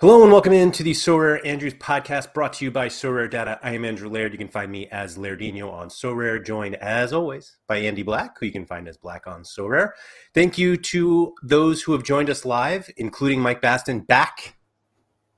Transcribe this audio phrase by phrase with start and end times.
[0.00, 3.60] Hello and welcome into the Sorare Andrews podcast brought to you by Sorare Data.
[3.62, 4.32] I am Andrew Laird.
[4.32, 8.46] You can find me as Lairdinho on Sorare, joined as always by Andy Black, who
[8.46, 9.90] you can find as Black on Sorare.
[10.32, 14.56] Thank you to those who have joined us live, including Mike Baston back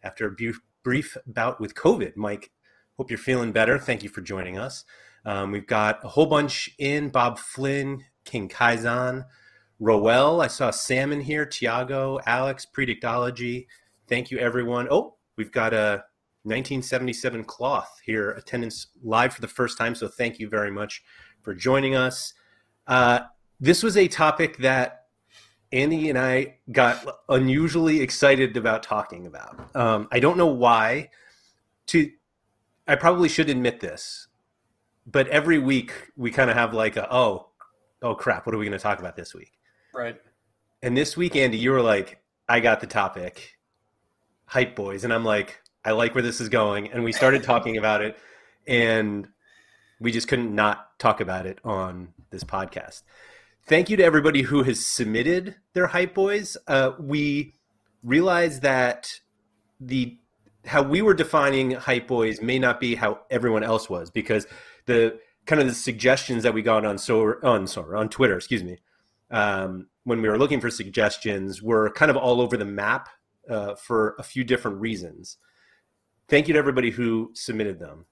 [0.05, 0.53] after a
[0.85, 2.15] brief bout with COVID.
[2.15, 2.53] Mike,
[2.97, 3.81] hope you're feeling better.
[3.81, 4.85] Thank you for joining us.
[5.25, 9.25] Um, we've got a whole bunch in Bob Flynn, King Kaizan,
[9.81, 10.41] Roel.
[10.41, 13.67] I saw Salmon here, Tiago, Alex, Predictology.
[14.13, 14.89] Thank you, everyone.
[14.91, 16.05] Oh, we've got a
[16.43, 19.95] 1977 cloth here, attendance live for the first time.
[19.95, 21.03] So thank you very much
[21.41, 22.35] for joining us.
[22.87, 23.21] Uh,
[23.59, 25.07] this was a topic that
[25.73, 29.75] Andy and I got unusually excited about talking about.
[29.75, 31.09] Um, I don't know why.
[31.87, 32.11] To,
[32.87, 34.29] I probably should admit this,
[35.07, 37.49] but every week we kind of have like a oh,
[38.03, 39.53] oh crap, what are we going to talk about this week?
[39.95, 40.21] Right.
[40.83, 43.57] And this week, Andy, you were like, I got the topic
[44.47, 47.77] hype boys and i'm like i like where this is going and we started talking
[47.77, 48.17] about it
[48.67, 49.29] and
[50.03, 53.03] we just couldn't not talk about it on this podcast.
[53.67, 56.57] Thank you to everybody who has submitted their hype boys.
[56.67, 57.55] Uh, we
[58.03, 59.21] realize that
[59.81, 60.19] the
[60.65, 64.47] how we were defining hype boys may not be how everyone else was because
[64.87, 68.63] the kind of the suggestions that we got on so on sorry on twitter excuse
[68.63, 68.79] me
[69.33, 73.09] um, when we were looking for suggestions were kind of all over the map
[73.49, 75.39] uh, for a few different reasons.
[76.29, 78.07] Thank you to everybody who submitted them.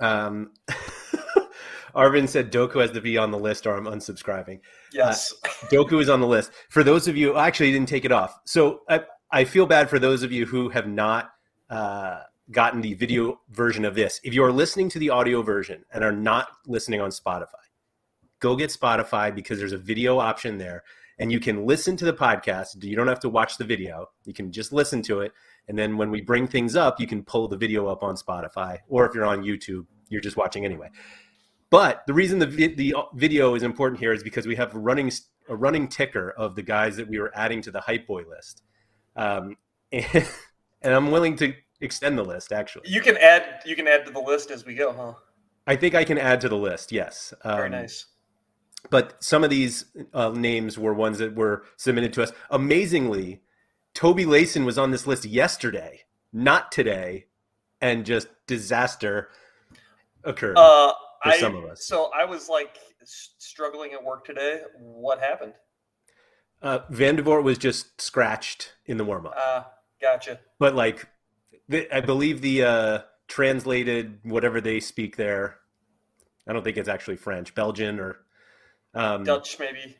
[0.00, 0.50] Um,
[1.94, 4.60] Arvin said Doku has to be on the list or I'm unsubscribing.
[4.92, 5.32] Yes.
[5.42, 6.50] Uh, Doku is on the list.
[6.68, 8.38] For those of you, actually, didn't take it off.
[8.44, 11.30] So I, I feel bad for those of you who have not
[11.70, 14.20] uh, gotten the video version of this.
[14.22, 17.46] If you are listening to the audio version and are not listening on Spotify,
[18.40, 20.84] go get Spotify because there's a video option there
[21.18, 22.82] and you can listen to the podcast.
[22.82, 24.10] You don't have to watch the video.
[24.24, 25.32] You can just listen to it.
[25.68, 28.78] And then when we bring things up, you can pull the video up on Spotify,
[28.88, 30.90] or if you're on YouTube, you're just watching anyway.
[31.70, 34.78] But the reason the, vi- the video is important here is because we have a
[34.78, 35.10] running
[35.48, 38.62] a running ticker of the guys that we were adding to the hype boy list,
[39.16, 39.56] um,
[39.92, 40.06] and,
[40.82, 42.52] and I'm willing to extend the list.
[42.52, 45.14] Actually, you can add you can add to the list as we go, huh?
[45.66, 46.92] I think I can add to the list.
[46.92, 47.34] Yes.
[47.42, 48.06] Um, Very nice
[48.90, 52.32] but some of these uh, names were ones that were submitted to us.
[52.50, 53.42] Amazingly,
[53.94, 56.02] Tobe Leysen was on this list yesterday,
[56.32, 57.26] not today,
[57.80, 59.30] and just disaster
[60.24, 60.92] occurred uh,
[61.22, 61.84] for I, some of us.
[61.84, 64.60] So I was like struggling at work today.
[64.78, 65.54] What happened?
[66.62, 69.36] Uh, Vandevoordt was just scratched in the warm up.
[69.36, 69.62] Uh,
[70.00, 70.40] gotcha.
[70.58, 71.06] But like,
[71.68, 72.98] the, I believe the uh,
[73.28, 75.58] translated whatever they speak there.
[76.48, 78.18] I don't think it's actually French, Belgian or
[78.94, 79.96] um, Dutch, maybe.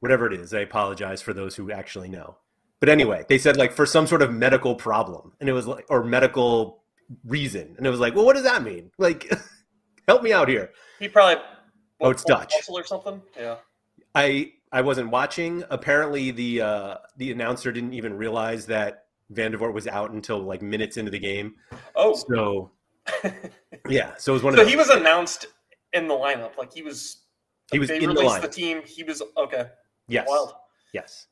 [0.00, 2.36] Whatever it is, I apologize for those who actually know.
[2.80, 5.86] But anyway, they said like for some sort of medical problem, and it was like
[5.88, 6.84] or medical
[7.24, 8.90] reason, and it was like, well, what does that mean?
[8.98, 9.30] Like,
[10.06, 10.70] help me out here.
[10.98, 11.42] He probably.
[12.00, 12.52] oh, it's Dutch.
[12.68, 13.20] or something.
[13.36, 13.56] Yeah.
[14.14, 15.64] I I wasn't watching.
[15.70, 20.96] Apparently, the uh, the announcer didn't even realize that Vandevoordt was out until like minutes
[20.96, 21.56] into the game.
[21.94, 22.70] Oh, so
[23.88, 24.14] yeah.
[24.16, 24.66] So it was one so of.
[24.66, 25.46] So he was announced
[25.92, 27.24] in the lineup, like he was
[27.72, 28.82] he was they in released the, the team.
[28.84, 29.66] He was okay.
[30.08, 30.26] Yes.
[30.28, 30.54] Wild.
[30.92, 31.26] Yes.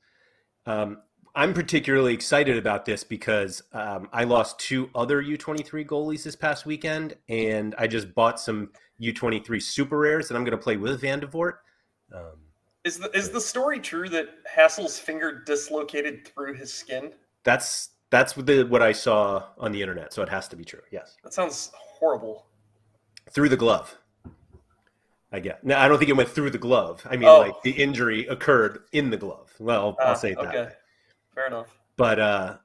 [0.67, 0.99] Um,
[1.35, 6.65] I'm particularly excited about this because um, I lost two other U23 goalies this past
[6.65, 8.71] weekend, and I just bought some
[9.01, 11.59] U23 super rares that I'm going to play with Vandevoordt.
[12.15, 12.39] Um,
[12.85, 17.13] is the is the story true that Hassel's finger dislocated through his skin?
[17.43, 20.65] That's that's what, the, what I saw on the internet, so it has to be
[20.65, 20.81] true.
[20.91, 21.17] Yes.
[21.23, 22.47] That sounds horrible.
[23.31, 23.99] Through the glove.
[25.33, 25.65] I get.
[25.65, 27.07] No, I don't think it went through the glove.
[27.09, 27.41] I mean, oh.
[27.41, 29.53] like the injury occurred in the glove.
[29.59, 30.47] Well, I'll ah, say that.
[30.47, 30.69] Okay,
[31.35, 31.77] fair enough.
[31.97, 32.57] But uh,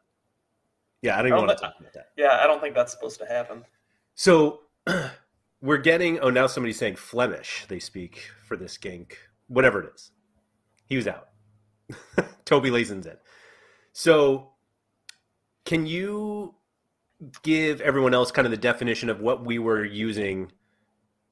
[1.02, 2.10] yeah, I don't even I don't want to talk about that.
[2.18, 3.66] Yeah, I don't think that's supposed to happen.
[4.14, 4.62] So
[5.62, 6.20] we're getting.
[6.20, 7.66] Oh, now somebody's saying Flemish.
[7.68, 9.14] They speak for this Genk,
[9.48, 10.12] whatever it is.
[10.88, 11.30] He was out.
[12.46, 13.18] Tobe Leysen's in.
[13.94, 14.52] So,
[15.66, 16.56] can you
[17.44, 20.52] give everyone else kind of the definition of what we were using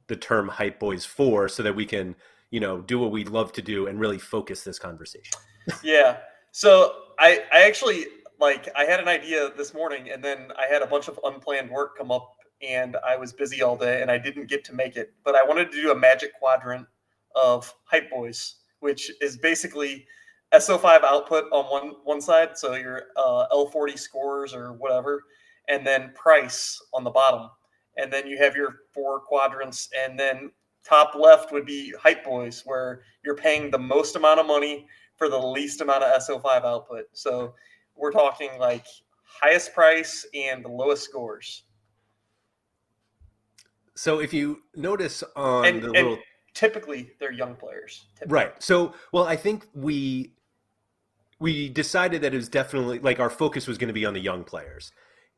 [0.10, 2.16] the term hype boys for so that we can
[2.52, 5.40] you know do what we love to do and really focus this conversation.
[5.84, 6.18] Yeah.
[6.52, 8.08] So i i actually
[8.40, 11.70] like i had an idea this morning and then i had a bunch of unplanned
[11.70, 14.96] work come up and i was busy all day and i didn't get to make
[14.98, 15.14] it.
[15.24, 16.88] But i wanted to do a magic quadrant
[17.36, 20.08] of hype boys which is basically
[20.52, 25.24] so5 output on one one side so your uh, l40 scores or whatever
[25.68, 27.50] and then price on the bottom
[28.00, 30.52] and then you have your four quadrants, and then
[30.84, 34.88] top left would be hype boys, where you're paying the most amount of money
[35.18, 37.06] for the least amount of SO5 output.
[37.14, 37.54] So
[37.96, 38.86] we're talking like
[39.24, 41.64] highest price and the lowest scores.
[43.96, 46.20] So if you notice on And, the and little
[46.54, 48.06] typically they're young players.
[48.16, 48.34] typically.
[48.34, 50.34] right, so well, I think we
[51.40, 54.20] we decided that it was definitely like our focus was going to be on the
[54.20, 54.92] young players,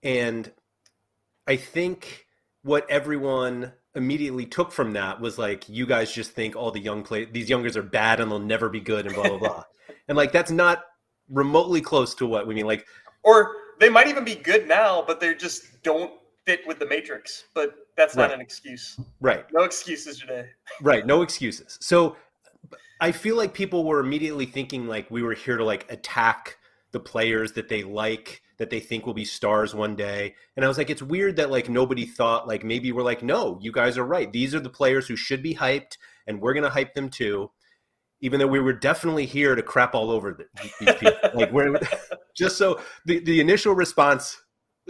[0.03, 0.51] and
[1.47, 2.27] I think
[2.63, 7.03] what everyone immediately took from that was like you guys just think all the young
[7.03, 9.63] play these youngers are bad and they'll never be good and blah blah blah,
[10.07, 10.83] and like that's not
[11.31, 12.65] remotely close to what we mean.
[12.65, 12.85] Like
[13.23, 16.13] Or they might even be good now, but they just don't
[16.45, 17.45] fit with the matrix.
[17.53, 18.99] But that's not an excuse.
[19.19, 20.47] right, No excuses today.
[20.81, 21.77] Right, no excuses.
[21.81, 22.15] So
[22.99, 26.57] I feel like people were immediately thinking like we were here to like attack
[26.91, 30.35] the players that they like that they think will be stars one day.
[30.55, 33.57] And I was like it's weird that like nobody thought like maybe we're like no,
[33.59, 34.31] you guys are right.
[34.31, 35.97] These are the players who should be hyped
[36.27, 37.49] and we're going to hype them too.
[38.19, 40.45] Even though we were definitely here to crap all over the,
[40.79, 41.13] these people.
[41.33, 41.79] like we're
[42.37, 44.39] just so the the initial response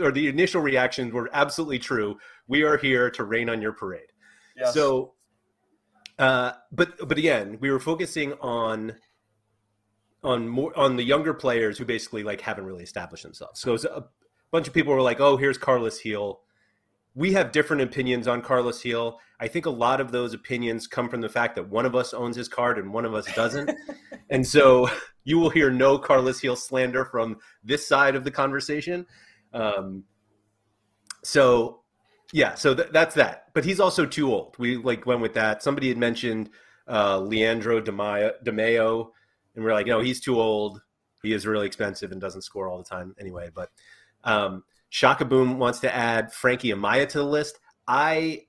[0.02, 2.18] or the initial reactions were absolutely true.
[2.50, 4.12] We are here to rain on your parade.
[4.58, 4.74] Yes.
[4.74, 5.14] So,
[6.20, 8.98] uh, but but again, we were focusing on
[10.24, 13.60] on more on the younger players who basically like haven't really established themselves.
[13.60, 14.04] So a
[14.52, 16.42] bunch of people were like, "Oh, here's Carles Gil."
[17.14, 19.20] We have different opinions on Carles Gil.
[19.40, 22.14] I think a lot of those opinions come from the fact that one of us
[22.14, 23.72] owns his card and one of us doesn't,
[24.30, 24.90] and so
[25.24, 29.06] you will hear no Carles Gil slander from this side of the conversation.
[29.54, 30.04] Um,
[31.24, 31.82] so
[32.34, 33.48] yeah, so th- that's that.
[33.54, 34.56] But he's also too old.
[34.58, 35.62] We like went with that.
[35.64, 36.50] Somebody had mentioned
[36.88, 39.10] uh, Leandro DeMayo, DeMayo,
[39.56, 40.82] and we're like, no, he's too old.
[41.24, 43.50] He is really expensive and doesn't score all the time anyway.
[43.54, 43.70] But
[44.24, 47.60] um, Shaka Boom wants to add Frankie Amaya to the list.
[47.88, 48.44] I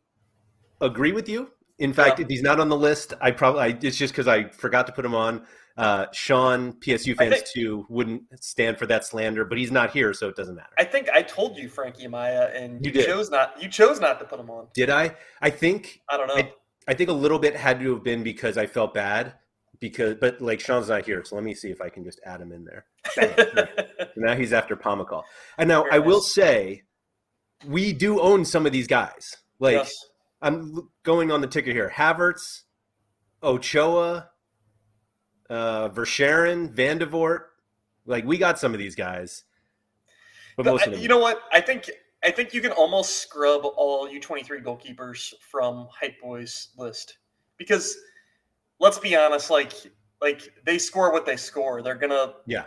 [0.80, 1.50] agree with you.
[1.78, 2.24] In fact, Yeah.
[2.24, 4.92] if he's not on the list, I probably I, it's just because I forgot to
[4.92, 5.44] put him on.
[5.76, 10.12] Uh, Sean, PSU fans think- too, wouldn't stand for that slander, but he's not here,
[10.12, 10.68] so it doesn't matter.
[10.78, 13.60] I think I told you Frankie Amaya, and You you, chose not.
[13.60, 14.68] You chose not to put him on.
[14.74, 15.16] Did I?
[15.40, 16.34] I think I don't know.
[16.36, 16.52] I-
[16.88, 19.34] I think a little bit had to have been because I felt bad
[19.82, 22.40] because, but like Sean's not here, so let me see if I can just add
[22.40, 22.86] him in there.
[23.16, 23.66] Bam.
[24.16, 25.24] now he's after Pomykal.
[25.58, 26.84] And now I will say,
[27.66, 29.36] we do own some of these guys.
[29.58, 29.92] Like Yes.
[30.40, 32.62] I'm going on the ticket here: Havertz,
[33.42, 34.30] Ochoa,
[35.50, 37.40] uh, Vandevoordt.
[38.06, 39.44] Like we got some of these guys,
[40.56, 41.02] but But most of them.
[41.02, 41.42] you know what?
[41.52, 41.90] I think
[42.24, 47.18] I think you can almost scrub all U twenty three goalkeepers from Hype Boys list
[47.58, 47.96] because
[48.82, 49.72] let's be honest, like
[50.20, 51.80] like they score what they score.
[51.82, 52.64] They're gonna yeah,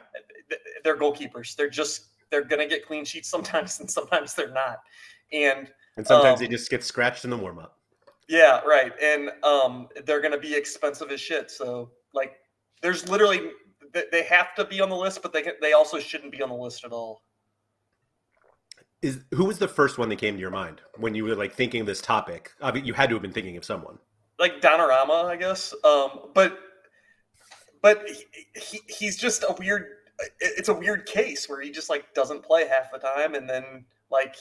[0.83, 1.55] they're goalkeepers.
[1.55, 4.79] They're just they're gonna get clean sheets sometimes, and sometimes they're not.
[5.31, 7.77] And and sometimes um, they just get scratched in the warm up.
[8.27, 8.91] yeah, right.
[9.01, 11.51] And um, they're gonna be expensive as shit.
[11.51, 12.37] So like,
[12.81, 13.51] there's literally
[13.93, 16.49] they- they have to be on the list, but they they also shouldn't be on
[16.49, 17.23] the list at all.
[19.01, 21.53] Is who was the first one that came to your mind when you were like
[21.53, 22.51] thinking of this topic?
[22.61, 23.99] I mean, you had to have been thinking of someone.
[24.39, 25.73] Like Donorama, I guess.
[25.83, 26.59] Um, but
[27.81, 29.85] but he, he, he's just a weird.
[30.39, 33.85] It's a weird case where he just like doesn't play half the time, and then
[34.09, 34.35] like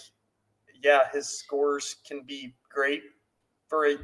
[0.82, 3.02] yeah, his scores can be great
[3.68, 3.96] for a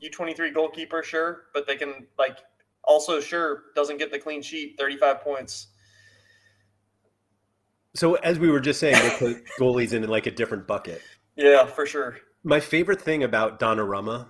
[0.00, 2.38] U twenty three goalkeeper, sure, but they can like
[2.84, 5.68] also sure doesn't get the clean sheet, thirty five points.
[7.94, 11.02] So as we were just saying, they put goalies in like a different bucket.
[11.36, 12.16] Yeah, for sure.
[12.42, 14.28] My favorite thing about Donnarumma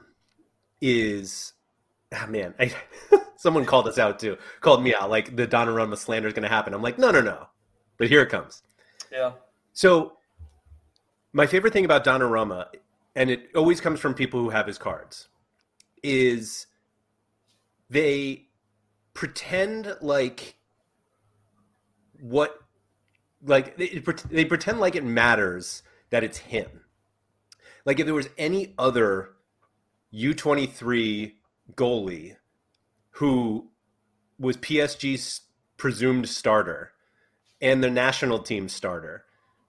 [0.83, 1.55] is,
[2.13, 2.75] ah, man, I,
[3.37, 6.49] someone called us out too, called me out, like the Donnarumma slander is going to
[6.49, 6.75] happen.
[6.75, 7.47] I'm like, no, no, no,
[7.97, 8.63] but here it comes.
[9.11, 9.33] Yeah,
[9.73, 10.19] So
[11.33, 12.67] my favorite thing about Donnarumma,
[13.15, 15.29] and it always comes from people who have his cards,
[16.03, 16.67] is
[17.89, 18.47] they
[19.15, 20.57] pretend like
[22.21, 22.59] what
[23.45, 26.81] like they, they pretend like it matters that it's him.
[27.85, 29.35] Like if there was any other
[30.15, 31.35] U23
[31.75, 32.37] goalie
[33.17, 33.71] who
[34.39, 35.43] was PSG's
[35.77, 36.93] presumed starter
[37.61, 39.25] and the national team starter,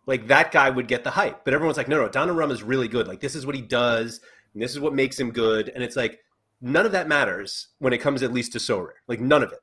[0.05, 1.45] like that guy would get the hype.
[1.45, 3.07] But everyone's like, no, no, Donnarumma is really good.
[3.07, 4.19] Like this is what he does,
[4.53, 5.69] and this is what makes him good.
[5.69, 6.19] And it's like
[6.59, 8.93] none of that matters when it comes at least to Sorare.
[9.07, 9.59] Like none of it.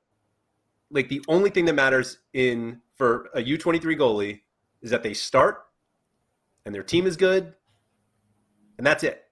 [0.90, 4.40] Like the only thing that matters in for a U twenty three goalie
[4.82, 5.66] is that they start
[6.64, 7.54] and their team is good,
[8.78, 9.24] and that's it.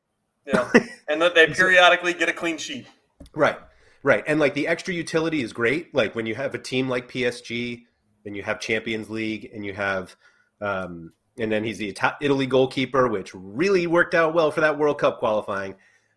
[0.48, 0.70] Yeah,
[1.08, 2.86] and that they periodically get a clean sheet.
[3.34, 3.58] Right,
[4.02, 5.94] right, and like the extra utility is great.
[5.94, 7.84] Like when you have a team like PSG,
[8.24, 10.16] and you have Champions League, and you have,
[10.60, 14.98] um, and then he's the Italy goalkeeper, which really worked out well for that World
[14.98, 15.76] Cup qualifying.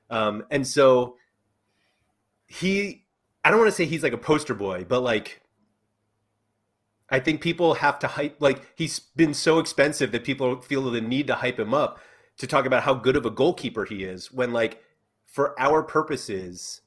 [0.09, 1.15] Um, and so
[2.47, 3.05] he,
[3.43, 5.41] I don't want to say he's like a poster boy, but like,
[7.09, 11.01] I think people have to hype like he's been so expensive that people feel the
[11.01, 11.99] need to hype him up
[12.41, 14.83] to talk about how good of a goalkeeper he is when like
[15.25, 16.81] for our purposes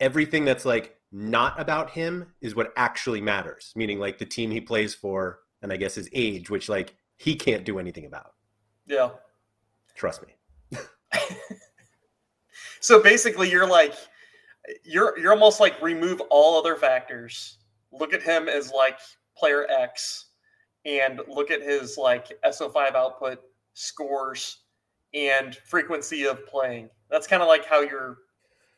[0.00, 4.60] everything that's like not about him is what actually matters meaning like the team he
[4.60, 8.34] plays for and I guess his age which like he can't do anything about.
[8.86, 9.10] Yeah.
[9.94, 10.78] Trust me.
[12.80, 13.94] so basically you're like
[14.84, 17.58] you're you're almost like remove all other factors.
[17.92, 18.98] Look at him as like
[19.36, 20.26] player X
[20.84, 23.40] and look at his like SO5 output,
[23.74, 24.58] scores,
[25.14, 26.90] and frequency of playing.
[27.10, 28.18] That's kind of like how you're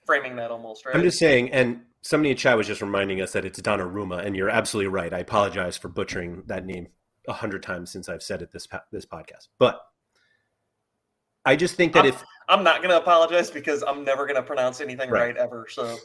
[0.06, 0.94] framing that almost, right?
[0.94, 4.36] I'm just saying, and somebody in chat was just reminding us that it's Donnarumma, and
[4.36, 5.12] you're absolutely right.
[5.12, 6.88] I apologize for butchering that name
[7.28, 9.80] a hundred times since I've said it this this podcast, but
[11.44, 14.36] I just think that I'm, if I'm not going to apologize because I'm never going
[14.36, 15.34] to pronounce anything right.
[15.34, 15.36] right.
[15.36, 15.66] ever.
[15.68, 15.96] So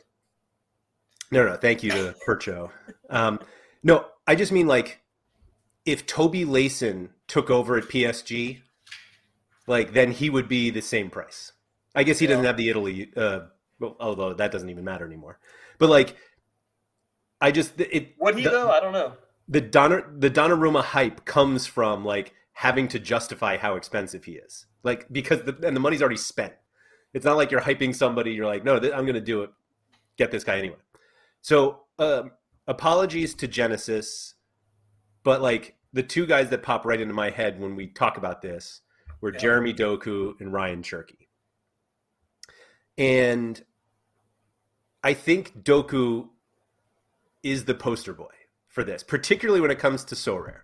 [1.31, 2.69] no, no, thank you to Percho.
[3.09, 3.39] Um,
[3.83, 5.01] no, I just mean like
[5.85, 8.61] if Tobe Leysen took over at PSG,
[9.67, 11.51] like then he would be the same price.
[11.95, 12.31] I guess he yeah.
[12.31, 13.41] doesn't have the Italy, uh,
[13.79, 15.39] well, although that doesn't even matter anymore.
[15.77, 16.15] But like,
[17.41, 18.13] I just it.
[18.17, 18.71] What he the, though?
[18.71, 19.13] I don't know.
[19.47, 24.65] The Donner the Donnarumma hype comes from like having to justify how expensive he is,
[24.83, 26.53] like because the and the money's already spent.
[27.13, 28.33] It's not like you're hyping somebody.
[28.33, 29.49] You're like, no, th- I'm going to do it.
[30.17, 30.75] Get this guy anyway.
[31.41, 32.31] So um,
[32.67, 34.35] apologies to Genesis,
[35.23, 38.41] but like the two guys that pop right into my head when we talk about
[38.41, 38.81] this
[39.25, 39.39] were yeah.
[39.39, 41.27] Jeremy Doku and Ryan Cherki.
[42.95, 43.61] And
[45.03, 46.29] I think Doku
[47.41, 48.33] is the poster boy
[48.67, 50.61] for this, particularly when it comes to Sorare.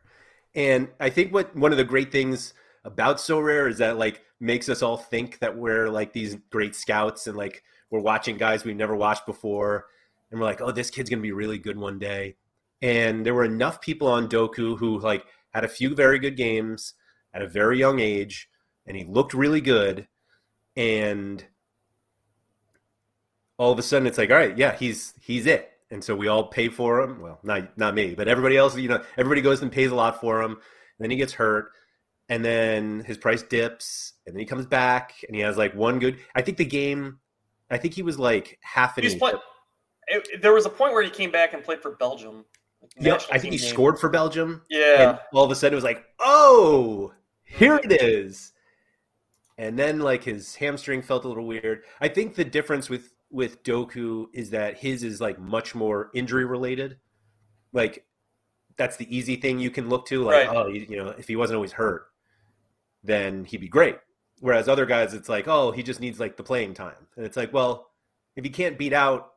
[0.54, 2.54] And I think what one of the great things
[2.86, 7.26] about Sorare is that like makes us all think that we're like these great scouts
[7.26, 9.88] and like we're watching guys we've never watched before
[10.30, 12.36] and we're like, oh, this kid's gonna be really good one day.
[12.84, 16.94] And there were enough people on Doku who like had a few very good games
[17.34, 18.50] at a very young age,
[18.86, 20.08] and he looked really good.
[20.76, 21.44] And
[23.58, 25.70] all of a sudden, it's like, all right, yeah, he's he's it.
[25.92, 27.22] And so we all pay for him.
[27.22, 28.78] Well, not not me, but everybody else.
[28.78, 30.58] You know, everybody goes and pays a lot for him.
[31.00, 31.72] then he gets hurt,
[32.30, 36.00] and then his price dips, and then he comes back, and he has like one
[36.00, 36.18] good.
[36.34, 37.20] I think the game.
[37.70, 39.20] I think he was like half an.
[39.20, 39.34] Play,
[40.08, 42.46] it, there was a point where he came back and played for Belgium.
[43.00, 43.70] Yep, I think he game.
[43.70, 44.62] scored for Belgium.
[44.70, 45.20] Yeah.
[45.34, 47.92] all of a sudden, it was like, oh, here mm-hmm.
[47.92, 48.54] it is.
[49.58, 51.84] And then, like his hamstring felt a little weird.
[52.00, 56.46] I think the difference with with Doku is that his is like much more injury
[56.46, 56.98] related.
[57.74, 58.06] Like
[58.78, 60.24] that's the easy thing you can look to.
[60.24, 60.56] Like, right.
[60.56, 62.08] oh, you know, if he wasn't always hurt,
[63.04, 63.98] then he'd be great.
[64.40, 67.08] Whereas other guys, it's like, oh, he just needs like the playing time.
[67.16, 67.92] And it's like, well,
[68.36, 69.34] if he can't beat out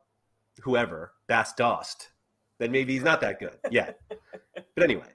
[0.63, 2.09] whoever, Bas Dost,
[2.57, 3.99] then maybe he's not that good yet.
[4.09, 5.07] but anyway,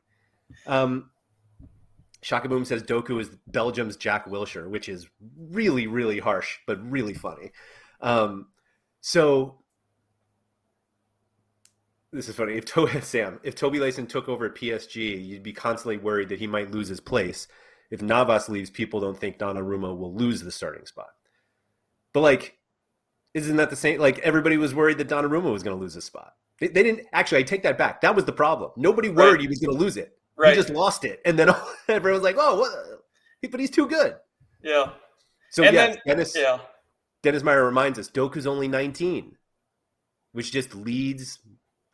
[0.67, 1.11] um,
[2.23, 5.09] Shaka Boom says Doku is Belgium's Jack Wilshere, which is
[5.39, 7.51] really, really harsh, but really funny.
[8.01, 8.49] Um,
[9.01, 9.61] so
[12.13, 12.55] this is funny.
[12.55, 16.39] If to- Sam, if Tobe Leysen took over at PSG, you'd be constantly worried that
[16.39, 17.49] he might lose his place.
[17.91, 21.11] If Navas leaves, people don't think Donnarumma will lose the starting spot.
[22.13, 22.59] But like,
[23.35, 24.01] isn't that the same?
[24.01, 26.35] Like everybody was worried that Donnarumma was going to lose his spot.
[26.59, 27.39] They, they, didn't actually.
[27.39, 28.01] I take that back.
[28.03, 28.73] That was the problem.
[28.77, 29.41] Nobody worried right.
[29.41, 30.19] he was going to lose it.
[30.41, 30.57] Right.
[30.57, 31.51] He just lost it, and then
[31.89, 33.51] everyone's like, "Oh, what?
[33.51, 34.17] but he's too good."
[34.63, 34.93] Yeah.
[35.51, 36.37] So and yes, then, Dennis.
[36.37, 36.61] Yeah.
[37.23, 39.37] Dennis Meyer reminds us Doku's only 19,
[40.33, 41.41] which just leads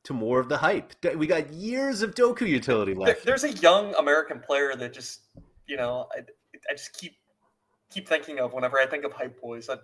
[0.04, 0.92] to more of the hype.
[1.16, 3.24] We got years of Doku utility left.
[3.24, 5.22] There's a young American player that just,
[5.66, 6.20] you know, I,
[6.70, 7.16] I just keep
[7.90, 9.68] keep thinking of whenever I think of hype boys.
[9.68, 9.78] I,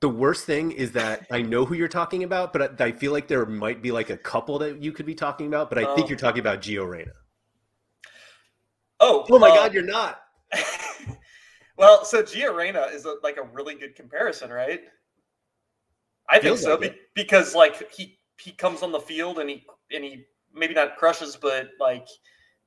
[0.00, 3.28] the worst thing is that I know who you're talking about, but I, feel like
[3.28, 5.70] there might be like a couple that you could be talking about.
[5.70, 7.12] But I um, think you're talking about Gio Reyna.
[9.02, 10.22] Oh, oh my uh, God, you're not.
[11.76, 14.80] well, so Gio Reyna is a, like a really good comparison, right?
[16.30, 20.04] I think so like because like he he comes on the field and he and
[20.04, 22.06] he maybe not crushes, but like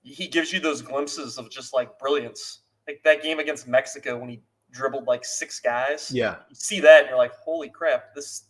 [0.03, 2.61] he gives you those glimpses of just like brilliance.
[2.87, 6.11] Like that game against Mexico when he dribbled like six guys.
[6.13, 6.35] Yeah.
[6.49, 8.43] You see that and you're like, holy crap, this,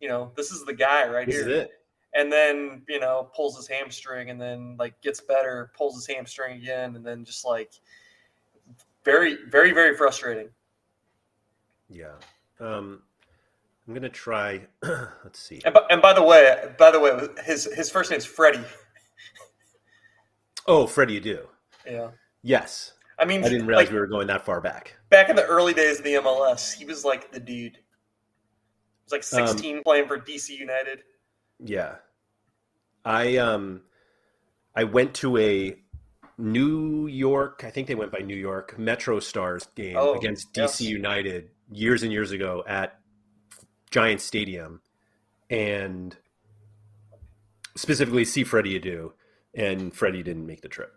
[0.00, 1.68] you know, this is the guy right this here.
[2.14, 6.60] And then, you know, pulls his hamstring and then like gets better, pulls his hamstring
[6.60, 7.72] again, and then just like
[9.04, 10.48] very, very, very frustrating.
[11.88, 12.12] Yeah.
[12.60, 13.02] Um,
[13.86, 14.62] I'm gonna try.
[14.82, 15.60] let's see.
[15.64, 18.64] And by, and by, the way, by the way, his his first name's Freddie.
[20.66, 21.48] oh, Freddie, you do.
[21.86, 22.10] Yeah.
[22.42, 22.92] Yes.
[23.18, 24.96] I mean, I didn't realize like, we were going that far back.
[25.10, 27.76] Back in the early days of the MLS, he was like the dude.
[27.76, 31.02] He was like 16 um, playing for DC United.
[31.64, 31.96] Yeah.
[33.04, 33.82] I um
[34.74, 35.76] I went to a
[36.38, 40.60] New York, I think they went by New York Metro Stars game Oh, against DC
[40.60, 40.80] yes.
[40.80, 42.98] United years and years ago at
[43.90, 44.80] Giant Stadium,
[45.50, 46.16] and
[47.76, 49.12] specifically see Freddie Adu,
[49.54, 50.94] and Freddie didn't make the trip,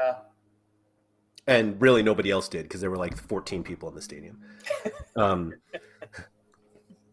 [0.00, 0.14] Uh,
[1.46, 4.40] and really nobody else did because there were like 14 people in the stadium.
[5.16, 5.52] Um,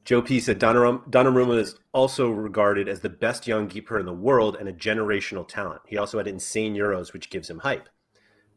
[0.08, 4.14] Joe P said Donnarumma, Donnarumma is also regarded as the best young keeper in the
[4.14, 5.82] world and a generational talent.
[5.86, 7.90] He also had insane euros, which gives him hype.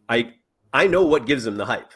[0.09, 0.35] I
[0.73, 1.91] I know what gives him the hype.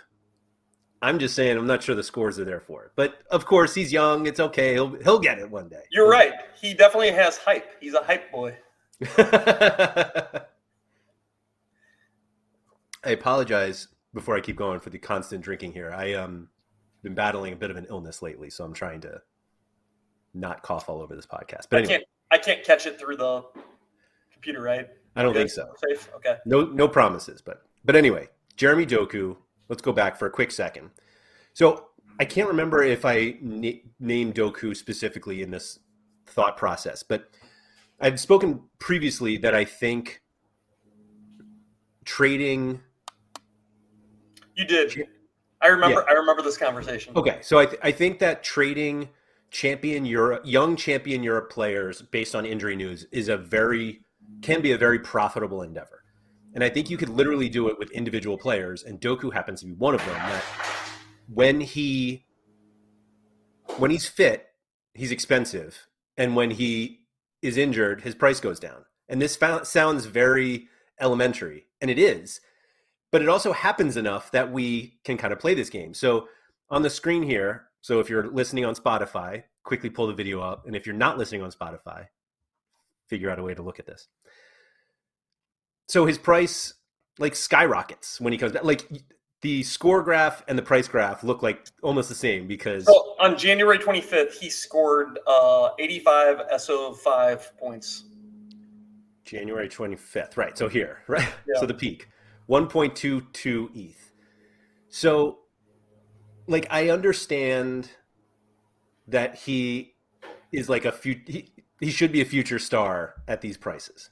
[1.02, 2.92] I'm just saying I'm not sure the scores are there for it.
[2.96, 4.26] But of course, he's young.
[4.26, 4.72] It's okay.
[4.72, 5.84] He'll he'll get it one day.
[5.92, 6.32] you're right.
[6.60, 7.80] He definitely has hype.
[7.80, 8.56] He's a hype boy.
[9.16, 10.40] I
[13.04, 15.92] apologize before I keep going for the constant drinking here.
[15.92, 16.48] I um
[17.04, 19.22] been battling a bit of an illness lately, so I'm trying to
[20.34, 21.66] not cough all over this podcast.
[21.70, 22.04] But I can't.
[22.30, 23.44] I can't catch it through the
[24.32, 24.88] computer, right?
[25.16, 25.72] I don't think so.
[25.88, 26.10] Safe.
[26.16, 26.36] Okay.
[26.44, 29.36] No no promises, but but anyway, Jeremy Doku.
[29.68, 30.90] Let's go back for a quick second.
[31.54, 31.88] So
[32.20, 35.78] I can't remember if I na- named Doku specifically in this
[36.26, 37.30] thought process, but
[38.00, 40.20] I've spoken previously that I think
[42.04, 42.80] trading
[44.54, 45.08] You did.
[45.60, 46.04] I remember.
[46.06, 46.12] Yeah.
[46.12, 47.16] I remember this conversation.
[47.16, 49.08] Okay, so I, th- I think that trading
[49.54, 54.00] champion Europe, young champion Europe players based on injury news is a very
[54.42, 56.02] can be a very profitable endeavor,
[56.54, 59.66] and I think you could literally do it with individual players, and Doku happens to
[59.66, 60.16] be one of them.
[60.16, 60.44] That
[61.32, 62.26] when he
[63.78, 64.48] when he's fit,
[64.92, 67.06] he's expensive, and when he
[67.40, 68.84] is injured, his price goes down.
[69.08, 70.68] And this sounds very
[71.00, 72.40] elementary, and it is,
[73.12, 75.94] but it also happens enough that we can kind of play this game.
[75.94, 76.26] So
[76.70, 80.66] on the screen here, so if you're listening on Spotify, quickly pull the video up,
[80.66, 82.06] and if you're not listening on Spotify,
[83.08, 84.08] figure out a way to look at this.
[85.86, 86.72] So his price
[87.18, 88.64] like skyrockets when he comes back.
[88.64, 88.88] Like
[89.42, 93.36] the score graph and the price graph look like almost the same because So on
[93.36, 98.04] January 25th, he scored uh, 85 SO5 points.
[99.26, 100.38] January 25th.
[100.38, 100.56] Right.
[100.56, 101.28] So here, right?
[101.46, 101.60] Yeah.
[101.60, 102.08] So the peak
[102.48, 104.12] 1.22 ETH.
[104.88, 105.40] So,
[106.46, 107.90] like, I understand
[109.08, 109.94] that he
[110.52, 114.10] is like a few, he, he should be a future star at these prices.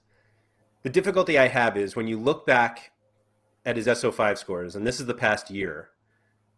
[0.83, 2.92] The difficulty I have is when you look back
[3.64, 5.90] at his SO5 scores, and this is the past year,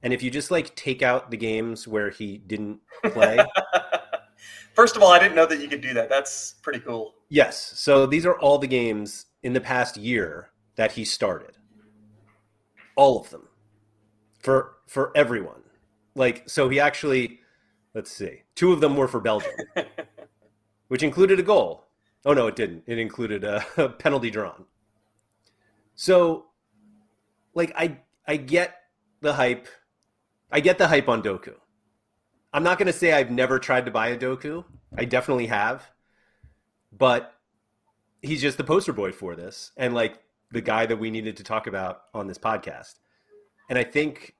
[0.02, 3.38] and if you just like take out the games where he didn't play,
[4.74, 6.08] First of all, I didn't know that you could do that.
[6.08, 7.14] That's pretty cool.
[7.28, 7.74] Yes.
[7.76, 11.56] So these are all the games in the past year that he started.
[12.96, 13.48] All of them.
[14.40, 15.62] For for everyone.
[16.14, 17.40] Like so he actually
[17.94, 18.42] let's see.
[18.54, 19.52] Two of them were for Belgium,
[20.88, 21.84] which included a goal.
[22.24, 22.84] Oh no, it didn't.
[22.86, 24.64] It included a, a penalty drawn.
[25.94, 26.46] So
[27.54, 28.76] like I I get
[29.20, 29.68] the hype.
[30.50, 31.54] I get the hype on Doku.
[32.52, 34.64] I'm not going to say I've never tried to buy a Doku.
[34.96, 35.90] I definitely have
[36.98, 37.34] but
[38.22, 40.18] he's just the poster boy for this and like
[40.52, 42.94] the guy that we needed to talk about on this podcast
[43.68, 44.34] and i think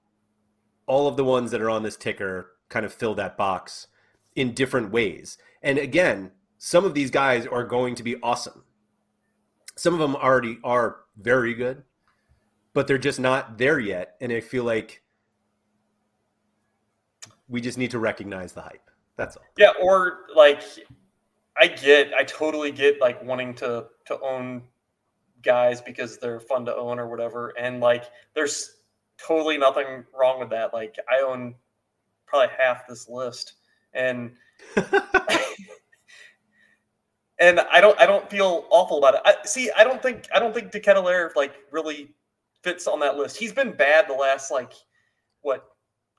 [0.87, 3.87] all of the ones that are on this ticker kind of fill that box
[4.37, 5.39] in different ways.
[5.63, 8.65] And again some of these guys are going to be awesome.
[9.77, 11.83] Some of them already are very good
[12.75, 14.17] but they're just not there yet.
[14.21, 15.01] And i feel like
[17.49, 18.91] we just need to recognize the hype.
[19.17, 19.45] That's all.
[19.57, 20.63] Yeah, or like
[21.57, 24.63] I get, I totally get like wanting to to own
[25.43, 28.74] guys because they're fun to own or whatever, and like there's
[29.19, 30.73] totally nothing wrong with that.
[30.73, 31.55] Like I own
[32.27, 33.55] probably half this list,
[33.93, 34.33] and
[37.39, 39.21] and I don't I don't feel awful about it.
[39.25, 39.71] I see.
[39.77, 42.15] I don't think I don't think De Ketelaere like really
[42.63, 43.37] fits on that list.
[43.37, 44.73] He's been bad the last like
[45.43, 45.69] what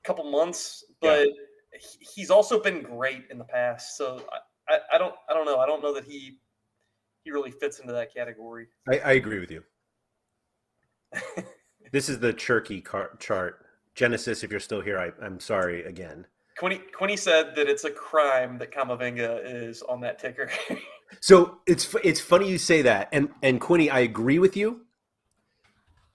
[0.03, 1.27] couple months, but
[1.73, 3.97] he- he's also been great in the past.
[3.97, 4.23] So
[4.69, 5.59] I, I, I don't I don't know.
[5.59, 6.37] I don't know that he
[7.23, 8.67] he really fits into that category.
[8.87, 9.63] I, I agree with you.
[11.95, 13.65] this is the Cherki car- chart.
[13.95, 16.27] Genesis, if you're still here, I, I'm sorry again.
[16.57, 20.49] Quinny Quinny said that it's a crime that Camavinga is on that ticker.
[21.21, 24.81] So it's it's funny you say that, and and Quinny, I agree with you,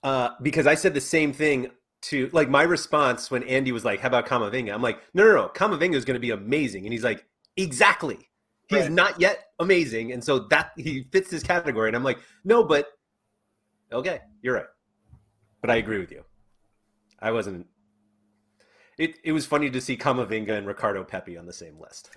[0.03, 1.71] uh, because I said the same thing
[2.03, 5.35] to like my response when Andy was like, "How about Camavinga?" I'm like, "No, no,
[5.35, 7.25] no, Camavinga is going to be amazing," and he's like,
[7.57, 8.29] "Exactly."
[8.66, 8.90] He's Right.
[8.90, 11.88] not yet amazing, and so that he fits this category.
[11.88, 12.88] And I'm like, "No, but
[13.93, 14.66] okay, you're right."
[15.61, 16.25] But I agree with you.
[17.20, 17.66] I wasn't.
[18.99, 22.11] It it was funny to see Camavinga and Ricardo Pepi on the same list.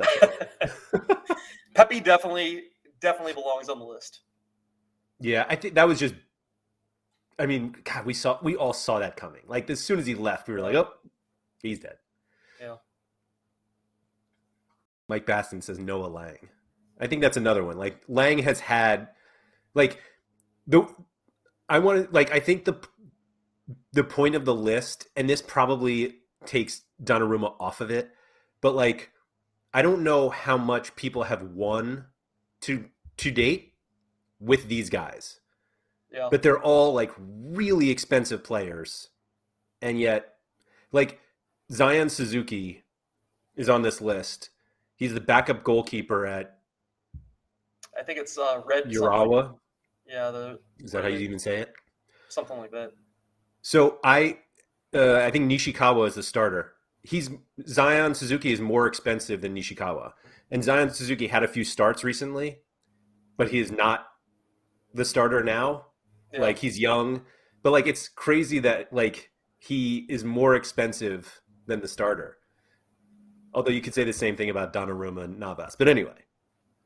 [1.76, 2.64] Pepi definitely
[3.00, 4.22] definitely belongs on the list.
[5.20, 6.16] Yeah, I think that was just.
[7.40, 9.42] I mean, God, we saw we all saw that coming.
[9.48, 10.94] Like as soon as he left, we were like, "Oh,
[11.62, 11.98] he's dead."
[12.60, 12.76] Yeah.
[15.08, 16.50] Mike Baston says Noa Lang.
[17.00, 17.78] I think that's another one.
[17.78, 19.10] Like Lang has had,
[19.74, 20.00] like
[20.68, 20.88] the,
[21.68, 22.78] I want to like I think the
[23.94, 28.12] the point of the list, and this probably takes Donnarumma off of it,
[28.62, 29.12] but like
[29.74, 32.06] I don't know how much people have won
[32.62, 32.86] to
[33.18, 33.74] to date
[34.40, 35.40] with these guys.
[36.12, 36.28] Yeah.
[36.30, 39.10] But they're all like really expensive players.
[39.82, 40.36] And yet
[40.92, 41.20] like
[41.72, 42.84] Zion Suzuki
[43.56, 44.50] is on this list.
[44.96, 46.60] He's the backup goalkeeper at
[47.98, 48.84] I think it's uh, Red.
[48.84, 49.02] something.
[49.02, 49.56] Urawa.
[50.08, 51.74] Yeah, the Is that how you even say it?
[52.30, 52.92] something like that.
[53.64, 54.40] So I,
[54.94, 56.74] uh, I think Nishikawa is the starter.
[57.02, 57.30] He's
[57.66, 60.12] Zion Suzuki is more expensive than Nishikawa,
[60.52, 62.60] and Zion Suzuki had a few starts recently,
[63.38, 64.08] but he is not
[64.94, 65.88] the starter now.
[66.32, 66.42] Yeah.
[66.42, 67.24] Like he's young,
[67.62, 72.38] but like it's crazy that like he is more expensive than the starter.
[73.54, 76.26] Although you could say the same thing about Donnarumma and Navas, but anyway,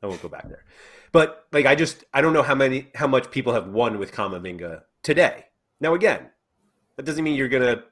[0.02, 0.64] I won't go back there.
[1.12, 4.12] But like I just I don't know how many how much people have won with
[4.12, 5.46] Camavinga today.
[5.80, 6.30] Now again,
[6.98, 7.84] that doesn't mean you're gonna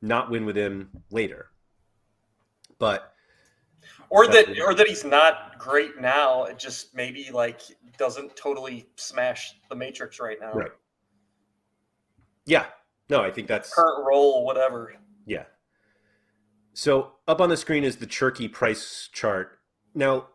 [0.00, 1.50] not win with him later.
[2.78, 3.12] But
[4.08, 6.44] or that or that he's not great now.
[6.44, 7.60] It just maybe like
[7.98, 10.54] doesn't totally smash the matrix right now.
[10.54, 10.70] Right.
[12.46, 12.66] yeah,
[13.10, 14.94] no, I think that's Current role, whatever.
[15.26, 15.44] Yeah.
[16.72, 19.58] So up on the screen is the Cherki price chart.
[19.94, 20.28] Now,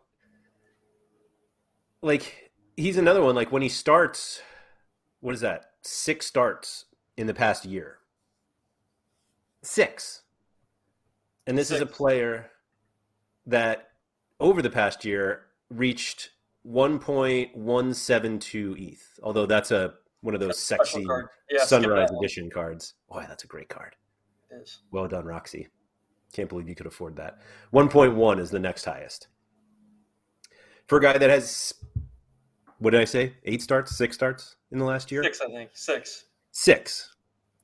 [2.00, 3.34] like he's another one.
[3.34, 4.40] Like when he starts,
[5.18, 5.72] what is that?
[5.82, 6.84] Six starts
[7.18, 7.98] in the past year.
[9.62, 10.22] Six.
[11.46, 12.50] And this is a player
[13.46, 13.92] that
[14.38, 16.30] over the past year reached
[16.66, 19.20] 1.172 ETH.
[19.22, 21.06] Although that's a one of those sexy.
[21.50, 22.94] Yeah, sunrise edition cards.
[23.08, 23.94] Boy, that's a great card.
[24.50, 24.80] It is.
[24.90, 25.68] Well done, Roxy.
[26.32, 27.38] Can't believe you could afford that.
[27.72, 29.28] 1.1 is the next highest.
[30.86, 31.72] For a guy that has,
[32.78, 33.34] what did I say?
[33.44, 35.22] Eight starts, six starts in the last year?
[35.22, 35.70] Six, I think.
[35.72, 36.26] Six.
[36.58, 37.14] Six.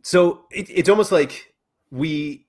[0.03, 1.53] So it, it's almost like
[1.91, 2.47] we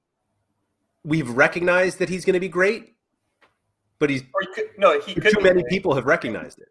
[1.04, 2.94] we've recognized that he's going to be great,
[3.98, 5.72] but he's he could no, he could too many great.
[5.72, 6.68] people have recognized it.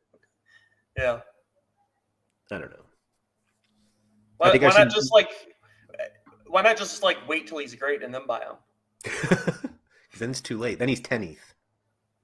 [0.96, 1.18] Yeah.
[2.52, 2.84] I don't know.
[4.36, 5.30] Why, think I why not just like
[6.46, 9.10] why not just like wait till he's great and then buy him?
[10.20, 10.78] then it's too late.
[10.78, 11.54] Then he's 10 ETH.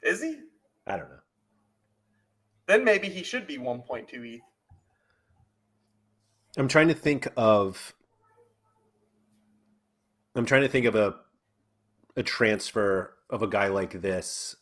[0.05, 0.39] Is he?
[0.87, 1.17] I don't know.
[2.69, 4.41] Then maybe he should be 1.2 ETH.
[6.57, 7.95] I'm trying to think of
[10.35, 11.17] I'm trying to think of a
[12.17, 14.57] a transfer of a guy like this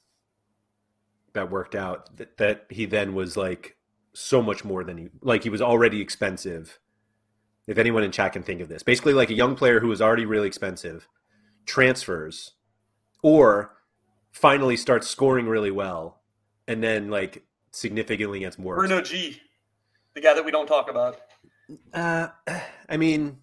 [1.33, 3.77] that worked out that, that he then was like
[4.13, 6.79] so much more than he like he was already expensive.
[7.67, 8.83] If anyone in chat can think of this.
[8.83, 11.07] Basically like a young player who was already really expensive
[11.67, 12.53] transfers
[13.23, 13.77] or
[14.31, 16.23] finally starts scoring really well
[16.67, 19.41] and then like significantly gets more Bruno G,
[20.15, 21.21] the guy that we don't talk about.
[21.93, 22.29] Uh
[22.89, 23.39] I mean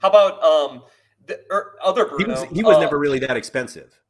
[0.00, 0.82] How about um
[1.26, 2.42] the er, other he Bruno?
[2.42, 4.00] was he was uh, never really that expensive.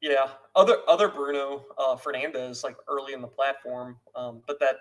[0.00, 4.76] Yeah, other other Bruno uh, Fernandes like early in the platform, um, but that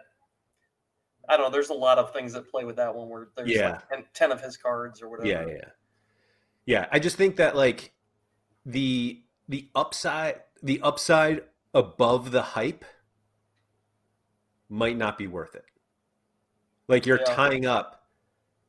[1.30, 1.52] I don't know.
[1.52, 3.70] There's a lot of things that play with that one where there's Yeah.
[3.70, 5.30] like 10, 10 of his cards or whatever.
[5.30, 5.70] Yeah, yeah,
[6.66, 6.88] yeah.
[6.92, 7.94] I just think that like
[8.66, 12.84] the the upside the upside above the hype
[14.70, 15.66] might not be worth it.
[16.88, 17.24] Like you're Yeah.
[17.24, 18.03] tying up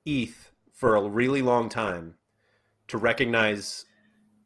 [0.04, 2.14] ETH for a really long time
[2.88, 3.84] to recognize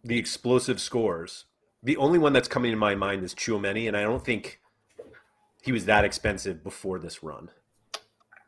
[0.04, 1.46] the explosive scores.
[1.82, 4.60] The only one that's coming to my mind is Tchouaméni, and I don't think
[5.62, 7.50] he was that expensive before this run.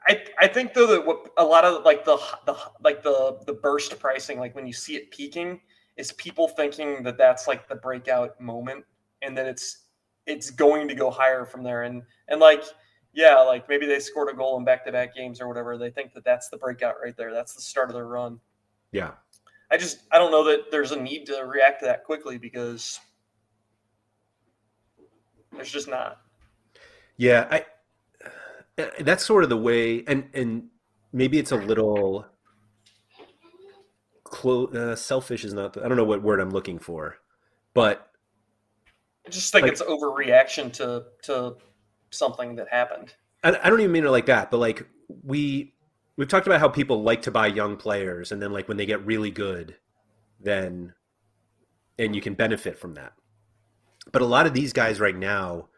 [0.07, 3.53] I, I think though that what a lot of like the the like the the
[3.53, 5.61] burst pricing like when you see it peaking
[5.97, 8.85] is people thinking that that's like the breakout moment
[9.23, 9.85] and that it's
[10.27, 12.65] it's going to go higher from there and and like
[13.13, 15.91] yeah like maybe they scored a goal in back to back games or whatever they
[15.91, 18.39] think that that's the breakout right there that's the start of their run
[18.93, 19.13] Yeah.
[19.73, 22.99] I just I don't know that there's a need to react to that quickly because
[25.53, 26.21] there's just not
[27.17, 27.65] Yeah, I
[29.01, 30.69] that's sort of the way and and
[31.13, 32.27] maybe it's a little
[34.25, 37.17] clo- uh, selfish is not the, I don't know what word I'm looking for.
[37.75, 38.11] But
[39.27, 41.57] I just think Like- it's overreaction to to
[42.11, 44.87] something that happened I, I don't even mean it like that, but like
[45.25, 45.75] we
[46.17, 48.87] we've talked about how people like to buy young players and then like when they
[48.87, 49.77] get really good
[50.41, 50.95] then
[51.99, 53.13] and you can benefit from that.
[54.13, 55.69] But a lot of these guys right now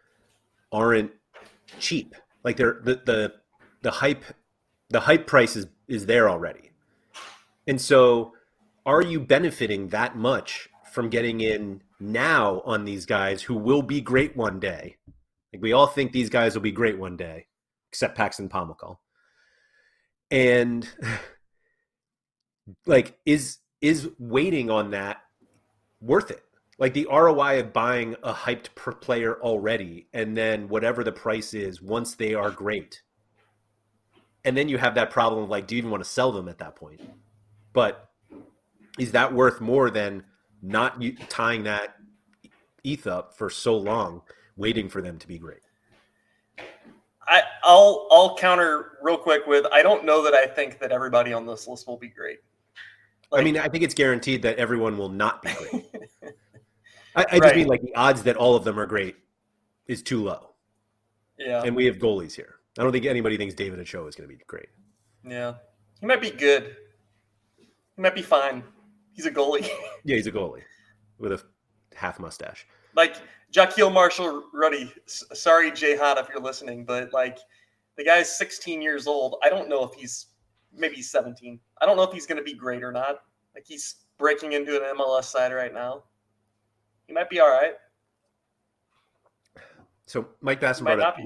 [0.72, 1.12] aren't
[1.78, 2.14] cheap.
[2.44, 3.34] Like they're the the
[3.82, 4.24] the hype
[4.90, 6.70] The hype price is is there already.
[7.66, 8.34] And so
[8.84, 14.00] are you benefiting that much from getting in now on these guys who will be
[14.00, 14.96] great one day?
[15.52, 17.46] Like we all think these guys will be great one day,
[17.90, 18.98] except Paxton Pomykal.
[20.30, 20.88] And
[22.86, 25.18] like is is waiting on that
[26.00, 26.42] worth it?
[26.78, 31.54] Like the ROI of buying a hyped per player already, and then whatever the price
[31.54, 33.02] is, once they are great,
[34.44, 36.48] and then you have that problem of like, do you even want to sell them
[36.48, 37.00] at that point?
[37.72, 38.08] But
[38.98, 40.24] is that worth more than
[40.62, 41.96] not tying that
[42.84, 44.22] ETH up for so long,
[44.56, 45.60] waiting for them to be great?
[47.28, 51.32] I, I'll I'll counter real quick with I don't know that I think that everybody
[51.32, 52.38] on this list will be great.
[53.30, 55.86] Like, I mean, I think it's guaranteed that everyone will not be great.
[57.16, 57.56] I, I just right.
[57.56, 59.16] mean like the odds that all of them are great
[59.86, 60.50] is too low.
[61.38, 61.62] Yeah.
[61.64, 62.56] And we have goalies here.
[62.78, 64.68] I don't think anybody thinks David Ochoa is going to be great.
[65.26, 65.54] Yeah.
[66.00, 66.76] He might be good.
[67.56, 68.62] He might be fine.
[69.12, 69.68] He's a goalie.
[70.04, 70.62] yeah, he's a goalie
[71.18, 71.42] with a
[71.94, 72.66] half mustache.
[72.94, 73.16] Like
[73.52, 74.92] Jahkeele Marshall-Rutty.
[75.06, 77.38] Sorry, Jay Hot, if you're listening, but like
[77.96, 79.36] the guy's 16 years old.
[79.42, 80.26] I don't know if he's
[80.74, 81.60] maybe he's 17.
[81.80, 83.22] I don't know if he's going to be great or not.
[83.54, 86.04] Like he's breaking into an MLS side right now.
[87.06, 87.74] He might be all right.
[90.06, 91.16] So Mike Basson brought up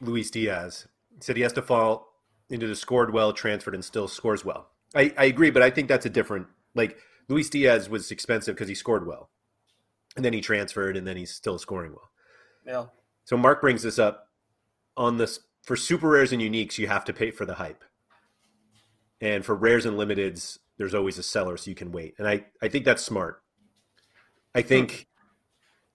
[0.00, 0.86] Luis Diaz.
[1.16, 2.14] He said he has to fall
[2.50, 4.70] into the scored well, transferred, and still scores well.
[4.94, 8.68] I, I agree, but I think that's a different like Luis Diaz was expensive because
[8.68, 9.30] he scored well.
[10.16, 12.10] And then he transferred and then he's still scoring well.
[12.66, 12.86] Yeah.
[13.24, 14.28] So Mark brings this up
[14.96, 17.84] on this for super rares and uniques, you have to pay for the hype.
[19.20, 22.14] And for rares and limiteds, there's always a seller so you can wait.
[22.18, 23.42] And I, I think that's smart.
[24.54, 25.06] I think.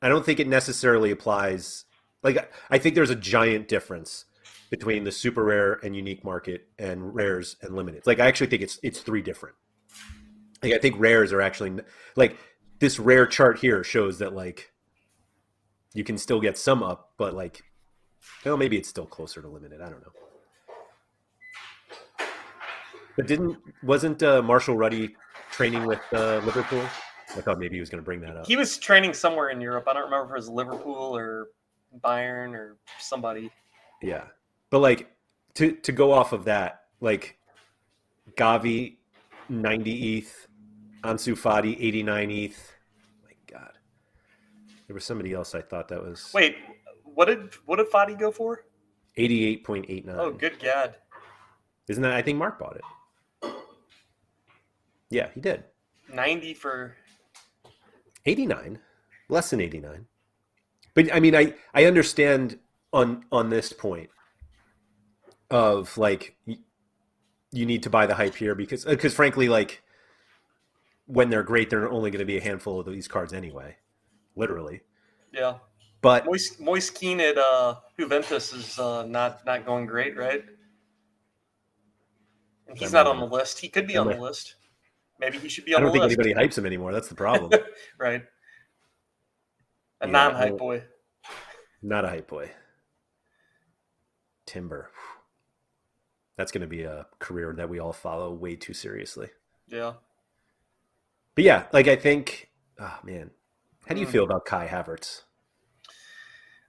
[0.01, 1.85] I don't think it necessarily applies
[2.23, 4.25] like I think there's a giant difference
[4.69, 8.07] between the super rare and unique market and rares and limiteds.
[8.07, 9.55] Like I actually think it's it's three different.
[10.63, 11.81] Like I think rares are actually
[12.15, 12.37] like
[12.83, 14.73] this rare chart here shows that like
[15.93, 17.63] you can still get some up, but like
[18.43, 19.81] well maybe it's still closer to limited.
[19.81, 20.11] I don't know.
[23.15, 25.15] But didn't wasn't uh, Marshall-Rutty
[25.49, 26.83] training with uh, Liverpool?
[27.37, 28.47] I thought maybe he was going to bring that up.
[28.47, 29.85] He was training somewhere in Europe.
[29.87, 31.47] I don't remember if it was Liverpool or
[32.03, 33.49] Bayern or somebody.
[34.01, 34.25] Yeah.
[34.71, 35.09] But like
[35.53, 37.37] to to go off of that, like
[38.35, 38.97] Gavi,
[39.47, 40.47] ninety ETH,
[41.03, 42.72] Ansu Fati, eighty nine ETH.
[44.93, 46.29] There was somebody else I thought that was.
[46.35, 46.55] Wait,
[47.03, 48.65] what did what did Fati go for?
[49.17, 50.17] Eighty eight point eight nine.
[50.19, 50.93] Oh, good God!
[51.87, 52.11] Isn't that?
[52.11, 53.51] I think Mark bought it.
[55.09, 55.63] Yeah, he did.
[56.13, 56.95] Ninety for
[58.27, 58.77] eighty nine,
[59.29, 60.05] less than eighty nine.
[60.93, 62.59] But I mean, I I understand
[62.93, 64.11] on on this point
[65.49, 69.81] of like you need to buy the hype here because uh, because frankly like
[71.07, 73.75] when they're great they're only going to be a handful of these cards anyway
[74.35, 74.81] literally
[75.31, 75.55] yeah
[76.03, 80.43] but Moise, Moise Kean at uh, Juventus is uh, not not going great, right?
[82.67, 83.59] And he's not on the list.
[83.59, 84.55] He could be on the list.
[85.17, 85.95] Maybe he should be on the list.
[85.95, 86.91] I don't think anybody hypes him anymore.
[86.91, 87.51] That's the problem.
[87.97, 88.21] right.
[90.01, 90.83] A yeah, non-hype boy.
[91.81, 92.51] Not a hype boy.
[94.45, 94.89] Timber
[96.35, 99.29] that's going to be a career that we all follow way too seriously.
[99.67, 99.93] Yeah.
[101.35, 103.31] But yeah, like I think, oh man,
[103.87, 104.11] how do you mm.
[104.11, 105.23] feel about Kai Havertz?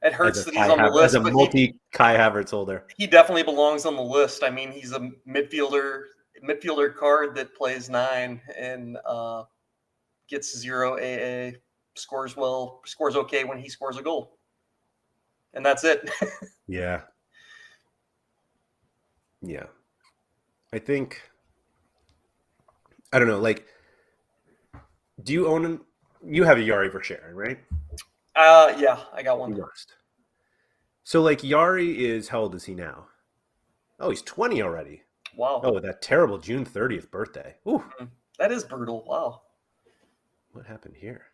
[0.03, 1.15] It hurts that he's Kai on the list.
[1.15, 4.43] As a multi Kai Havertz holder, he definitely belongs on the list.
[4.43, 6.03] I mean, he's a midfielder,
[6.47, 9.45] midfielder card that plays nine and uh,
[10.29, 11.53] gets zero AA,
[11.95, 14.37] scores well, scores okay when he scores a goal,
[15.55, 16.11] and that's it.
[16.67, 17.01] yeah,
[19.41, 19.67] yeah.
[20.75, 21.23] I think
[23.11, 23.65] I don't know, like
[25.23, 25.81] do you own
[26.27, 27.59] you have a Yari for Verschaeren, right?
[28.37, 29.61] Uh yeah, I got one.
[31.05, 33.07] So like Yari is how old is he now?
[34.01, 35.03] Oh, he's 20 already.
[35.37, 35.61] Wow.
[35.65, 37.55] Oh, that terrible June 30th birthday.
[37.67, 37.79] Ooh.
[37.79, 38.05] Mm-hmm.
[38.39, 39.05] That is brutal.
[39.07, 39.43] Wow.
[40.53, 41.27] What happened here?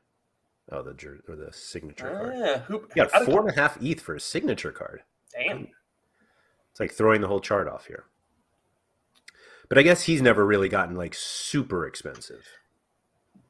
[0.72, 2.35] Oh, the jer- or the signature card.
[2.38, 5.03] Yeah, who he got four and a half ETH for a signature card.
[5.33, 5.68] Damn.
[6.70, 8.05] It's like throwing the whole chart off here.
[9.68, 12.46] But I guess he's never really gotten like super expensive.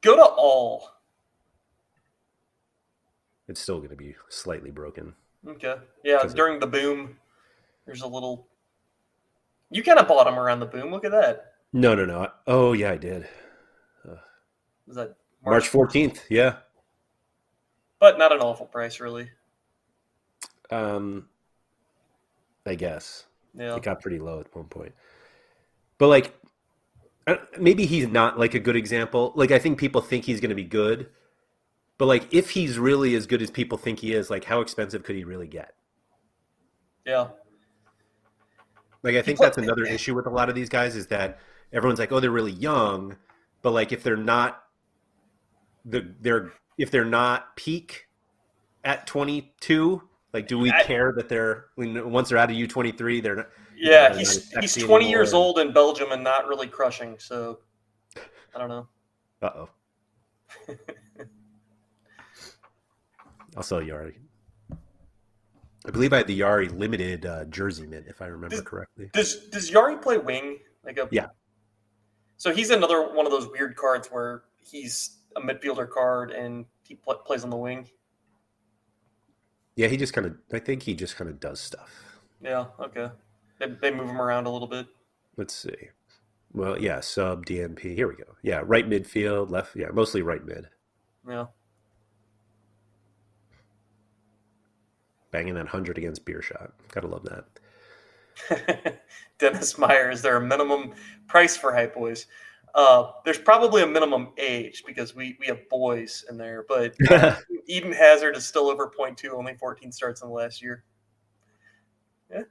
[0.01, 0.89] Go to all.
[3.51, 5.13] It's still going to be slightly broken.
[5.45, 5.75] Okay.
[6.05, 6.59] Yeah, during it...
[6.61, 7.17] the boom,
[7.85, 8.47] there's a little.
[9.69, 10.89] You kind of bought him around the boom.
[10.89, 11.55] Look at that.
[11.73, 12.29] No, no, no.
[12.47, 13.27] Oh, yeah, I did.
[14.07, 14.15] Uh,
[14.87, 15.73] Was that March...
[15.73, 16.19] March 14th?
[16.29, 16.59] Yeah.
[17.99, 19.29] But not an awful price, really.
[20.69, 21.27] Um,
[22.65, 23.25] I guess.
[23.53, 23.75] Yeah.
[23.75, 24.93] It got pretty low at one point.
[25.97, 26.33] But like,
[27.59, 29.33] maybe he's not like a good example.
[29.35, 31.09] Like, I think people think he's going to be good,
[32.01, 35.03] but like, if he's really as good as people think he is, like, how expensive
[35.03, 35.75] could he really get?
[37.05, 37.27] Yeah.
[39.03, 39.93] Like, I think that's another eh, eh.
[39.93, 41.37] issue with a lot of these guys is that
[41.71, 43.17] everyone's like, oh, they're really young,
[43.61, 44.63] but like, if they're not
[45.85, 48.07] the they're if they're not peak
[48.83, 50.01] at 22
[50.33, 54.09] like do we I, care that they're once they're out of u23 they're not yeah
[54.09, 55.09] they're he's he's 20 anymore.
[55.09, 57.59] years old in belgium and not really crushing so
[58.55, 58.87] i don't know
[59.41, 59.69] uh-oh
[63.57, 64.15] i'll sell yari
[65.85, 69.09] i believe i had the yari limited uh, jersey mint if i remember does, correctly
[69.13, 71.27] does does yari play wing like a yeah
[72.41, 76.95] so he's another one of those weird cards where he's a midfielder card and he
[76.95, 77.87] pl- plays on the wing.
[79.75, 80.37] Yeah, he just kind of.
[80.51, 82.19] I think he just kind of does stuff.
[82.41, 82.65] Yeah.
[82.79, 83.09] Okay.
[83.59, 84.87] They, they move him around a little bit.
[85.37, 85.89] Let's see.
[86.51, 87.93] Well, yeah, sub DMP.
[87.93, 88.35] Here we go.
[88.41, 89.75] Yeah, right midfield, left.
[89.75, 90.67] Yeah, mostly right mid.
[91.29, 91.45] Yeah.
[95.31, 96.71] Banging that hundred against Beerschot.
[96.91, 99.01] Gotta love that.
[99.39, 100.93] Dennis Meyer, is there a minimum
[101.27, 102.27] price for Hype Boys?
[102.73, 107.35] Uh, there's probably a minimum age because we, we have boys in there, but uh,
[107.67, 110.83] Eden Hazard is still over 0.2, only 14 starts in the last year.
[112.31, 112.43] Yeah.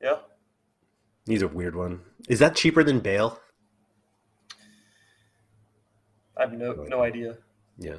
[0.00, 0.16] Yeah.
[1.26, 2.00] He's a weird one.
[2.28, 3.38] Is that cheaper than Bale?
[6.38, 7.38] I have no no idea.
[7.78, 7.96] Yeah.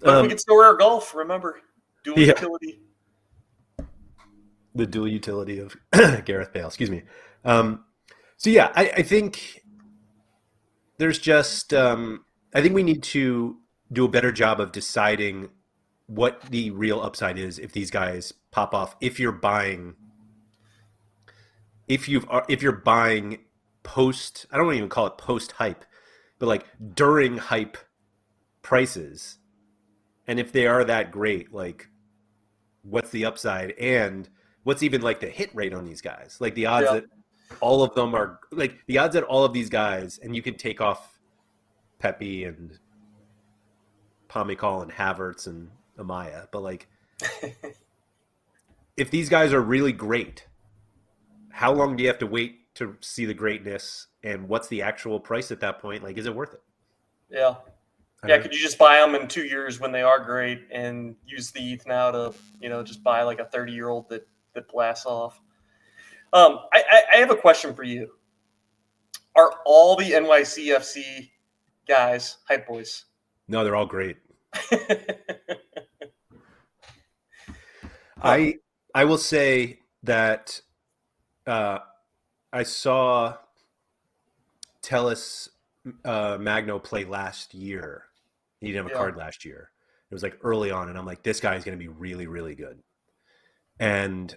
[0.00, 1.60] But um, we can still our golf, remember.
[2.08, 2.26] Dual yeah.
[2.28, 2.80] utility.
[4.74, 5.76] The dual utility of
[6.24, 7.02] Gareth Bale, excuse me.
[7.44, 7.84] Um,
[8.38, 9.62] so yeah, I, I think
[10.96, 13.58] there's just um, I think we need to
[13.92, 15.50] do a better job of deciding
[16.06, 18.96] what the real upside is if these guys pop off.
[19.02, 19.94] If you're buying,
[21.88, 23.40] if you've uh, if you're buying
[23.82, 25.84] post, I don't even call it post hype,
[26.38, 27.76] but like during hype
[28.62, 29.36] prices,
[30.26, 31.88] and if they are that great, like
[32.88, 34.28] what's the upside and
[34.64, 36.36] what's even like the hit rate on these guys?
[36.40, 36.94] Like the odds yeah.
[36.94, 37.04] that
[37.60, 40.54] all of them are like the odds that all of these guys, and you can
[40.54, 41.18] take off
[41.98, 42.78] Pepi and
[44.28, 46.88] Pomykal and Havertz and Amaya, but like
[48.96, 50.46] if these guys are really great,
[51.50, 55.18] how long do you have to wait to see the greatness and what's the actual
[55.18, 56.02] price at that point?
[56.02, 56.62] Like, is it worth it?
[57.30, 57.54] Yeah.
[58.26, 61.52] Yeah, could you just buy them in two years when they are great and use
[61.52, 64.68] the ETH now to, you know, just buy like a 30 year old that, that
[64.68, 65.40] blasts off?
[66.32, 68.10] Um, I, I, I have a question for you.
[69.36, 71.30] Are all the NYCFC
[71.86, 73.04] guys hype boys?
[73.46, 74.16] No, they're all great.
[78.22, 78.56] I
[78.94, 80.60] I will say that
[81.46, 81.78] uh,
[82.52, 83.36] I saw
[84.82, 85.50] Talles
[86.04, 88.07] uh, Magno play last year.
[88.60, 88.98] He didn't have a yeah.
[88.98, 89.70] card last year.
[90.10, 92.26] It was like early on, and I'm like, this guy is going to be really,
[92.26, 92.78] really good.
[93.78, 94.36] And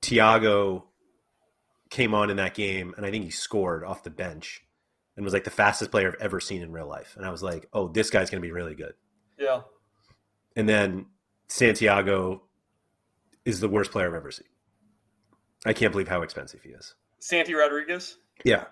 [0.00, 0.84] Thiago
[1.90, 4.62] came on in that game, and I think he scored off the bench
[5.16, 7.14] and was like the fastest player I've ever seen in real life.
[7.16, 8.94] And I was like, oh, this guy's going to be really good.
[9.38, 9.62] Yeah.
[10.56, 11.06] And then
[11.48, 12.42] Santiago
[13.44, 14.46] is the worst player I've ever seen.
[15.66, 16.94] I can't believe how expensive he is.
[17.18, 18.16] Santi Rodriguez?
[18.44, 18.64] Yeah.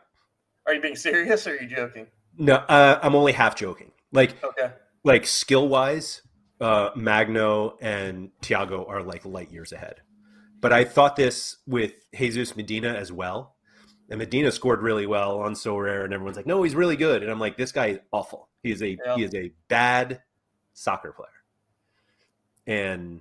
[0.67, 2.07] Are you being serious or are you joking?
[2.39, 3.91] No, uh, I'm only half joking.
[4.13, 4.73] Like, okay.
[5.05, 6.23] like skill wise,
[6.61, 9.97] uh, Magno and Thiago are like light years ahead.
[10.61, 13.55] But I thought this with Jesus Medina as well.
[14.11, 17.31] And Medina scored really well on Sorare, and everyone's like, "No, he's really good." And
[17.31, 18.49] I'm like, "This guy is awful.
[18.63, 19.17] He is a yeah.
[19.17, 20.23] he is a bad
[20.73, 21.29] soccer player."
[22.67, 23.21] And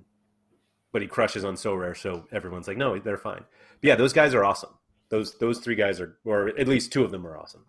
[0.90, 3.44] but he crushes on Sorare, so everyone's like, "No, they're fine."
[3.80, 4.70] But yeah, those guys are awesome.
[5.10, 7.66] Those those three guys are, or at least two of them are awesome.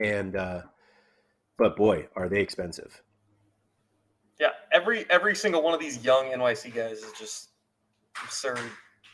[0.00, 0.62] And uh,
[1.58, 3.02] but boy, are they expensive?
[4.38, 7.50] Yeah, every every single one of these young NYC guys is just
[8.22, 8.60] absurd.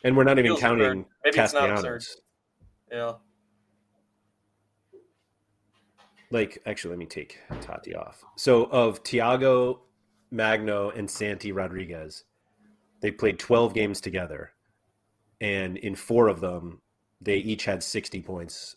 [0.05, 2.17] And we're not even counting Maybe Castellanos.
[2.91, 3.13] Yeah.
[6.31, 8.25] Like, actually, let me take Tati off.
[8.37, 9.81] So, of Thiago,
[10.31, 12.25] Magno, and Santi Rodriguez,
[13.01, 14.53] they played 12 games together.
[15.43, 16.81] And in four of them,
[17.21, 18.77] they each had 60 points.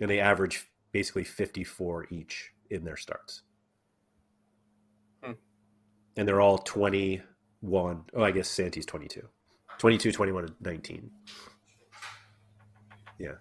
[0.00, 3.42] And they averaged basically 54 each in their starts.
[5.22, 5.32] Hmm.
[6.16, 8.04] And they're all 21.
[8.14, 9.26] Oh, I guess Santi's 22.
[9.78, 11.10] 22, 21, and 19.
[13.18, 13.32] Yeah.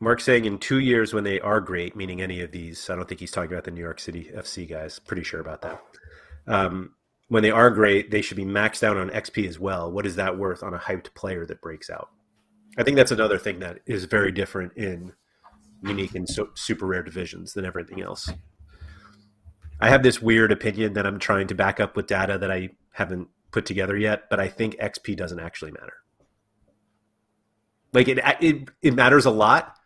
[0.00, 3.06] Mark saying in two years when they are great, meaning any of these, I don't
[3.06, 4.98] think he's talking about the New York City FC guys.
[4.98, 5.82] Pretty sure about that.
[6.46, 6.94] Um,
[7.28, 9.92] when they are great, they should be maxed out on XP as well.
[9.92, 12.08] What is that worth on a hyped player that breaks out?
[12.78, 15.12] I think that's another thing that is very different in
[15.82, 18.30] unique and so, super rare divisions than everything else.
[19.80, 22.70] I have this weird opinion that I'm trying to back up with data that I
[22.92, 25.94] haven't put together yet, but I think XP doesn't actually matter.
[27.92, 29.76] Like it, it, it matters a lot,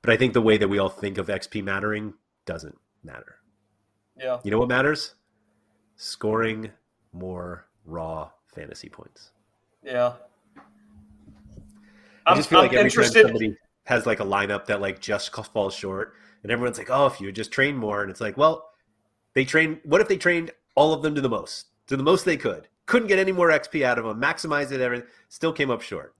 [0.00, 2.14] but I think the way that we all think of XP mattering
[2.46, 3.36] doesn't matter.
[4.16, 4.38] Yeah.
[4.44, 5.14] You know what matters?
[5.96, 6.70] Scoring
[7.12, 9.32] more raw fantasy points.
[9.82, 10.14] Yeah.
[12.24, 13.22] I just feel I'm like interested...
[13.22, 17.20] somebody has like a lineup that like just falls short, and everyone's like, "Oh, if
[17.20, 18.70] you just train more," and it's like, well,
[19.34, 19.80] they train.
[19.84, 22.68] What if they trained all of them to the most, to the most they could?
[22.86, 24.20] Couldn't get any more XP out of them.
[24.20, 25.08] Maximized it, everything.
[25.28, 26.14] Still came up short.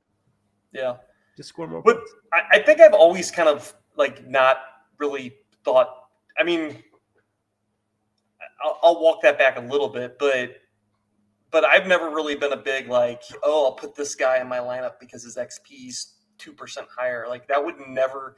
[0.73, 0.97] Yeah.
[1.37, 1.83] Just score more.
[1.83, 2.03] But
[2.33, 4.59] I, I think I've always kind of like not
[4.99, 5.35] really
[5.65, 5.89] thought.
[6.39, 6.83] I mean,
[8.65, 10.57] I'll, I'll walk that back a little bit, but
[11.51, 14.59] but I've never really been a big like, oh, I'll put this guy in my
[14.59, 17.27] lineup because his XP's two percent higher.
[17.29, 18.37] Like that would never,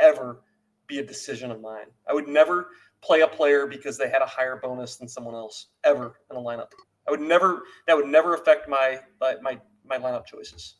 [0.00, 0.40] ever
[0.86, 1.86] be a decision of mine.
[2.08, 2.68] I would never
[3.02, 6.40] play a player because they had a higher bonus than someone else ever in a
[6.40, 6.68] lineup.
[7.06, 7.62] I would never.
[7.86, 10.76] That would never affect my my my lineup choices.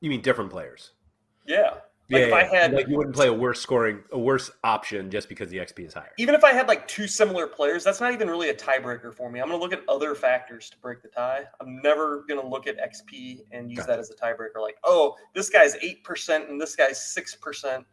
[0.00, 0.92] You mean different players?
[1.46, 1.74] Yeah.
[2.10, 5.10] Like yeah, if I had like you wouldn't play a worse scoring a worse option
[5.10, 6.10] just because the XP is higher.
[6.18, 9.30] Even if I had like two similar players, that's not even really a tiebreaker for
[9.30, 9.40] me.
[9.40, 11.44] I'm going to look at other factors to break the tie.
[11.60, 13.92] I'm never going to look at XP and use gotcha.
[13.92, 14.60] that as a tiebreaker.
[14.60, 17.86] Like, oh, this guy's eight percent and this guy's six percent.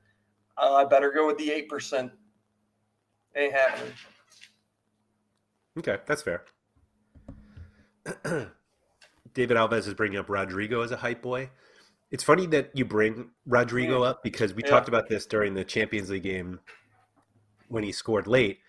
[0.58, 2.12] Uh, I better go with the eight percent.
[3.36, 3.94] Ain't happening.
[5.78, 6.44] Okay, that's fair.
[9.34, 11.50] David Alves is bringing up Rodrygo as a hype boy.
[12.12, 14.70] It's funny that you bring Rodrygo up because we yeah.
[14.70, 16.60] talked about this during the Champions League game
[17.68, 18.60] when he scored late,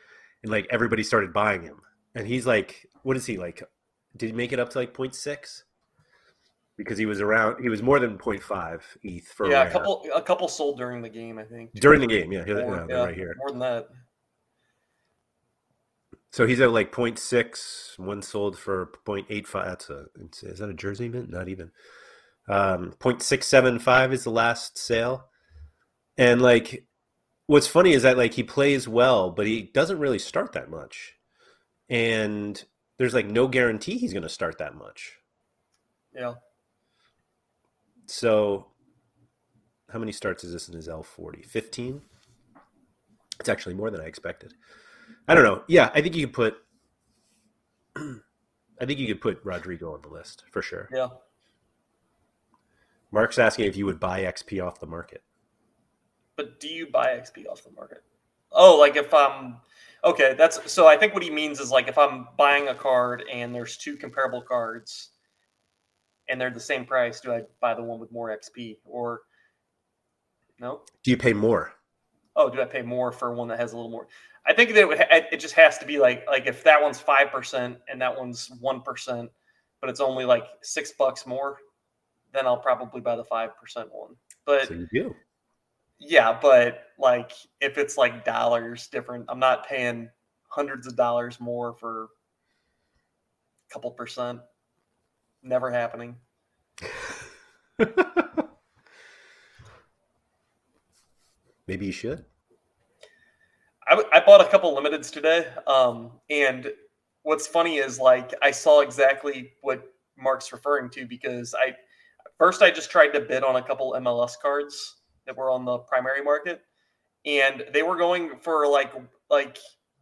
[0.43, 1.81] and like everybody started buying him,
[2.15, 3.63] and he's like, what is he like?
[4.17, 5.63] Did he make it up to like 0.6?
[6.77, 10.23] Because he was around, he was more than 0.5 ETH for yeah, a couple, a
[10.23, 11.73] couple sold during the game, I think.
[11.75, 13.89] During the game, yeah, more, yeah, right here, more than that.
[16.33, 19.65] So he's at like 0.6, one sold for 0.85.
[19.65, 20.07] That's a
[20.43, 21.31] is that a jersey mint?
[21.31, 21.71] Not even.
[22.51, 25.29] Um, 0.675 is the last sale.
[26.19, 26.85] And like
[27.47, 31.15] what's funny is that like he plays well, but he doesn't really start that much.
[31.89, 32.63] And
[32.99, 35.13] there's like no guarantee he's going to start that much.
[36.13, 36.35] Yeah.
[38.07, 38.67] So
[39.93, 41.47] how many starts is this in his L40?
[41.47, 42.03] 15?
[43.39, 44.55] It's actually more than I expected.
[45.29, 45.63] I don't know.
[45.69, 46.57] Yeah, I think you could put
[47.97, 50.89] I think you could put Rodrygo on the list for sure.
[50.93, 51.09] Yeah.
[53.13, 55.23] Mark's asking if you would buy XP off the market.
[56.37, 58.03] But do you buy XP off the market?
[58.53, 59.57] Oh, like if I'm
[60.05, 63.25] okay, that's so I think what he means is like if I'm buying a card
[63.31, 65.11] and there's two comparable cards
[66.29, 69.23] and they're the same price, do I buy the one with more XP or
[70.59, 70.83] no?
[71.03, 71.75] Do you pay more?
[72.37, 74.07] Oh, do I pay more for one that has a little more?
[74.47, 77.01] I think that it, would, it just has to be like like if that one's
[77.01, 79.31] five percent and that one's one percent,
[79.81, 81.59] but it's only like six bucks more
[82.33, 84.15] then I'll probably buy the five percent one.
[84.45, 85.15] But so.
[85.99, 90.09] Yeah, but like if it's like dollars different, I'm not paying
[90.49, 94.41] hundreds of dollars more for a couple percent.
[95.43, 96.17] Never happening.
[101.67, 102.25] Maybe you should.
[103.87, 106.71] I, I bought a couple limiteds today, um, and
[107.23, 109.83] what's funny is like I saw exactly what
[110.19, 111.75] Mark's referring to because I
[112.41, 115.77] First, I just tried to bid on a couple MLS cards that were on the
[115.81, 116.63] primary market,
[117.27, 118.95] and they were going for like
[119.29, 119.59] like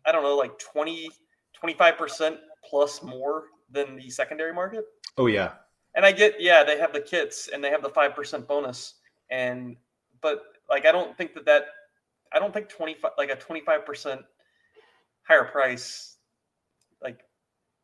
[0.06, 1.10] I don't know, like 20
[1.60, 2.38] 25%
[2.70, 4.84] plus more than the secondary market.
[5.16, 5.54] Oh yeah.
[5.96, 8.94] And I get yeah, they have the kits and they have the 5% bonus
[9.32, 9.76] and
[10.22, 11.64] but like I don't think that that
[12.32, 14.22] I don't think 25 like a 25%
[15.22, 16.18] higher price
[17.02, 17.18] like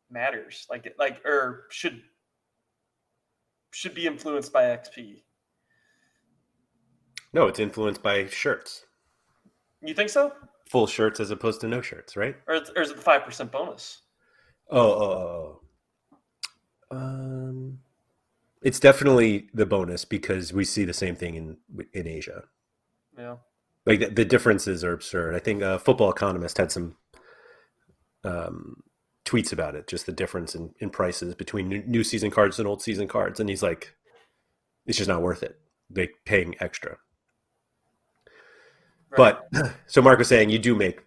[0.09, 0.65] matters.
[0.69, 2.01] Like like or should
[3.75, 5.21] should be influenced by XP.
[7.33, 8.85] No, it's influenced by shirts.
[9.81, 10.31] You think so?
[10.69, 12.37] Full shirts as opposed to no shirts, right?
[12.47, 14.01] Or, or is it the five percent bonus?
[14.71, 15.61] Oh, oh,
[16.91, 17.79] oh, um,
[18.61, 21.57] it's definitely the bonus because we see the same thing in
[21.93, 22.45] in Asia.
[23.17, 23.35] Yeah,
[23.85, 25.35] like the, the differences are absurd.
[25.35, 26.95] I think a Football Economist had some
[28.23, 28.81] um,
[29.25, 32.67] tweets about it, just the difference in, in prices between new, new season cards and
[32.67, 33.39] old season cards.
[33.39, 33.95] And he's like,
[34.85, 35.59] it's just not worth it.
[35.89, 36.97] They paying extra.
[39.17, 39.35] Right.
[39.51, 41.01] But so Mark was saying you do make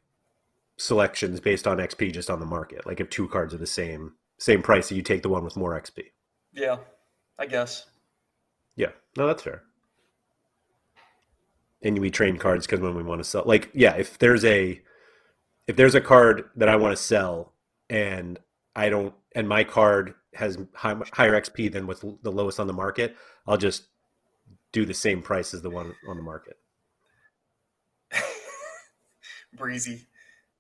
[0.76, 2.86] selections based on XP just on the market.
[2.86, 5.80] Like if two cards are the same same price, you take the one with more
[5.80, 6.04] XP.
[6.52, 6.76] Yeah,
[7.38, 7.86] I guess.
[8.76, 9.62] Yeah, no, that's fair.
[11.82, 14.80] And we train cards because when we want to sell, like, yeah, if there's a
[15.66, 17.52] if there's a card that I want to sell
[17.90, 18.38] and
[18.74, 22.72] I don't, and my card has high, higher XP than with the lowest on the
[22.72, 23.16] market,
[23.46, 23.84] I'll just
[24.72, 26.58] do the same price as the one on the market.
[29.56, 30.06] Breezy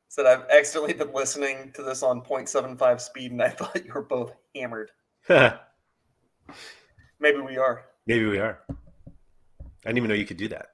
[0.08, 4.02] said, I've accidentally been listening to this on 0.75 speed and I thought you were
[4.02, 4.90] both hammered.
[5.28, 5.54] Maybe
[7.40, 7.84] we are.
[8.06, 8.58] Maybe we are.
[8.68, 8.74] I
[9.84, 10.68] didn't even know you could do that.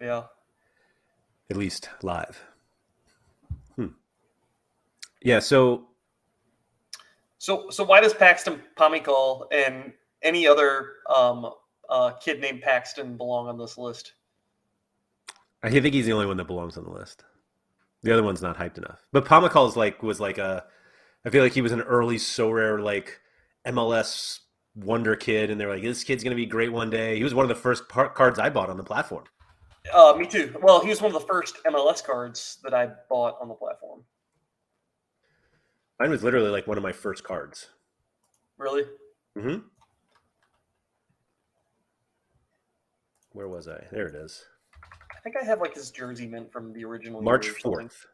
[0.00, 0.24] Yeah.
[1.48, 2.42] At least live.
[5.24, 5.88] Yeah, so
[7.38, 9.92] so so why does Paxton Pomykal and
[10.22, 11.50] any other um,
[11.88, 14.12] uh, kid named Paxton belong on this list?
[15.62, 17.24] I think he's the only one that belongs on the list.
[18.02, 19.06] The other one's not hyped enough.
[19.12, 20.64] But Pomykal's like was like a
[21.24, 23.20] I feel like he was an early Sorare like
[23.66, 24.40] MLS
[24.74, 27.16] wonder kid, and they're like, this kid's gonna be great one day.
[27.16, 29.24] He was one of the first par- cards I bought on the platform.
[29.92, 30.54] Uh, me too.
[30.62, 34.04] Well, he was one of the first MLS cards that I bought on the platform.
[36.02, 37.68] Mine was literally like one of my first cards.
[38.58, 38.82] Really?
[39.38, 39.58] Mm-hmm.
[43.30, 43.84] Where was I?
[43.92, 44.44] There it is.
[44.82, 48.04] I think I have like his jersey mint from the original March fourth,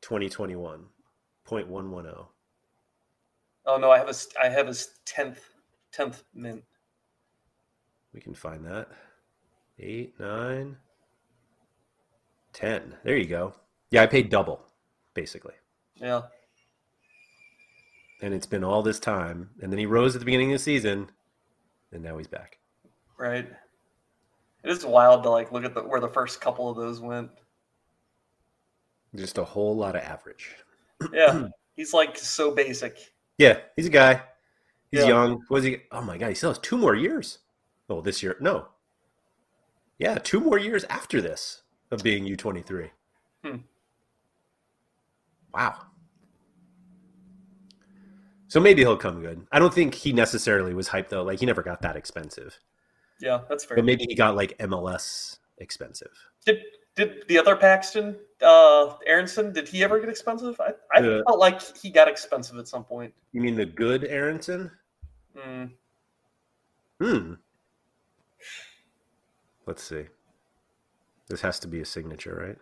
[0.00, 0.86] twenty twenty one,
[1.44, 2.30] point one one zero.
[3.66, 5.50] Oh no, I have a I have his tenth
[5.92, 6.64] tenth mint.
[8.14, 8.88] We can find that.
[9.78, 10.78] Eight, nine,
[12.54, 12.94] ten.
[13.04, 13.52] There you go.
[13.90, 14.64] Yeah, I paid double,
[15.12, 15.56] basically.
[15.96, 16.22] Yeah.
[18.22, 20.64] And it's been all this time, and then he rose at the beginning of the
[20.64, 21.10] season,
[21.92, 22.58] and now he's back.
[23.18, 23.48] Right.
[24.62, 27.30] It is wild to like look at the, where the first couple of those went.
[29.14, 30.54] Just a whole lot of average.
[31.12, 32.98] Yeah, he's like so basic.
[33.38, 34.22] Yeah, he's a guy.
[34.90, 35.08] He's Yeah.
[35.08, 35.42] young.
[35.48, 35.78] Was he?
[35.90, 37.38] Oh my god, he still has two more years.
[37.88, 38.36] Oh, this year?
[38.40, 38.68] No.
[39.98, 42.90] Yeah, two more years after this of being U twenty three.
[43.44, 43.56] Hmm.
[45.54, 45.86] Wow.
[48.50, 49.46] So maybe he'll come good.
[49.52, 51.22] I don't think he necessarily was hyped though.
[51.22, 52.58] Like he never got that expensive.
[53.20, 53.76] Yeah, that's fair.
[53.76, 56.10] But maybe he got like MLS expensive.
[56.44, 56.58] Did
[56.96, 60.60] did the other Paxten, uh, Aaronson, did he ever get expensive?
[60.60, 63.14] I, I Uh, felt like he got expensive at some point.
[63.30, 64.72] You mean the good Aaronson?
[65.36, 65.64] Hmm.
[67.00, 67.34] Hmm.
[69.64, 70.06] Let's see.
[71.28, 72.58] This has to be a signature, right?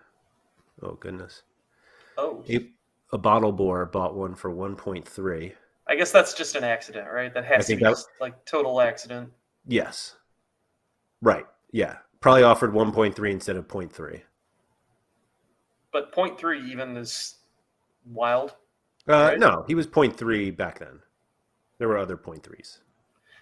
[0.83, 1.45] Oh goodness.
[2.19, 2.69] oh, A,
[3.11, 5.55] a bottle bore bought one for 1.3.
[5.89, 7.33] I guess that's just an accident, right?
[7.33, 9.33] That has to be that- just like total accident.
[9.67, 10.17] Yes.
[11.23, 11.47] Right.
[11.73, 11.97] Yeah.
[12.21, 14.23] Probably offered 1.3 instead of 0.3.
[15.93, 17.37] But point three even is
[18.05, 18.55] wild.
[19.09, 19.39] Uh, Right.
[19.39, 21.01] No, he was 0.3 back then.
[21.79, 22.81] There were other 0.3s.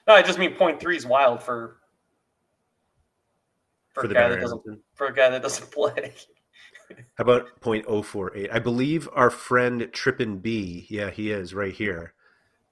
[0.07, 1.79] No, I just mean point three is wild for
[3.93, 4.63] for, For a guy that doesn't
[4.95, 6.13] for a guy that doesn't play.
[7.17, 8.49] How about 0.048?
[8.53, 12.13] I believe our friend Trippin B, yeah, he is right here,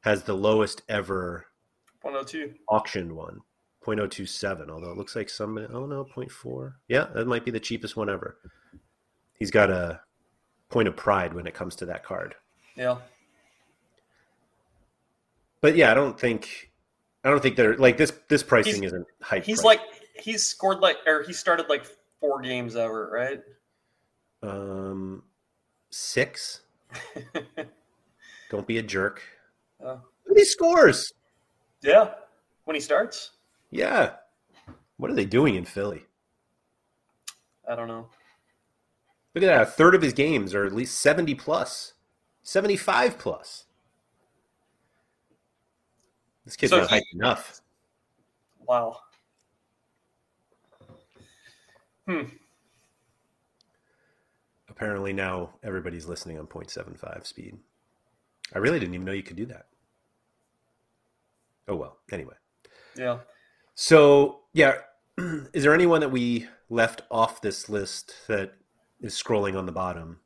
[0.05, 1.47] has the lowest ever
[2.01, 2.55] Point oh two.
[2.69, 3.41] auctioned one
[3.85, 7.97] 0.027 although it looks like some oh no 0.4 yeah that might be the cheapest
[7.97, 8.39] one ever
[9.39, 10.01] he's got a
[10.71, 12.35] point of pride when it comes to that card
[12.77, 12.97] Yeah.
[15.61, 16.71] but yeah i don't think
[17.25, 19.65] i don't think they're like this this pricing He's- isn't hype He's price.
[19.65, 19.81] like
[20.23, 21.85] he's scored like or he started like
[22.21, 23.41] four games ever, right?
[24.43, 25.23] um
[25.91, 26.61] six
[28.51, 29.23] don't be a jerk
[29.81, 31.12] Look at scores
[31.83, 32.14] yeah.
[32.64, 33.33] When he starts?
[33.70, 34.12] yeah
[34.97, 36.05] what are they doing in philly
[37.68, 38.07] I don't know.
[39.35, 41.95] look at that a third of his games are at least 70 plus
[42.43, 43.64] 75 plus
[46.45, 47.61] this kid's So not he- hyped enough
[48.66, 48.97] Wow.
[52.09, 52.22] Hmm.
[54.70, 57.59] Apparently now everybody's listening on 0.75 speed.
[58.53, 59.67] I really didn't even know you could do that.
[61.69, 61.99] Oh well.
[62.13, 62.35] Anyway.
[62.97, 63.19] Yeah.
[63.75, 64.75] So yeah,
[65.19, 68.53] is there anyone that we left off this list that
[69.01, 70.21] is scrolling on the bottom,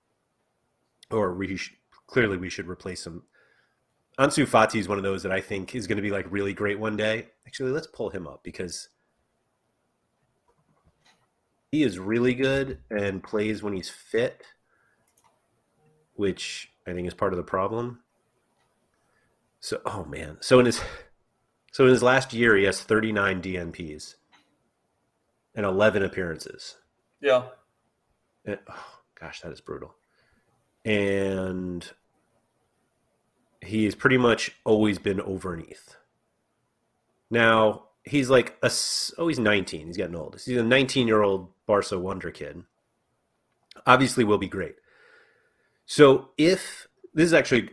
[1.11, 3.23] or we sh- clearly we should replace him?
[4.19, 6.53] Ansu Fati is one of those that I think is going to be like really
[6.53, 7.29] great one day.
[7.47, 8.89] Actually, let's pull him up because
[11.71, 14.43] he is really good and plays when he's fit,
[16.15, 18.01] which I think is part of the problem.
[19.61, 20.81] So, oh man, so in his
[21.73, 24.15] so in his last year, he has 39 DNPs
[25.55, 26.77] and 11 appearances.
[27.21, 27.45] Yeah.
[28.45, 29.97] And- oh, Gosh, that is brutal.
[30.85, 31.89] And
[33.61, 35.97] he has pretty much always been over an ETH.
[37.31, 38.71] Now, he's like a
[39.19, 42.63] oh he's 19 he's getting old he's a 19 year old barca wonder kid
[43.87, 44.77] obviously will be great
[45.87, 47.69] so if this is actually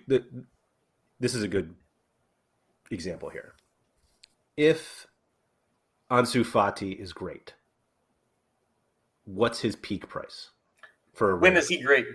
[1.25, 1.73] this is a good
[2.91, 3.55] example here
[4.57, 5.07] if
[6.11, 7.55] ansu fati is great
[9.23, 10.51] what's his peak price
[11.13, 12.05] for when is he great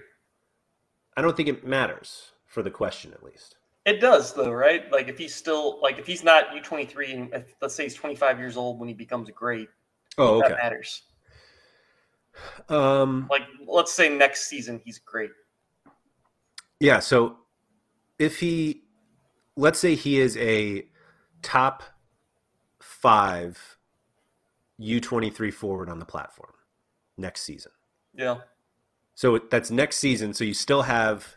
[1.17, 3.57] i don't think it matters for the question at least
[3.87, 4.93] it does though, right?
[4.93, 7.85] Like if he's still like if he's not U twenty three and if, let's say
[7.85, 9.71] he's twenty five years old when he becomes great.
[10.19, 10.51] Oh, okay.
[10.51, 11.03] That matters.
[12.69, 15.31] Um, like let's say next season he's great.
[16.79, 16.99] Yeah.
[16.99, 17.39] So
[18.21, 18.83] if he,
[19.61, 20.87] let's say he is a
[21.43, 21.83] top
[22.81, 23.77] five
[24.79, 26.53] U twenty three forward on the platform
[27.17, 27.73] next season.
[28.15, 28.39] Yeah.
[29.15, 30.33] So that's next season.
[30.33, 31.37] So you still have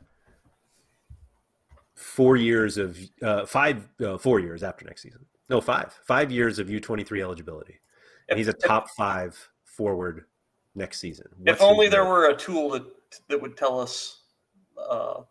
[1.95, 5.25] four years of uh, five, uh, four years after next season.
[5.49, 7.79] No, five, five years of U twenty three eligibility,
[8.29, 10.25] and he's a top five forward
[10.75, 11.27] next season.
[11.37, 12.83] What's if only there were a tool that
[13.27, 14.21] that would tell us,
[14.77, 15.21] uh,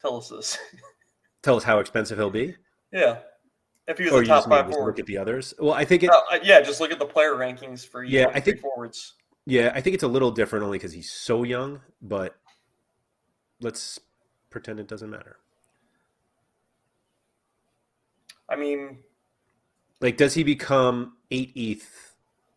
[0.00, 0.58] tell us this.
[1.42, 2.56] tell us how expensive he'll be.
[2.92, 3.18] Yeah,
[3.86, 4.86] if he was or a top five forward.
[4.86, 5.54] Look at the others.
[5.58, 6.10] Well, I think it.
[6.10, 8.30] Uh, uh yeah, just look at the player rankings for yeah.
[8.34, 9.14] I think forwards.
[9.46, 11.80] Yeah, I think it's a little different only because he's so young.
[12.02, 12.36] But
[13.60, 13.98] let's
[14.50, 15.36] pretend it doesn't matter.
[18.48, 18.98] I mean,
[20.00, 22.14] like, does he become eight ETH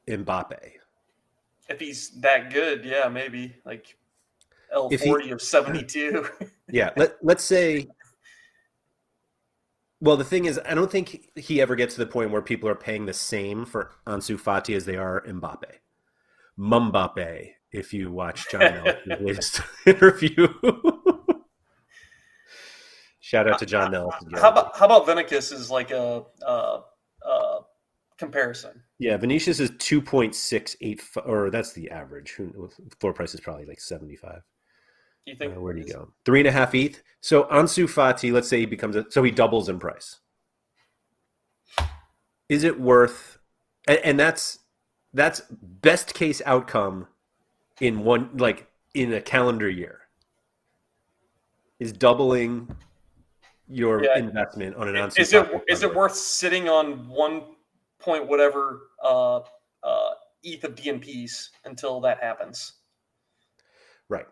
[0.08, 0.58] Mbappe?
[1.70, 3.98] If he's that good, yeah, maybe like
[4.74, 6.28] L forty or seventy two.
[6.70, 7.88] yeah, let let's say.
[10.02, 12.68] Well, the thing is, I don't think he ever gets to the point where people
[12.68, 15.76] are paying the same for Ansu Fati as they are Mbappe.
[16.60, 20.48] Mumbappe, if you watch John Nelson's latest interview.
[23.20, 24.32] Shout out to John Nelson.
[24.34, 26.82] How about how about Vinicius is like a uh,
[27.26, 27.60] uh,
[28.18, 28.82] comparison?
[28.98, 32.38] Yeah, Vinicius is two point six eight, or that's the average.
[33.00, 34.42] Floor price is probably like seventy five.
[35.26, 35.56] You think?
[35.56, 36.12] Uh, where do you go?
[36.26, 37.02] Three and a half ETH.
[37.22, 40.20] So Ansu Fati, let's say he becomes a, so he doubles in price.
[42.50, 43.38] Is it worth?
[43.88, 44.60] And, and that's
[45.14, 47.08] that's best case outcome
[47.80, 50.00] in one like in a calendar year.
[51.80, 52.76] Is doubling
[53.68, 54.18] your yeah.
[54.18, 57.44] investment on an Ansu is it is it worth sitting on one
[58.00, 59.38] point whatever uh,
[59.84, 60.12] uh,
[60.44, 62.74] ETH of DNPs until that happens?
[64.10, 64.26] Right.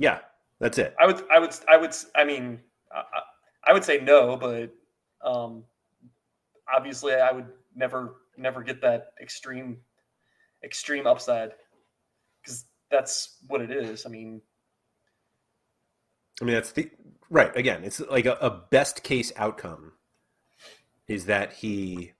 [0.00, 0.20] Yeah,
[0.60, 0.94] that's it.
[0.98, 1.94] I would, I would, I would.
[2.16, 2.58] I mean,
[2.90, 3.02] I,
[3.64, 4.74] I would say no, but
[5.22, 5.64] um,
[6.74, 9.76] obviously, I would never, never get that extreme,
[10.64, 11.50] extreme upside
[12.42, 14.06] because that's what it is.
[14.06, 14.40] I mean,
[16.40, 16.90] I mean, that's the
[17.28, 17.54] right.
[17.54, 19.92] Again, it's like a, a best case outcome
[21.08, 22.12] is that he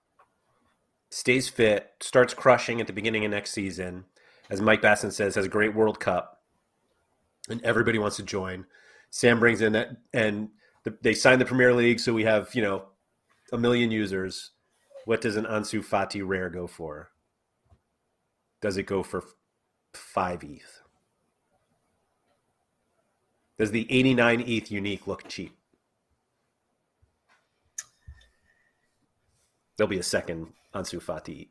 [1.11, 4.05] stays fit, starts crushing at the beginning of next season,
[4.51, 6.40] as Mike Basson says, has a great World Cup,
[7.51, 8.65] and everybody wants to join.
[9.11, 10.49] Sam brings in that, and
[10.85, 12.85] the, they sign the Premier League, so we have you know
[13.53, 14.53] a million users.
[15.05, 17.11] What does an Ansu Fati rare go for?
[18.61, 19.25] Does it go for
[19.95, 20.83] five ETH?
[23.59, 25.57] Does the 89 ETH unique look cheap?
[29.77, 31.49] There'll be a second Ansu Fati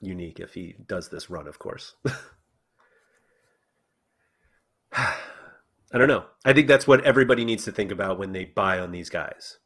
[0.00, 1.94] unique if he does this run, of course.
[5.96, 6.24] don't know.
[6.44, 9.58] I think that's what everybody needs to think about when they buy on these guys.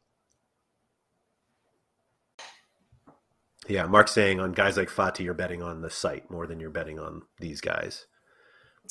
[3.67, 6.69] Yeah, Mark's saying on guys like Fati, you're betting on the site more than you're
[6.69, 8.07] betting on these guys,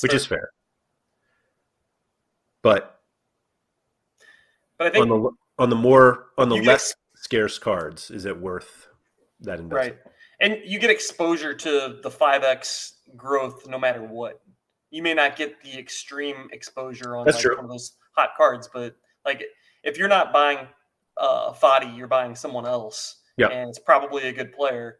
[0.01, 0.51] which is fair.
[2.62, 3.01] But,
[4.78, 8.24] but I think on the on the more on the less get, scarce cards, is
[8.24, 8.89] it worth
[9.41, 9.72] that investment?
[9.72, 14.41] Right, and you get exposure to the five x growth no matter what.
[14.93, 18.95] You may not get the extreme exposure on like one of those hot cards, but
[19.24, 19.43] like
[19.82, 20.68] if you're not buying
[21.16, 23.49] uh, Fati, you're buying someone else, yeah.
[23.49, 24.99] and it's probably a good player.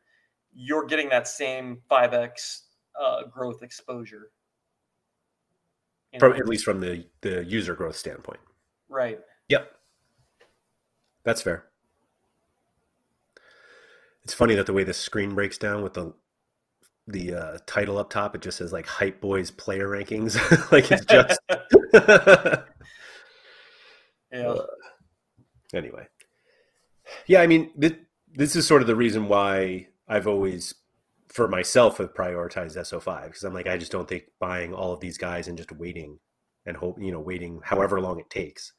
[0.55, 2.65] You're getting that same five x
[3.01, 4.31] uh, growth exposure
[6.19, 8.41] from at least from the the user growth standpoint.
[8.89, 9.21] Right.
[9.49, 9.73] Yep.
[11.25, 11.67] That's fair.
[14.25, 16.15] It's funny that the way the screen breaks down with the
[17.07, 20.37] the uh, title up top, it just says like "Hype Boys Player Rankings,"
[20.73, 21.41] like it's just.
[24.33, 24.49] yeah.
[24.49, 24.67] Uh,
[25.75, 26.07] anyway,
[27.27, 27.93] yeah, I mean, this,
[28.33, 30.75] this is sort of the reason why I've always
[31.29, 35.01] for myself have prioritized SO5 because I'm like I just don't think buying all of
[35.01, 36.19] these guys and just waiting
[36.67, 38.73] and hope you know waiting however long it takes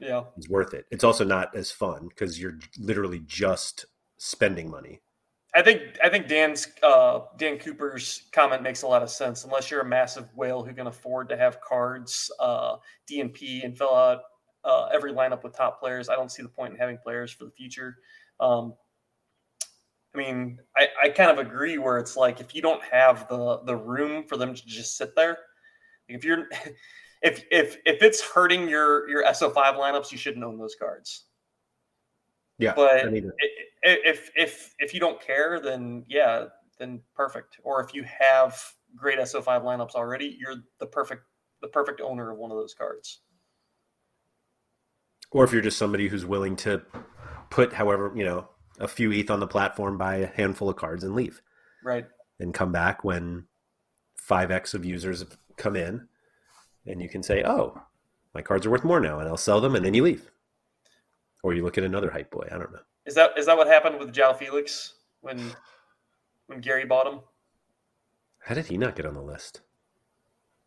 [0.00, 0.24] Yeah.
[0.36, 0.86] is worth it.
[0.90, 3.86] It's also not as fun because you're literally just
[4.18, 5.02] spending money.
[5.54, 9.44] I think I think Dan's uh, Dan Cooper's comment makes a lot of sense.
[9.44, 12.76] Unless you're a massive whale who can afford to have cards, uh,
[13.10, 14.20] DNP, and fill out
[14.64, 17.44] uh, every lineup with top players, I don't see the point in having players for
[17.44, 17.96] the future.
[18.38, 18.74] Um,
[20.14, 23.60] I mean, I, I kind of agree where it's like if you don't have the
[23.64, 25.36] the room for them to just sit there,
[26.08, 26.48] if you're
[27.22, 31.24] if if if it's hurting your your SO5 lineups, you shouldn't own those cards.
[32.60, 36.46] Yeah, But I mean, i- i- if if if you don't care, then yeah,
[36.78, 37.58] then perfect.
[37.62, 38.62] Or if you have
[38.96, 41.24] great SO5 lineups already, you're the perfect
[41.62, 43.20] the perfect owner of one of those cards.
[45.32, 46.82] or if you're just somebody who's willing to
[47.50, 48.48] put however you know
[48.80, 51.40] a few ETH on the platform, buy a handful of cards, and leave,
[51.84, 52.06] Right.
[52.40, 53.46] and come back when
[54.16, 56.08] five x of users have come in,
[56.86, 57.80] and you can say, "Oh,
[58.34, 60.30] my cards are worth more now," and I'll sell them, and then you leave,
[61.42, 62.46] or you look at another hype boy.
[62.50, 62.80] I don't know.
[63.06, 65.52] Is that is that what happened with Joao Felix when
[66.46, 67.20] when Gary bought him?
[68.40, 69.60] How did he not get on the list?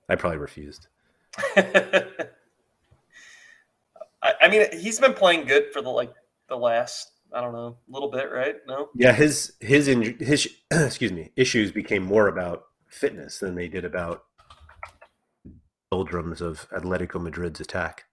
[0.10, 0.88] I probably refused.
[1.56, 2.06] I,
[4.42, 6.14] I mean, he's been playing good for the like
[6.48, 8.56] the last I don't know little bit, right?
[8.68, 8.90] No.
[8.96, 13.86] Yeah, his his inj- his excuse me issues became more about fitness than they did
[13.86, 14.26] about
[15.92, 18.06] doldrums of Atletico Madrid's attack.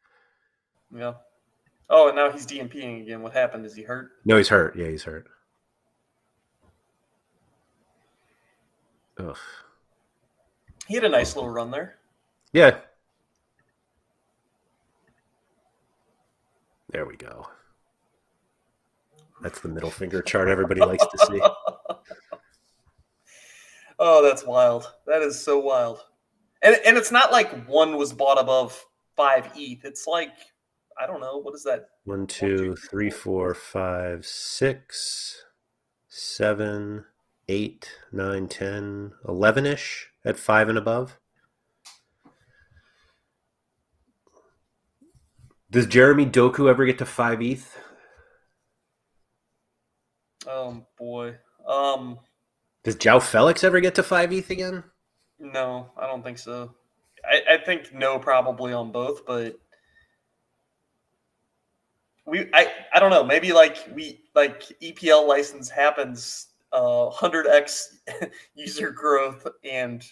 [0.95, 1.15] Yeah.
[1.93, 3.20] Oh, and now he's DNPing again.
[3.20, 3.66] What happened?
[3.66, 4.12] Is he hurt?
[4.24, 4.76] No, he's hurt.
[4.76, 5.26] Yeah, he's hurt.
[9.18, 9.36] Ugh.
[10.86, 11.97] He had a nice little run there.
[12.53, 12.78] Yeah.
[16.91, 17.49] There we go.
[19.43, 21.41] That's the middle finger chart everybody likes to see.
[23.99, 24.93] oh, that's wild.
[25.07, 26.01] That is so wild.
[26.62, 28.84] And and it's not like one was bought above
[29.16, 29.84] five ETH.
[29.84, 30.34] It's like
[31.01, 31.89] I don't know what is that?
[32.05, 35.45] One, two, three, four, five, six,
[36.09, 37.07] seven,
[37.49, 41.19] eight, nine, ten, eleven ish at five and above.
[45.71, 47.79] Does Jeremy Doku ever get to five ETH?
[50.47, 51.37] Oh boy.
[51.67, 52.19] Um,
[52.83, 54.85] Does Joao Felix ever get to five ETH again?
[55.39, 56.75] no, I don't think so.
[57.25, 59.59] I, I think no, probably on both, but
[62.31, 63.24] we I I don't know.
[63.24, 67.97] Maybe like we like EPL license happens uh 100x
[68.55, 70.05] user growth and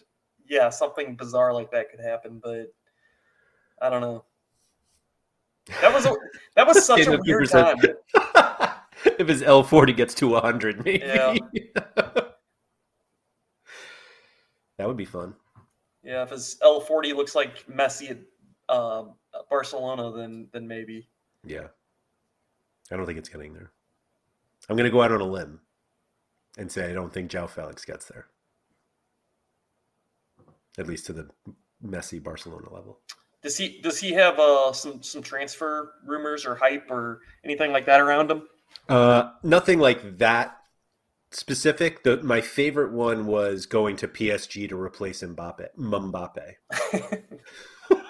[0.49, 2.75] yeah, something bizarre like that could happen, but
[3.81, 4.25] I don't know.
[5.83, 6.17] That was a,
[6.57, 7.77] that was such a weird time.
[9.05, 11.05] if his L forty gets to hundred, maybe.
[11.05, 11.37] Yeah.
[14.79, 15.35] that would be fun.
[16.03, 19.15] Yeah, if his L40 looks like Messi at um,
[19.51, 21.07] Barcelona, then then maybe.
[21.45, 21.67] Yeah.
[22.91, 23.71] I don't think it's getting there.
[24.69, 25.61] I'm going to go out on a limb
[26.57, 28.27] and say I don't think Joao Felix gets there.
[30.79, 31.29] At least to the
[31.85, 33.01] Messi Barcelona level.
[33.43, 37.87] Does he does he have uh, some some transfer rumors or hype or anything like
[37.87, 38.43] that around him?
[38.89, 40.57] Uh, nothing like that
[41.31, 42.03] specific.
[42.03, 45.69] The, my favorite one was going to PSG to replace Mbappe.
[45.79, 46.55] Mbappe.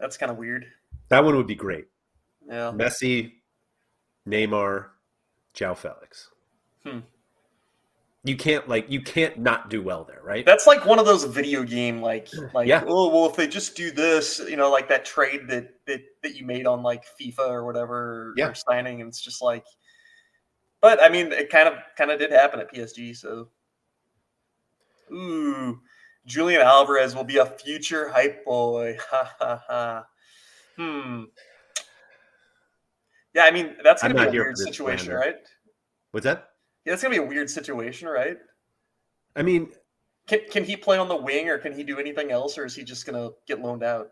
[0.00, 0.66] That's kind of weird.
[1.08, 1.86] That one would be great.
[2.48, 2.72] Yeah.
[2.74, 3.32] Messi,
[4.26, 4.86] Neymar,
[5.54, 6.30] Joao Felix.
[6.84, 7.00] Hmm.
[8.24, 10.44] You can't like you can't not do well there, right?
[10.44, 12.82] That's like one of those video game like like Yeah.
[12.86, 16.34] oh well if they just do this you know like that trade that that, that
[16.34, 18.48] you made on like FIFA or whatever Yeah.
[18.48, 19.64] or signing and it's just like
[20.80, 23.48] but I mean it kind of kind of did happen at PSG so
[25.12, 25.80] ooh
[26.26, 30.06] Julian Alvarez will be a future hype boy ha ha ha
[30.76, 31.24] hmm
[33.34, 35.18] yeah I mean that's gonna not be a weird situation slander.
[35.18, 35.36] right
[36.12, 36.50] What's that?
[36.84, 38.36] yeah that's gonna be a weird situation right
[39.36, 39.70] I mean,
[40.26, 42.74] Can can he play on the wing or can he do anything else or is
[42.74, 44.08] he just gonna get loaned out?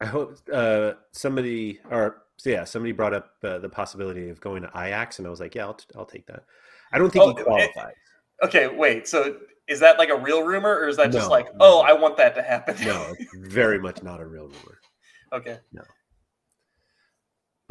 [0.00, 4.62] I hope uh, somebody or so yeah, somebody brought up uh, the possibility of going
[4.62, 6.44] to Ajax, and I was like, yeah, I'll, t- I'll take that.
[6.92, 7.94] I don't think Oh, he it- qualifies.
[8.42, 9.06] Okay, wait.
[9.06, 9.36] So
[9.68, 11.58] is that like a real rumor or is that just like, no.
[11.60, 12.74] oh, I want that to happen?
[12.84, 14.78] no, it's very much not a real rumor.
[15.34, 15.58] okay.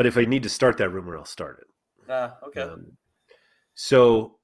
[0.01, 1.67] But if I need to start that rumor, I'll start it.
[2.09, 2.61] Ah, okay.
[2.61, 2.97] Um,
[3.75, 4.39] so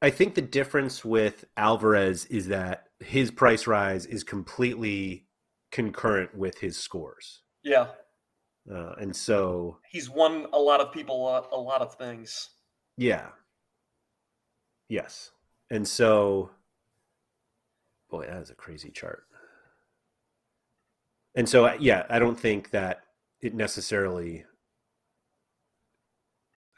[0.00, 5.26] I think the difference with Alvarez is that his price rise is completely
[5.70, 7.42] concurrent with his scores.
[7.62, 7.88] yeah.
[8.74, 12.48] Uh, and so, He's won a lot of people a lot, a lot of things.
[12.96, 13.26] yeah.
[14.88, 15.30] Yes.
[15.70, 16.52] And so,
[18.08, 19.24] boy, that is a crazy chart.
[21.34, 23.02] And so, yeah, I don't think that
[23.42, 24.46] it necessarily.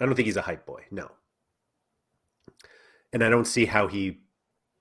[0.01, 0.83] I don't think he's a hype boy.
[0.91, 1.11] No.
[3.13, 4.21] And I don't see how he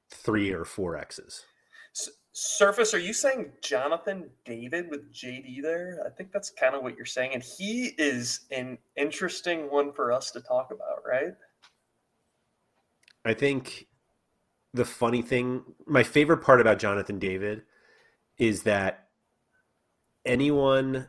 [0.09, 1.45] three or four X's.
[2.35, 6.03] Surface, are you saying Jonathan David with JD there?
[6.03, 7.35] I think that's kind of what you're saying.
[7.35, 11.35] And he is an interesting one for us to talk about, right?
[13.23, 13.85] I think
[14.73, 17.61] the funny thing, my favorite part about Jonathan David
[18.39, 19.09] is that
[20.25, 21.07] anyone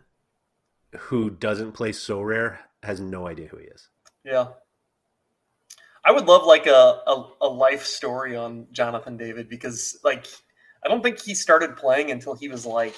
[0.95, 3.89] who doesn't play Sorare has no idea who he is.
[4.25, 4.47] Yeah.
[6.05, 10.27] I would love like a, a, a life story on Jonathan David because like
[10.85, 12.95] I don't think he started playing until he was like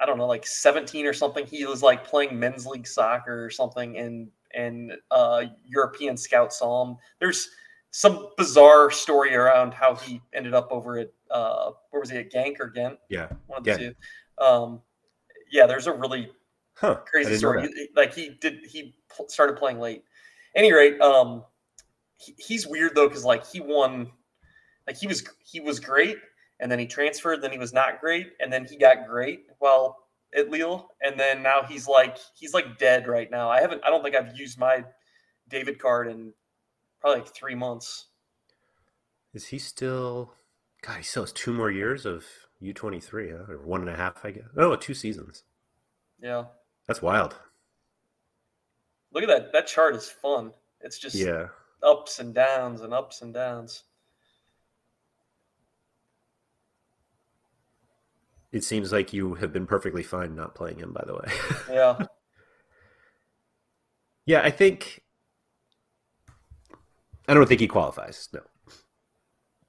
[0.00, 1.46] I don't know, like 17 or something.
[1.46, 6.84] He was like playing men's league soccer or something and and uh European scout saw
[6.84, 6.96] him.
[7.18, 7.50] There's
[7.90, 12.32] some bizarre story around how he ended up over at uh where was he at
[12.32, 12.98] Genk or Ghent?
[13.08, 13.28] Yeah.
[13.48, 14.44] One of the two.
[14.44, 14.82] Um
[15.50, 16.30] yeah, there's a really
[16.82, 16.96] Huh.
[17.06, 17.68] crazy story.
[17.94, 20.02] Like he did, he pl- started playing late.
[20.56, 21.44] Any rate, um,
[22.16, 24.10] he, he's weird though because like he won,
[24.88, 26.18] like he was he was great,
[26.58, 30.08] and then he transferred, then he was not great, and then he got great while
[30.36, 33.48] at Lille, and then now he's like he's like dead right now.
[33.48, 34.84] I haven't, I don't think I've used my
[35.48, 36.32] David card in
[37.00, 38.08] probably like three months.
[39.32, 40.34] Is he still?
[40.82, 42.24] God, he still has two more years of
[42.58, 44.48] U twenty three, or one and a half, I guess.
[44.56, 45.44] Oh, two seasons.
[46.20, 46.44] Yeah,
[46.86, 47.36] That's wild.
[49.12, 49.52] look at that.
[49.52, 50.52] That chart is fun.
[50.80, 51.48] It's just Yeah.
[51.82, 53.84] ups and downs and ups and downs.
[58.52, 61.32] It seems like you have been perfectly fine not playing him, by the way.
[61.70, 62.06] Yeah,
[64.26, 65.02] yeah, I think.
[67.28, 68.28] I don't think he qualifies.
[68.32, 68.40] No,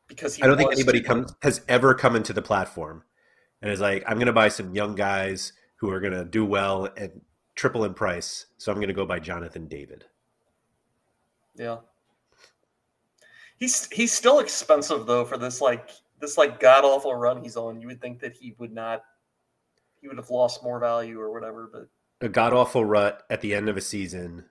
[0.08, 3.04] because he I don't think anybody comes has ever come into the platform
[3.62, 6.46] and is like, "I'm going to buy some young guys who are going to do
[6.46, 7.22] well and
[7.56, 10.06] triple in price, so I'm going to go by Jonathan David."
[11.56, 11.78] Yeah.
[13.58, 17.80] He's he's still expensive though for this like this like god awful run he's on.
[17.80, 19.04] You would think that he would not
[20.02, 21.88] he would have lost more value or whatever, but
[22.26, 24.46] A god awful rut at the end of a season,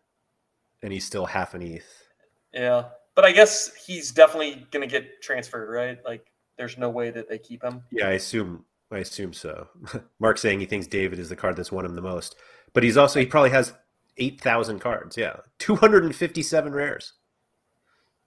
[0.83, 2.05] and he's still half an ETH.
[2.53, 2.85] yeah.
[3.15, 5.99] But I guess he's definitely gonna get transferred, right?
[6.05, 6.25] Like
[6.57, 7.83] there's no way that they keep him.
[7.91, 8.65] Yeah, I assume.
[8.93, 9.69] I assume so.
[10.21, 12.37] Mark saying he thinks David is the card that's won him the most,
[12.75, 13.73] but he's also he probably has
[14.19, 15.17] eight thousand cards.
[15.17, 17.15] Yeah, two hundred and fifty-seven rares.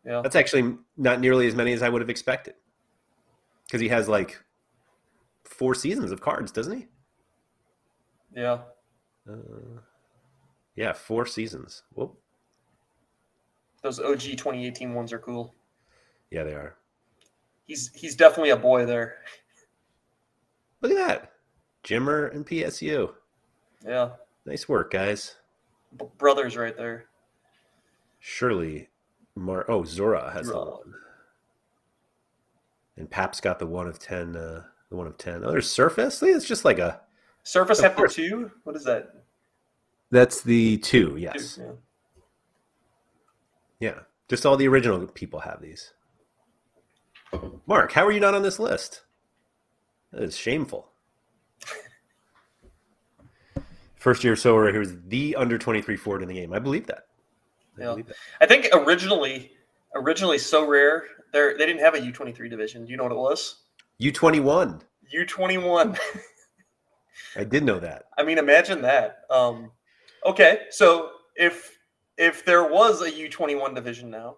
[0.06, 0.22] Yeah.
[0.22, 2.56] That's actually not nearly as many as I would have expected,
[3.66, 4.44] because he has like
[5.44, 6.88] four seasons of cards, doesn't he?
[8.36, 8.60] Yeah.
[9.30, 9.82] Uh,
[10.76, 11.84] yeah, four seasons.
[11.94, 12.18] Whoop.
[13.82, 15.54] Those OG 2018 ones are cool.
[16.32, 16.76] Yeah, they are.
[17.66, 19.18] He's he's definitely a boy there.
[20.88, 21.32] Look at that,
[21.84, 23.12] Jimmer and PSU.
[23.84, 24.10] Yeah.
[24.46, 25.34] Nice work, guys.
[25.98, 27.06] B- brothers right there.
[28.20, 28.90] Surely,
[29.36, 29.66] Mar.
[29.68, 30.94] Oh, Zora has the one,
[32.98, 34.36] and Pap's got the one of ten.
[34.36, 35.44] Uh, the one of ten.
[35.44, 36.22] Oh, there's Surface.
[36.22, 37.02] It's just like a.
[37.42, 38.16] Surface Of have the course.
[38.16, 38.52] two?
[38.64, 39.24] What is that?
[40.12, 41.12] That's the two.
[41.12, 41.60] Two, Yes.
[41.60, 41.72] yeah.
[43.80, 44.00] Yeah.
[44.28, 45.94] Just all the original people have these.
[47.66, 49.02] Mark, how are you not on this list?
[50.16, 50.88] That is shameful.
[53.98, 56.54] First year sower, he was the under 23 forward in the game.
[56.54, 57.08] I believe that.
[57.78, 57.86] I Yeah.
[57.90, 58.16] believe that.
[58.40, 59.52] I think originally,
[59.94, 61.02] originally Sorare.
[61.34, 62.86] They they didn't have a U twenty three division.
[62.86, 63.64] Do you know what it was?
[64.00, 64.82] U21.
[65.10, 65.98] U twenty one.
[67.36, 68.06] I did know that.
[68.18, 69.24] I mean, imagine that.
[69.30, 69.72] Um,
[70.26, 71.78] okay, so if
[72.18, 74.38] if there was a U twenty one division now,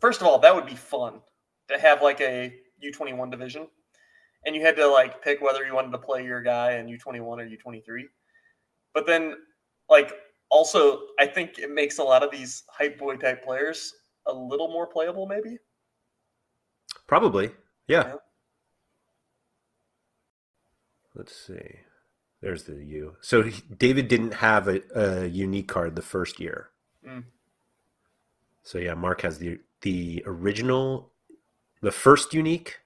[0.00, 1.20] first of all, that would be fun
[1.68, 3.68] to have like a U twenty one division,
[4.46, 6.98] and you had to like pick whether you wanted to play your guy in U
[6.98, 8.08] twenty one or U twenty three.
[8.94, 9.36] But then,
[9.90, 10.12] like,
[10.50, 13.94] also, I think it makes a lot of these hype boy type players
[14.26, 15.58] a little more playable, maybe.
[17.06, 17.50] Probably.
[17.86, 18.06] Yeah.
[18.06, 18.14] Yeah.
[21.14, 21.80] Let's see.
[22.40, 23.16] There's the U.
[23.20, 26.70] So he- David didn't have a, a unique card the first year.
[27.06, 27.24] Mm.
[28.62, 31.10] So yeah, Mark has the the original,
[31.80, 32.78] the first unique.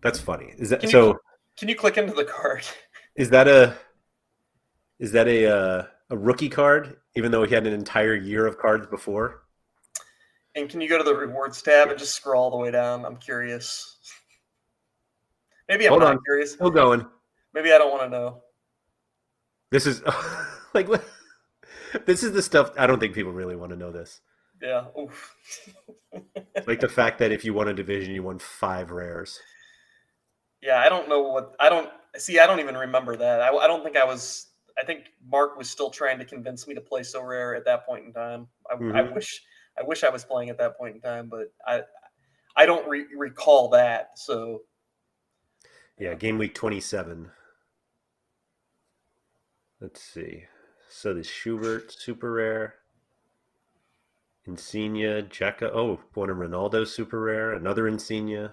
[0.00, 0.54] That's funny.
[0.58, 1.18] Is that Can you- so?
[1.58, 2.62] Can you click into the card?
[3.16, 3.76] Is that a
[5.00, 6.98] is that a uh, a rookie card?
[7.16, 9.42] Even though he had an entire year of cards before.
[10.54, 13.04] And can you go to the rewards tab and just scroll all the way down?
[13.04, 13.96] I'm curious.
[15.68, 16.18] Maybe I'm Hold not on.
[16.24, 16.52] curious.
[16.52, 17.04] Still going.
[17.54, 18.42] Maybe I don't want to know.
[19.72, 20.00] This is
[20.74, 21.04] like what-
[22.06, 24.20] this is the stuff I don't think people really want to know this.
[24.62, 24.84] Yeah.
[24.96, 25.34] Oof.
[26.68, 29.40] like the fact that if you won a division, you won five rares.
[30.62, 32.38] Yeah, I don't know what I don't see.
[32.38, 33.40] I don't even remember that.
[33.40, 34.46] I, I don't think I was.
[34.78, 38.06] I think Mark was still trying to convince me to play Sorare at that point
[38.06, 38.46] in time.
[38.70, 39.14] I, I Mhm.
[39.14, 39.42] wish
[39.78, 41.82] I wish I was playing at that point in time, but I
[42.56, 44.18] I don't re- recall that.
[44.18, 44.62] So
[45.98, 47.30] Yeah, game week 27.
[49.80, 50.44] Let's see.
[50.88, 52.74] So the Schubert, super rare.
[54.46, 55.70] Insigne, Dzeko.
[55.72, 57.52] Oh, one of Ronaldo's super rare.
[57.52, 58.50] Another Insigne.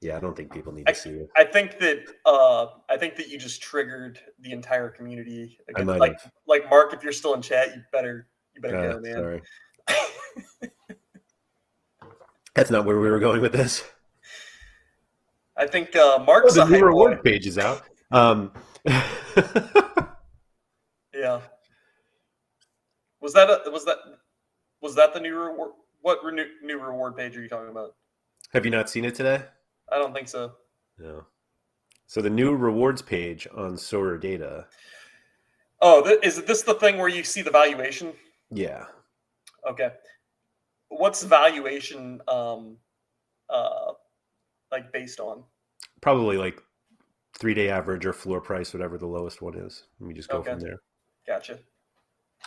[0.00, 1.28] Yeah, I don't think people need to see it.
[1.36, 5.58] I think that uh, I think that you just triggered the entire community.
[5.76, 6.32] Might like have.
[6.46, 9.14] like Mark, if you're still in chat, you better you better Uh, go, man.
[9.14, 9.42] sorry.
[12.54, 13.84] That's not where we were going with this.
[15.56, 16.86] I think uh, Oh, Mark's the a new hype boy.
[16.86, 17.82] reward page is out.
[18.10, 18.52] Um,
[21.14, 21.40] Yeah.
[23.20, 23.96] Was that a, was that
[24.80, 25.72] was that the new reward?
[26.02, 27.96] What re- new, new reward page are you talking about?
[28.52, 29.42] have you not seen it today?
[29.92, 30.52] I don't think so.
[30.98, 31.24] No.
[32.06, 34.66] So the new rewards page on Sorare Data.
[35.80, 38.12] Oh, th- is this the thing where you see the valuation?
[38.50, 38.84] Yeah.
[39.68, 39.90] Okay.
[40.88, 42.76] What's valuation um
[43.50, 43.92] uh
[44.72, 45.44] like based on?
[46.00, 46.62] probably like
[47.38, 49.84] three day average or floor price, whatever the lowest one is.
[49.98, 50.50] And we just go Okay.
[50.52, 50.80] from there.
[51.26, 51.58] Gotcha.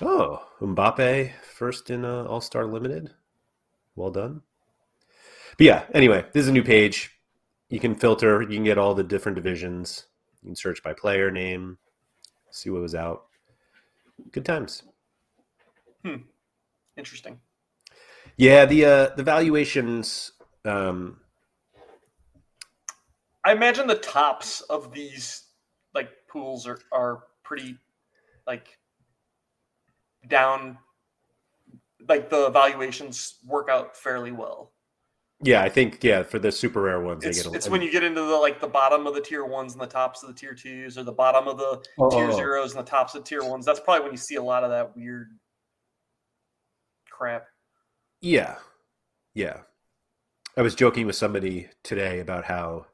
[0.01, 3.11] Oh, Mbappe first in uh, All Star Limited.
[3.95, 4.41] Well done.
[5.57, 7.11] But yeah, anyway, this is a new page.
[7.71, 8.41] You can filter.
[8.41, 10.07] You can get all the different divisions.
[10.43, 11.77] You can search by player name,
[12.51, 13.27] see what was out.
[14.33, 14.83] Good times.
[16.03, 16.23] Hmm.
[16.97, 17.39] Interesting.
[18.35, 20.33] Yeah, the uh, the valuations.
[20.65, 21.21] Um,
[23.45, 25.43] I imagine the tops of these
[25.95, 27.77] like pools are are pretty
[28.45, 28.77] like
[30.27, 30.77] down
[32.09, 34.73] like the valuations work out fairly well.
[35.43, 37.53] Yeah, I think yeah for the super rare ones, It's, they get.
[37.53, 39.81] A, it's when you get into the like the bottom of the tier ones and
[39.81, 42.35] the tops of the tier twos, or the bottom of the Oh, tier oh, oh.
[42.35, 43.65] zeros and the tops of tier ones.
[43.65, 45.29] That's probably when you see a lot of that weird
[47.09, 47.45] crap.
[48.21, 48.55] Yeah.
[49.33, 49.57] Yeah.
[50.57, 52.87] I was joking with somebody today about how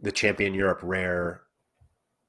[0.00, 1.42] the Champion Europe rare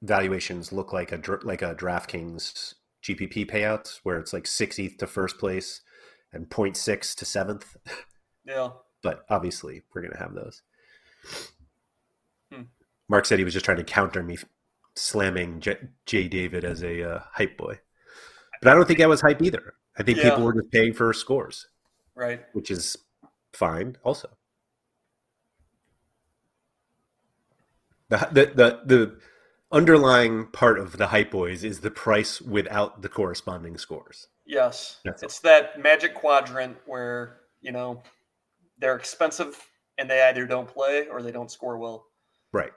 [0.02, 5.06] valuations look like a dr- like a DraftKings GPP payouts where it's like 60th to
[5.06, 5.80] first place
[6.32, 7.76] and 0.6 to 7th,
[8.44, 8.70] Yeah.
[9.02, 10.62] But obviously we're going to have those.
[12.52, 12.62] Hmm.
[13.08, 14.38] Mark said he was just trying to counter me
[14.94, 15.76] slamming J,
[16.06, 17.78] J David as a uh, hype boy.
[18.62, 19.74] But I don't think that was hype either.
[19.98, 20.30] I think Yeah.
[20.30, 21.68] people were just paying for scores
[22.14, 22.44] Right.
[22.52, 22.96] which is
[23.52, 24.28] fine also
[28.08, 29.20] the, the the the
[29.72, 34.98] underlying part of the hype boys is the price without the corresponding scores Yes.
[35.04, 38.02] That's it's that magic quadrant where, you know,
[38.78, 39.56] they're expensive
[39.98, 42.06] and they either don't play or they don't score well.
[42.52, 42.72] right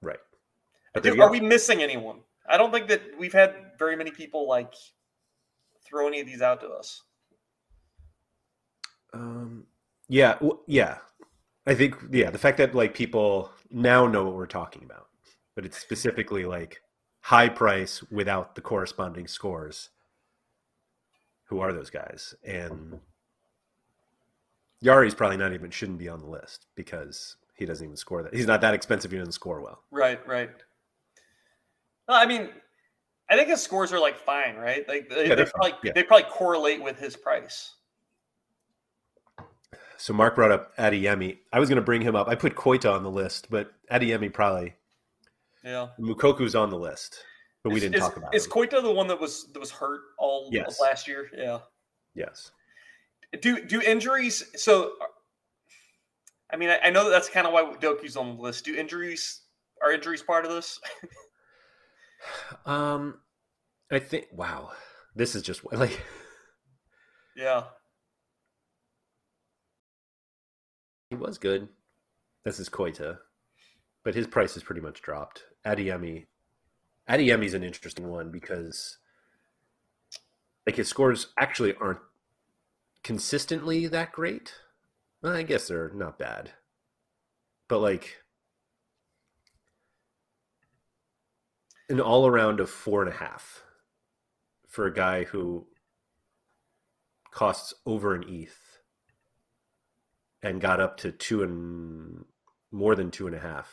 [0.00, 0.18] right
[0.94, 2.20] but you are we missing anyone?
[2.48, 4.72] I don't think that we've had very many people like
[5.84, 7.02] throw any of these out to us.
[9.12, 9.64] um
[10.08, 10.98] yeah w- yeah
[11.66, 15.08] i think yeah the fact that like people now know what we're talking about
[15.54, 16.82] but it's specifically like
[17.20, 19.90] high price without the corresponding scores
[21.44, 22.98] who are those guys and
[24.80, 28.34] yari's probably not even shouldn't be on the list because he doesn't even score that
[28.34, 30.50] he's not that expensive he doesn't score well Right, right.
[32.08, 32.48] No, I mean,
[33.28, 34.88] I think his scores are like fine, right?
[34.88, 35.92] Like they, Yeah, they probably yeah.
[35.94, 37.74] they probably correlate with his price.
[39.98, 42.90] so mark brought up Adeyemi i was going to bring him up i put koita
[42.92, 44.74] on the list but Adeyemi probably
[45.64, 45.88] Yeah.
[45.98, 47.18] Moukoko's on the list
[47.64, 49.58] but we Is- didn't is, talk about Is him Koita the one that was that
[49.58, 50.80] was hurt all Yes.
[50.80, 51.28] last year?
[51.36, 51.58] Yeah.
[52.14, 52.52] yes
[53.40, 54.42] Do do injuries?
[54.56, 54.92] So,
[56.52, 58.64] I mean, I, I know that that's kind of why Doku's on the list.
[58.64, 59.42] Do injuries
[59.82, 60.80] are injuries part of this?
[62.66, 63.20] Um,
[63.92, 64.26] I think.
[64.32, 64.72] Wow,
[65.14, 66.02] this is just like
[67.36, 67.62] yeah.
[71.10, 71.68] he was good.
[72.44, 73.18] This is Koita,
[74.04, 75.44] but his price has pretty much dropped.
[75.64, 76.26] Adeyemi,
[77.08, 78.98] Adeyemi's an interesting one because
[80.66, 82.00] like his scores actually aren't
[83.02, 84.54] consistently that great.
[85.22, 86.52] Well, I guess they're not bad,
[87.68, 88.16] but like
[91.88, 93.62] an all around of four and a half
[94.68, 95.66] for a guy who
[97.30, 98.80] costs over an ETH
[100.42, 102.24] and got up to two and
[102.70, 103.72] more than two and a half.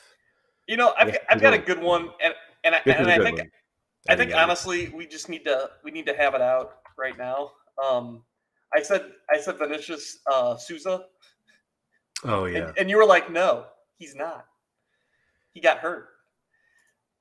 [0.67, 3.51] You know, I've, I've got a good one, and and, I- and I think one.
[4.07, 7.51] I think honestly we just need to we need to have it out right now.
[7.83, 8.23] Um,
[8.73, 11.05] I said I said Vinicius uh, Souza.
[12.23, 12.67] Oh yeah.
[12.67, 13.65] And, and you were like, no,
[13.97, 14.45] he's not.
[15.53, 16.07] He got hurt.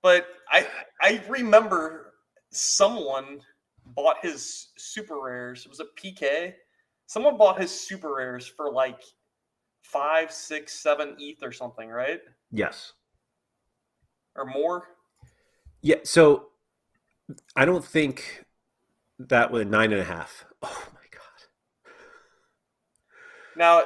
[0.02, 0.66] But I
[1.00, 2.14] I remember
[2.50, 3.40] someone
[3.86, 5.64] bought his super rares.
[5.64, 6.54] It was a PK?
[7.06, 9.00] Someone bought his super rares for like
[9.82, 12.20] five, six, seven ETH or something, right?
[12.50, 12.92] Yes.
[14.36, 14.88] Or more?
[15.82, 15.96] Yeah.
[16.04, 16.46] So
[17.54, 18.44] I don't think
[19.18, 20.44] that was nine and a half.
[20.62, 21.00] Oh my.
[23.56, 23.82] Now,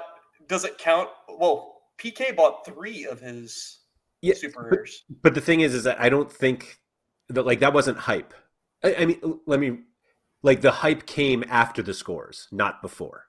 [0.46, 1.08] does it count?
[1.28, 3.80] Well, PK bought three of his
[4.22, 5.18] Yeah, super but-.
[5.22, 6.78] But the thing is, is that I don't think
[7.28, 8.34] that like that wasn't hype.
[8.82, 9.80] I, I mean, let me
[10.42, 13.24] like the hype came after the scores, not before.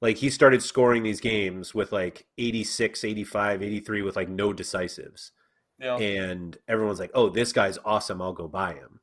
[0.00, 5.32] Like he started scoring these games with like 86, 85, 83 with like no decisives.
[5.78, 8.20] Yeah, And everyone's like, "Oh, this guy's awesome.
[8.20, 9.00] I'll go buy him."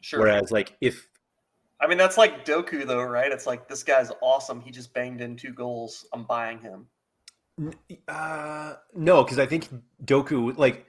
[0.00, 0.20] sure.
[0.20, 1.08] Whereas like if
[1.82, 3.32] I mean, that's like Doku, though, right?
[3.32, 4.60] It's like this guy's awesome.
[4.60, 6.06] He just banged in two goals.
[6.14, 6.86] I'm buying him.
[8.08, 9.68] Uh, no, because I think
[10.04, 10.86] Doku, like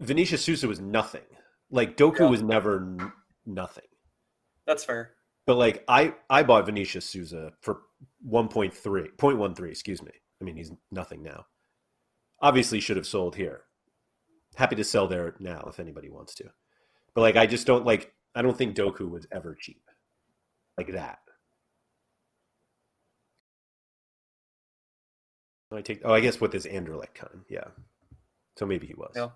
[0.00, 1.22] Vinicius Souza, was nothing.
[1.70, 2.26] Like Doku Yeah.
[2.30, 3.12] was never n-
[3.46, 3.84] nothing.
[4.66, 5.10] That's fair.
[5.46, 7.82] But like I, I bought Vinicius Souza for
[8.26, 8.72] 1.3,
[9.16, 10.12] 0.13, excuse me.
[10.40, 11.46] I mean, he's nothing now.
[12.40, 13.62] Obviously, should have sold here.
[14.54, 16.44] Happy to sell there now if anybody wants to.
[17.14, 18.12] But like, I just don't like.
[18.34, 19.80] I don't think Doku was ever cheap
[20.78, 21.18] like that.
[25.70, 26.00] I take.
[26.04, 27.64] Oh, I guess with this Anderlecht con, yeah.
[28.56, 29.12] So maybe he was.
[29.14, 29.28] Yeah.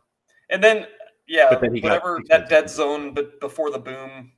[0.49, 0.87] And then,
[1.29, 4.33] yeah, But then he got whatever that dead zone, but before the boom,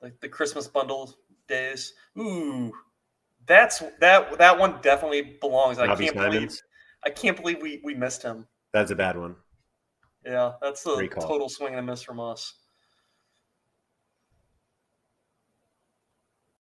[0.00, 1.14] like the Christmas bundle
[1.48, 1.94] days.
[2.18, 2.72] Ooh,
[3.46, 5.78] that's that that one definitely belongs.
[5.78, 6.60] I Robbie can't believe
[7.04, 8.46] I can't believe we we missed him.
[8.72, 9.36] That's a bad one.
[10.24, 12.54] Yeah, that's a total swing and a miss from us.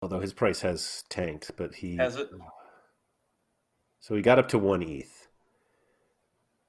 [0.01, 2.29] Although his price has tanked, but he Has it?
[3.99, 5.27] So he got up to one ETH.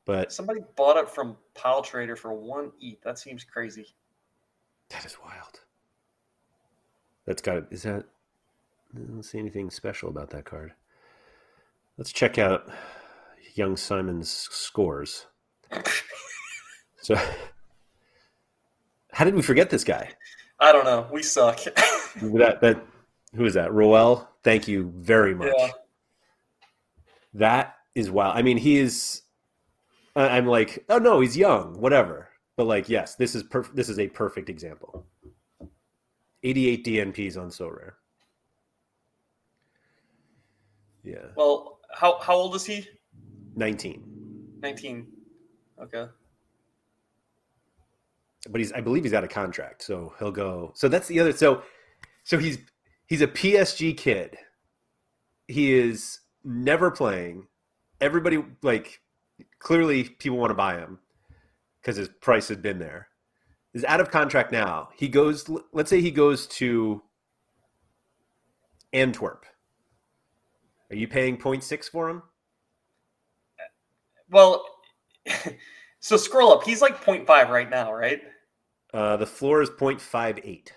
[0.05, 3.01] But Somebody bought it from Pile Trader for one ETH.
[3.03, 3.87] That seems crazy.
[4.89, 5.61] that is wild.
[7.26, 8.07] That's got is that
[8.95, 10.72] I don't see anything special about that card.
[11.97, 12.68] Let's check out
[13.55, 15.26] young Simon's scores.
[17.03, 17.16] So
[19.11, 20.11] how did we forget this guy?
[20.59, 21.09] I don't know.
[21.11, 21.61] We suck.
[21.64, 22.85] That that
[23.35, 23.72] who is that?
[23.72, 24.28] Roel?
[24.43, 25.53] Thank you very much.
[25.57, 25.68] Yeah.
[27.35, 28.37] That is wild.
[28.37, 29.22] I mean, he is.
[30.16, 32.28] I'm like, oh no, he's young, whatever.
[32.57, 35.07] But like, yes, this is perf- This is a perfect example.
[36.43, 37.93] 88 DNPs on Sorare.
[41.03, 42.87] Yeah, well, how how old is he?
[43.57, 44.05] 19.
[44.62, 45.07] 19.
[45.83, 46.07] Okay.
[48.49, 50.72] But he's, I believe, he's out of contract, so he'll go.
[50.74, 51.33] So that's the other.
[51.33, 51.62] So,
[52.24, 52.59] so he's
[53.11, 54.39] he's a PSG kid.
[55.49, 57.49] He is never playing.
[58.01, 59.03] Everybody like
[59.59, 61.01] clearly people want to buy him
[61.83, 63.09] because his price had been there.
[63.75, 64.89] He's out of contract now.
[64.97, 65.51] He goes.
[65.73, 67.03] Let's say he goes to
[68.95, 69.45] Antwerp.
[70.91, 72.23] Are you paying 0.6 for him?
[74.29, 74.65] Well,
[76.01, 76.65] so scroll up.
[76.65, 78.21] He's like 0.5 right now, right?
[78.93, 80.71] Uh, the floor is 0.58.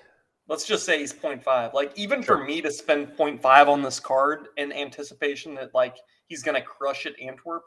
[0.48, 1.74] Let's just say he's 0.5.
[1.74, 5.98] Like even for me to spend 0.5 on this card in anticipation that like
[6.28, 7.64] he's gonna crush at Antwerp,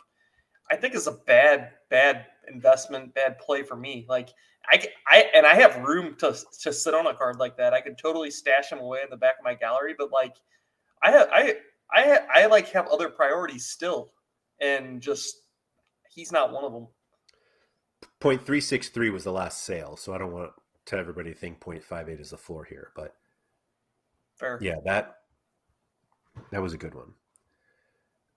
[0.71, 4.05] I think is a bad, bad investment, bad play for me.
[4.09, 4.31] Like
[4.71, 7.73] I I and I have room to to sit on a card like that.
[7.73, 10.35] I could totally stash him away in the back of my gallery, but like
[11.03, 11.55] I have, I,
[11.93, 14.13] I, I like have other priorities still,
[14.61, 15.43] and just
[16.11, 16.89] he's not one of them.
[18.21, 20.63] 0.363 was the last sale, so I don't want to
[20.95, 23.15] everybody think 0.58 is the floor here, but
[24.37, 24.59] Fair.
[24.63, 25.17] yeah, that
[26.53, 27.15] that was a good one.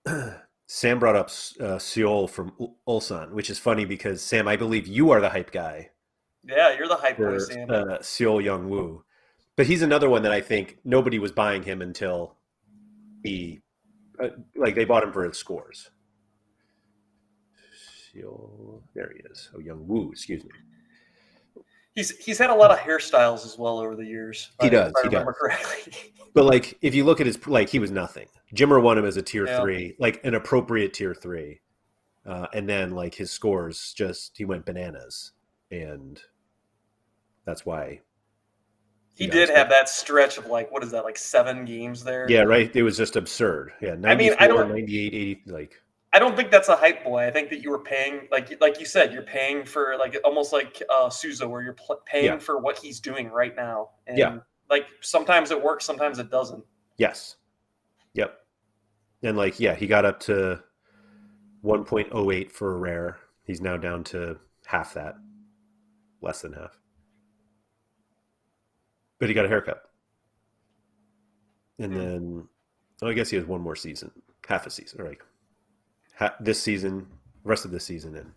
[0.66, 1.26] Sam brought up
[1.60, 5.30] uh, Seol from Ul- Ulsan, which is funny because Sam, I believe you are the
[5.30, 5.90] hype guy
[6.44, 7.70] Yeah, you're the hype boy, for Sam.
[7.70, 9.04] uh, Seol Young Woo,
[9.56, 12.36] but he's another one that I think nobody was buying him until
[13.22, 13.60] he,
[14.22, 15.90] uh, like, they bought him for his scores.
[18.14, 19.50] Seol, there he is.
[19.54, 20.50] Oh, Young Woo, excuse me.
[22.00, 24.50] He's he's had a lot of hairstyles as well over the years.
[24.62, 25.92] He I- does, If I he remember correctly.
[26.32, 28.28] But like, if you look at his like, he was nothing.
[28.54, 29.60] Jimmer won him as a tier Yeah.
[29.60, 31.60] three, like an appropriate tier three,
[32.24, 35.32] uh, and then like his scores just he went bananas,
[35.72, 36.22] and
[37.44, 38.00] that's why.
[39.14, 42.26] he did have that stretch of like what is that like seven games there?
[42.30, 42.74] Yeah, right.
[42.74, 43.72] It was just absurd.
[43.82, 47.04] Yeah, 94, I mean, I don't- 98, 80, like I don't think that's a hype
[47.04, 47.24] boy.
[47.26, 50.52] I think that you were paying like like you said, you're paying for like almost
[50.52, 52.38] like uh Souza, where you're pl- paying Yeah.
[52.38, 53.90] for what he's doing right now.
[54.06, 54.38] And Yeah.
[54.68, 56.64] Like sometimes it works, sometimes it doesn't.
[56.96, 57.36] Yes.
[58.14, 58.36] Yep.
[59.22, 60.62] And like, yeah, he got up to
[61.64, 63.18] 1.08 for a rare.
[63.44, 65.14] He's now down to half that,
[66.22, 66.78] less than half.
[69.18, 69.82] But he got a haircut.
[71.78, 71.98] And Hmm.
[71.98, 72.48] then,
[73.02, 74.10] oh, I guess he has one more season,
[74.46, 75.22] half a season, or like
[76.20, 77.08] ha- this season,
[77.42, 78.30] rest of this season, and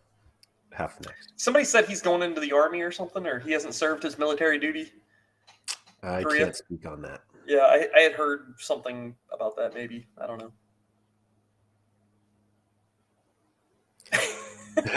[0.71, 1.33] half next.
[1.35, 4.57] Somebody said he's going into the army or something, or he hasn't served his military
[4.57, 4.91] duty.
[6.01, 6.45] I Korea?
[6.45, 7.21] can't speak on that.
[7.45, 9.75] Yeah, I, I had heard something about that.
[9.75, 10.51] Maybe I don't know.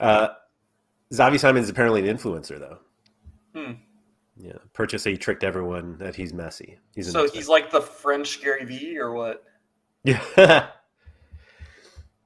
[0.00, 0.28] uh,
[1.12, 2.78] Xavi Simon is apparently an influencer, though.
[3.54, 3.72] Hmm.
[4.36, 6.78] Yeah, purchase he tricked everyone that he's messy.
[6.94, 9.44] He's so he's like the French Gary Vee, or what?
[10.02, 10.22] yeah.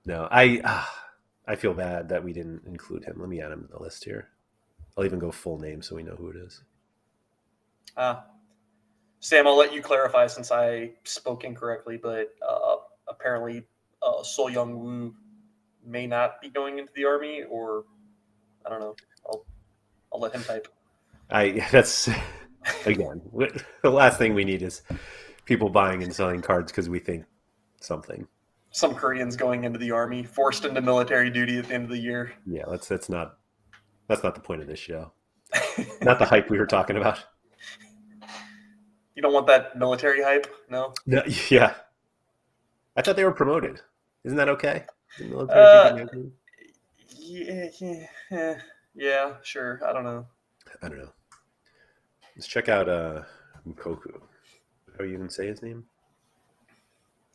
[0.06, 0.84] no, I uh,
[1.46, 3.16] I feel bad that we didn't include him.
[3.18, 4.28] Let me add him to the list here.
[4.96, 6.62] I'll even go full name so we know who it is.
[7.96, 8.20] Uh,
[9.20, 12.76] Sam, I'll let you clarify since I spoke incorrectly, but uh,
[13.08, 13.64] apparently
[14.02, 15.14] uh, Seol Young Woo
[15.84, 17.84] may not be going into the army, or
[18.64, 18.96] I don't know.
[19.26, 19.44] I'll
[20.12, 20.68] I'll let him type.
[21.30, 22.08] I that's
[22.86, 23.20] again
[23.82, 24.82] the last thing we need is
[25.44, 27.24] people buying and selling cards because we think
[27.80, 28.26] something.
[28.70, 31.98] Some Koreans going into the army, forced into military duty at the end of the
[31.98, 32.34] year.
[32.46, 33.38] Yeah, that's that's not
[34.08, 35.12] that's not the point of this show.
[36.02, 37.24] Not the hype we were talking about.
[39.14, 40.92] You don't want that military hype, no?
[41.06, 41.74] No, yeah,
[42.96, 43.80] I thought they were promoted.
[44.24, 44.84] Isn't that okay?
[45.20, 46.06] Uh.
[47.18, 47.68] Yeah,
[48.30, 48.58] yeah,
[48.94, 49.80] yeah, sure.
[49.86, 50.26] I don't know.
[50.82, 51.12] I don't know.
[52.38, 53.22] Let's check out uh
[53.68, 54.20] Moukoko.
[54.96, 55.84] How you even say his name?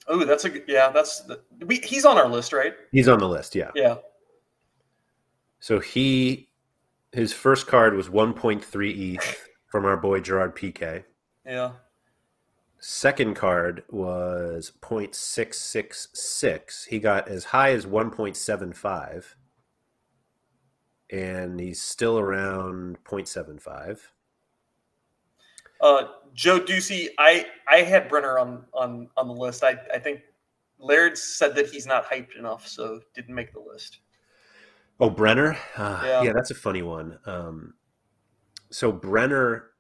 [0.08, 0.90] Oh, that's a good, yeah.
[0.92, 2.74] That's the, we, he's on our list, right?
[2.92, 3.70] He's on the list, yeah.
[3.76, 3.98] Yeah.
[5.60, 6.48] So he
[7.12, 11.04] his first card was 1.3 ETH from our boy Gerard PK.
[11.46, 11.74] Yeah.
[12.80, 16.88] Second card was 0.666.
[16.88, 19.36] He got as high as 1.75.
[21.10, 24.00] And he's still around 0.75.
[25.84, 29.64] Uh, Joe Ducey, I I had Brenner on on on the list.
[29.64, 30.22] I I think
[30.80, 34.00] Laird said that he's not hyped enough, so didn't make the list.
[35.00, 35.58] Oh, Brenner?
[35.78, 36.22] Uh, Yeah.
[36.24, 36.34] yeah.
[36.34, 37.20] that's a funny one.
[37.26, 37.74] Um,
[38.72, 39.72] so Brenner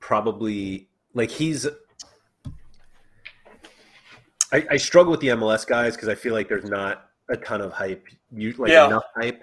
[0.00, 1.66] probably like he's.
[4.52, 7.60] I, I struggle with the MLS guys because I feel like there's not a ton
[7.62, 8.86] of hype, you like Yeah.
[8.86, 9.42] enough hype,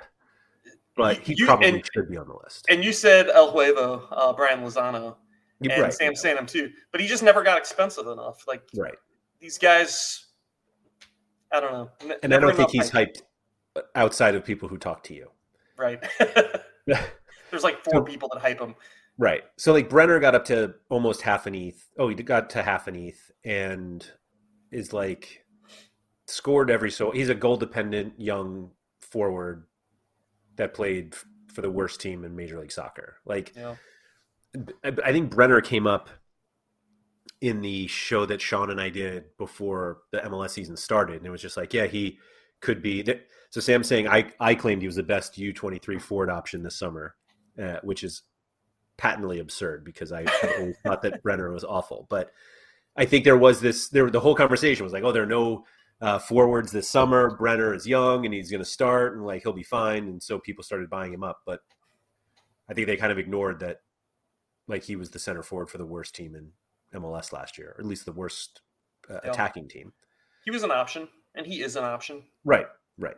[0.95, 2.65] but he You- probably and- should be on the list.
[2.69, 5.15] And you said El Huevo, uh, Brian Lozano,
[5.61, 8.47] and right, Sam Sanum too, but he just never got expensive enough.
[8.47, 8.95] Like right,
[9.39, 10.27] these guys,
[11.51, 11.89] I don't know.
[12.01, 13.15] N- and I don't think he's hype.
[13.15, 13.21] hyped
[13.75, 15.29] uh, outside of people who talk to you.
[15.77, 16.03] Right.
[16.85, 18.75] There's like four people that hype him.
[19.17, 19.43] Right.
[19.57, 21.89] So like Brenner got up to almost half an ETH.
[21.97, 24.05] Oh, he got to half an ETH and
[24.71, 25.45] is like
[26.27, 28.69] scored every so he's a goal dependent young
[29.01, 29.65] forward
[30.57, 31.15] that played
[31.51, 33.17] for the worst team in Major League Soccer.
[33.25, 33.75] Like Yeah.
[34.83, 36.09] I think Brenner came up
[37.41, 41.29] in the show that Sean and I did before the MLS season started, and it
[41.29, 42.17] was just like, yeah, he
[42.61, 43.03] could be.
[43.03, 43.21] th-
[43.51, 46.63] So Sam's saying I I claimed he was the best U twenty three forward option
[46.63, 47.15] this summer,
[47.61, 48.23] uh, which is
[48.97, 50.25] patently absurd because I
[50.83, 52.31] thought that Brenner was awful, but
[52.97, 53.89] I think there was this.
[53.89, 55.65] There the whole conversation was like, oh, there are no.
[56.01, 57.35] Uh, forwards this summer.
[57.35, 60.07] Brenner is young and he's going to start and like he'll be fine.
[60.07, 61.41] And so people started buying him up.
[61.45, 61.59] But
[62.69, 63.81] I think they kind of ignored that
[64.69, 66.51] like he was the center forward for the worst team in
[66.97, 68.61] MLS last year, or at least the worst
[69.09, 69.31] uh, Yeah.
[69.31, 69.91] attacking team.
[70.45, 72.23] He was an option, and he is an option.
[72.45, 72.67] Right,
[72.97, 73.17] right.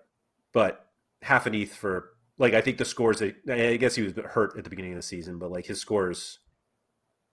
[0.53, 0.87] But
[1.21, 4.57] half an ETH for like I think the scores that I guess he was hurt
[4.57, 6.39] at the beginning of the season, but like his scores,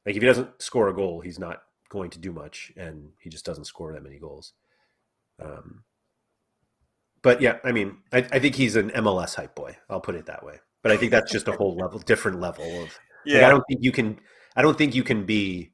[0.04, 3.30] like if he doesn't score a goal, he's not going to do much, and he
[3.30, 4.52] just doesn't score that many goals.
[5.42, 5.84] Um,
[7.22, 9.76] but yeah, I mean, I, I think he's an MLS hype boy.
[9.88, 10.58] I'll put it that way.
[10.82, 12.96] But I think that's just a whole level, different level of
[13.36, 14.18] Like, I don't think you can.
[14.56, 15.72] I don't think you can be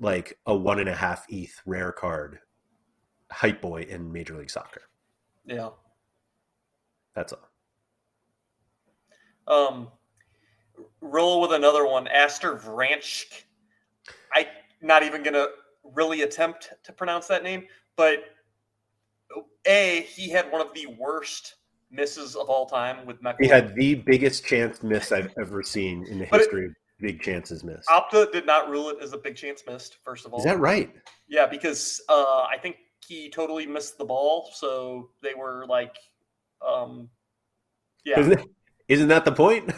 [0.00, 2.40] like a one and a half ETH rare card
[3.30, 4.82] hype boy in Major League Soccer.
[5.46, 5.70] yeah.
[7.14, 7.48] That's all.
[9.46, 9.88] Um,
[11.00, 12.08] roll with another one.
[12.08, 13.44] Aster Vranckx.
[14.32, 14.48] I
[14.80, 15.46] not even gonna
[15.84, 17.66] really attempt to pronounce that name,
[17.96, 18.24] but
[19.66, 21.56] a he had one of the worst
[21.96, 23.38] misses of all time with Mecca.
[23.40, 26.72] He had the biggest chance miss I've ever seen in the But it- history of
[26.98, 27.88] big chances missed.
[27.88, 29.98] Opta did not rule it as a big chance missed.
[30.04, 30.90] First of all, Is that right?
[31.28, 35.96] Yeah, because uh, I think he totally missed the ball, so they were like,
[36.66, 37.08] um,
[38.04, 38.46] yeah, Isn't it-
[38.88, 39.72] Isn't that the point?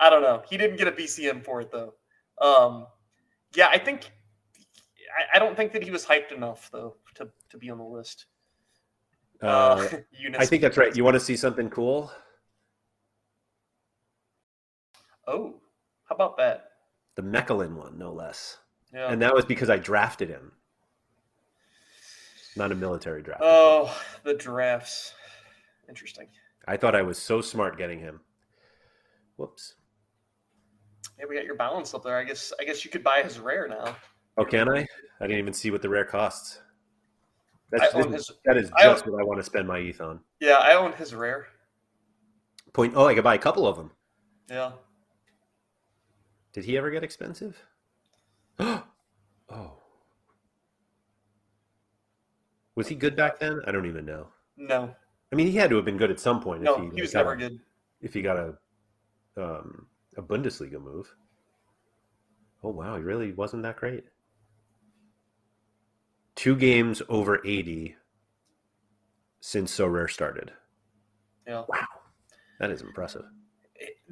[0.00, 0.42] I don't know.
[0.48, 1.94] He didn't get a BCM for it though.
[2.40, 2.86] Um,
[3.54, 4.10] yeah, I think
[5.16, 7.84] I, I don't think that he was hyped enough though to to be on the
[7.84, 8.26] list.
[9.42, 9.88] Uh, Uh,
[10.38, 10.94] I think that's right.
[10.96, 12.10] You want to see something cool?
[15.26, 15.54] Oh,
[16.08, 16.70] how about that?
[17.16, 18.58] The Mechelen one, no less.
[18.92, 19.10] Yeah.
[19.10, 20.52] And that was because I drafted him.
[22.56, 23.40] Not a military draft.
[23.42, 25.12] oh, the drafts.
[25.88, 26.28] Interesting.
[26.68, 28.20] I thought I was so smart getting him.
[29.36, 29.74] Whoops.
[31.18, 32.16] Yeah, we got your balance up there.
[32.16, 33.96] I guess I guess you could buy his rare now.
[34.36, 34.86] Oh, can I?
[35.20, 36.60] I didn't even see what the rare costs.
[37.74, 38.30] I That's, own his.
[38.44, 40.20] that is I just what I want to spend my ETH on.
[40.40, 41.46] Yeah, I own his rare.
[42.72, 42.94] Point.
[42.96, 43.90] Oh, I could buy a couple of them.
[44.48, 44.72] Yeah.
[46.52, 47.56] Did he ever get expensive?
[48.58, 48.82] oh.
[52.76, 53.60] Was he good back then?
[53.66, 54.28] I don't even know.
[54.56, 54.94] No,
[55.32, 56.62] I mean, he had to have been good at some point.
[56.62, 57.60] no, if he, he was got never a, good.
[58.00, 58.54] If he got a
[59.36, 59.86] um,
[60.16, 61.12] a Bundesliga move.
[62.62, 64.04] Oh wow, he really wasn't that great.
[66.34, 67.96] Two games over eighty
[69.44, 70.52] since Sorare started.
[71.46, 71.64] Yeah.
[71.68, 71.86] Wow,
[72.60, 73.26] that is impressive.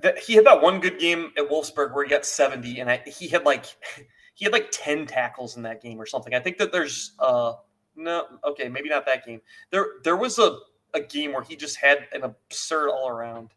[0.02, 2.98] That he had that one good game at Wolfsburg where he got 70 and I,
[3.06, 3.64] he had like
[4.34, 6.34] he had like 10 tackles in that game or something.
[6.34, 7.54] I think that there's uh
[7.96, 9.40] no okay, maybe not that game.
[9.70, 10.58] There there was a,
[10.92, 13.54] a game where he just had an absurd all around.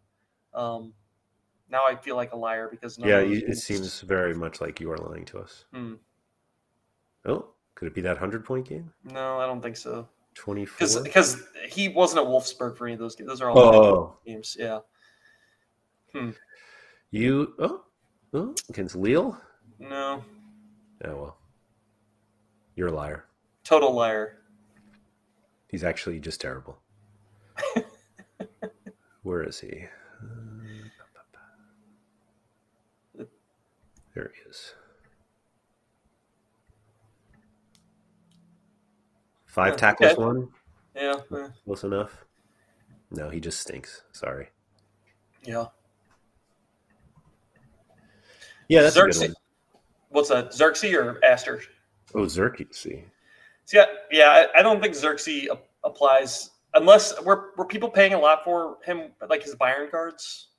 [0.53, 0.93] Um
[1.69, 4.79] now I feel like a liar because none yeah, you, it seems very much like
[4.79, 5.65] you are lying to us.
[5.73, 5.95] Hmm.
[7.25, 8.91] Oh, could it be that hundred point game?
[9.03, 10.07] No, I don't think so.
[10.33, 13.29] Twenty Because he wasn't at Wolfsburg for any of those games.
[13.29, 14.57] Those are all Oh, games.
[14.59, 14.79] Yeah.
[16.13, 16.31] Hmm.
[17.11, 17.83] you oh,
[18.33, 19.37] oh against Lille.
[19.79, 20.23] No.
[21.03, 21.37] Oh well,
[22.75, 23.25] you're a liar.
[23.63, 24.37] Total liar.
[25.67, 26.77] He's actually just terrible.
[29.23, 29.85] Where is he?
[34.13, 34.73] There he is.
[39.55, 40.21] Five Yeah, tackles, okay.
[40.21, 40.49] one.
[40.97, 41.47] Yeah.
[41.63, 42.25] Close enough.
[43.11, 44.03] No, he just stinks.
[44.11, 44.49] Sorry.
[45.43, 45.67] Yeah.
[48.67, 49.81] Yeah, that's a Xerxes- good one.
[50.09, 50.53] What's that?
[50.53, 51.61] Xerxes or Aster?
[52.13, 52.85] Oh, Xerxes.
[53.63, 54.45] So yeah, yeah.
[54.53, 55.47] I, I don't think Xerxes
[55.85, 60.49] applies unless were were people paying a lot for him, like his Bayern cards.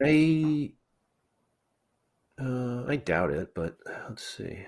[0.00, 0.72] I
[2.40, 3.76] uh, I doubt it, but
[4.08, 4.64] let's see.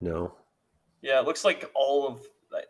[0.00, 0.34] No,
[1.02, 2.20] Yeah, it looks like all of.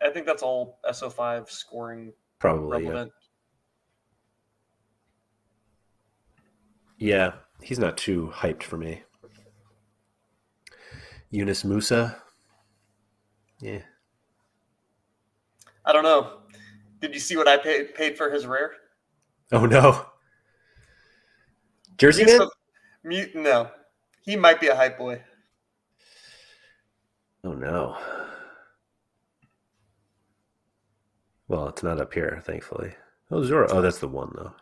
[0.01, 2.85] I- think that's all SO5 scoring probably.
[2.85, 3.05] Yeah.
[6.97, 7.31] yeah,
[7.61, 9.03] he's not too hyped for me.
[11.29, 12.15] Yunus Musah.
[13.59, 13.81] Yeah.
[15.85, 16.39] I don't know.
[16.99, 18.73] Did you see what I paid paid for his rare?
[19.51, 20.05] Oh no.
[21.97, 22.47] Jersey man?
[23.03, 23.71] Mute, no,
[24.21, 25.21] he might be a hype boy.
[27.43, 27.97] Oh no.
[31.47, 32.93] Well, it's not up here, thankfully.
[33.31, 33.67] Oh, Zora.
[33.71, 34.53] Oh, that's the one though.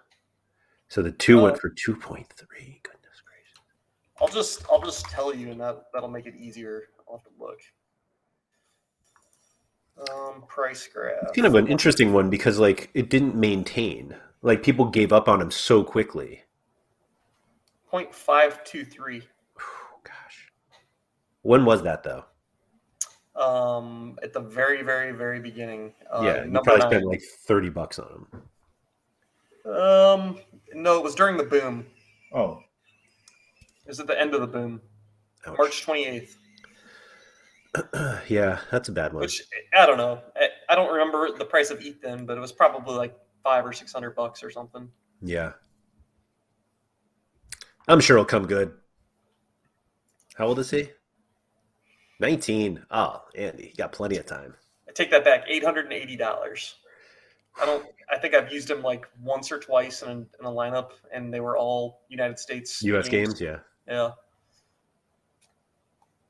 [0.87, 1.59] So the two went Oh.
[1.59, 2.79] for two point three.
[2.83, 3.59] Goodness gracious.
[4.21, 6.83] I'll just I'll just tell you, and that that'll make it easier.
[7.09, 7.59] I'll have to look.
[10.11, 11.23] Um, price graph.
[11.23, 14.15] It's kind of an interesting one because like it didn't maintain.
[14.41, 16.43] Like people gave up on him so quickly.
[17.89, 19.23] Point five two three.
[19.59, 20.51] Oh, gosh.
[21.41, 22.25] When was that though?
[23.35, 25.93] Um, at the very, very, very beginning.
[26.09, 26.89] Uh, yeah, you probably nine.
[26.89, 28.25] spent like thirty bucks on
[29.65, 29.73] him.
[29.73, 30.39] Um,
[30.73, 31.85] no, it was during the boom.
[32.33, 32.59] Oh,
[33.85, 34.81] is It was at the end of the boom,
[35.47, 35.57] Ouch.
[35.57, 36.37] March twenty eighth.
[38.29, 39.21] yeah, that's a bad one.
[39.21, 39.43] Which
[39.77, 40.21] I don't know.
[40.37, 43.65] I, I don't remember the price of ETH then, but it was probably like five
[43.65, 44.89] or six hundred bucks or something.
[45.21, 45.53] Yeah,
[47.87, 48.71] I'm sure it'll come good.
[50.35, 50.89] How old is he?
[52.19, 52.83] Nineteen.
[52.91, 54.53] Oh, Andy, you got plenty of time.
[54.87, 55.43] I take that back.
[55.47, 56.75] Eight hundred and eighty dollars.
[57.59, 57.85] I don't.
[58.09, 61.39] I think I've used him like once or twice in, in a lineup, and they
[61.39, 63.09] were all United States U.S.
[63.09, 63.57] games, yeah.
[63.87, 64.11] Yeah.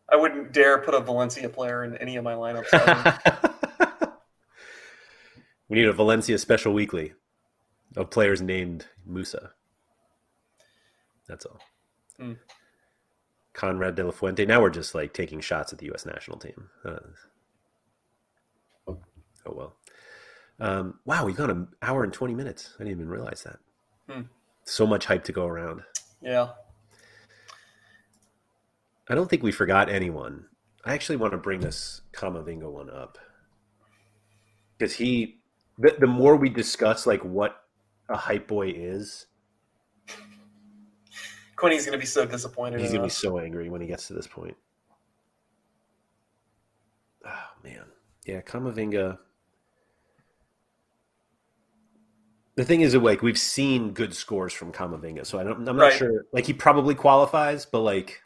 [0.07, 3.41] I wouldn't dare put a Valencia player in any of my lineups.
[5.67, 7.13] We need a Valencia special weekly
[7.95, 9.51] of players named Musa.
[11.27, 11.59] That's all.
[12.19, 12.33] Hmm.
[13.55, 14.45] Konrad de la Fuente.
[14.45, 16.05] Now we're just like taking shots at the U.S.
[16.05, 16.69] national team.
[16.83, 16.99] Uh,
[18.87, 18.97] oh
[19.45, 19.75] well.
[20.59, 22.73] Um, wow, we've gone an hour and twenty minutes.
[22.75, 23.59] I didn't even realize that.
[24.09, 24.21] Hmm.
[24.65, 25.81] So much hype to go around.
[26.21, 26.49] yeah.
[29.07, 30.45] I don't think we forgot anyone.
[30.83, 33.19] I actually want to bring this Camavinga one up
[34.77, 35.37] because he,
[35.77, 37.61] the, the more we discuss like what
[38.09, 39.27] a hype boy is.
[41.55, 42.79] Quinny's gonna be so disappointed.
[42.81, 44.55] He's gonna be so angry when he gets to this point.
[47.25, 47.85] Oh man,
[48.25, 49.17] yeah, Camavinga.
[52.55, 55.77] The thing is, like we've seen good scores from Camavinga, so I don't, I'm not
[55.83, 55.93] Right.
[55.93, 56.25] sure.
[56.31, 58.21] Like he probably qualifies, but like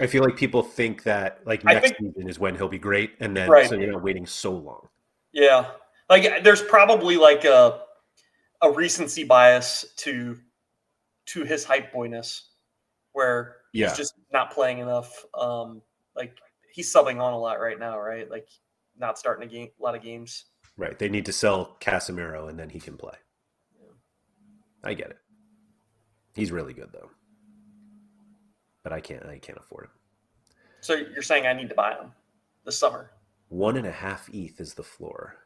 [0.00, 3.14] I feel like people think that like next think- season is when he'll be great,
[3.20, 3.68] and then Right.
[3.68, 4.88] so you're not waiting so long.
[5.32, 5.70] Yeah,
[6.10, 7.82] like there's probably like a
[8.62, 10.38] a recency bias to
[11.26, 12.50] to his hype boyness,
[13.12, 13.88] where Yeah.
[13.88, 15.24] he's just not playing enough.
[15.34, 15.82] Um,
[16.14, 16.38] like
[16.72, 18.30] he's subbing on a lot right now, right?
[18.30, 18.48] Like
[18.96, 20.46] not starting a game, a lot of games.
[20.76, 20.98] Right?
[20.98, 23.16] They need to sell Casemiro, and then he can play.
[24.82, 25.18] I get it.
[26.34, 27.10] He's really good though,
[28.82, 29.24] but I can't.
[29.24, 29.90] I can't afford him.
[30.80, 32.12] So you're saying I need to buy him
[32.64, 33.10] this summer?
[33.48, 35.36] One and a half ETH is the floor.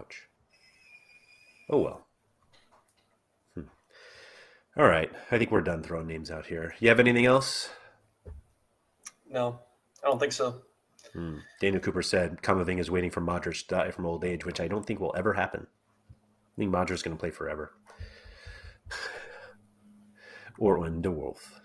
[0.00, 0.28] Ouch.
[1.68, 2.06] Oh well.
[3.54, 3.68] Hmm.
[4.76, 5.10] All right.
[5.30, 6.74] I think we're done throwing names out here.
[6.80, 7.68] You have anything else?
[9.30, 9.60] No,
[10.02, 10.62] I don't think so.
[11.12, 11.38] Hmm.
[11.60, 14.68] Daniel Cooper said Camavinga is waiting for Modric to die from old age, which I
[14.68, 15.66] don't think will ever happen.
[16.10, 17.72] I think Modric's going to play forever.
[20.60, 21.60] Ortwin de Wolf.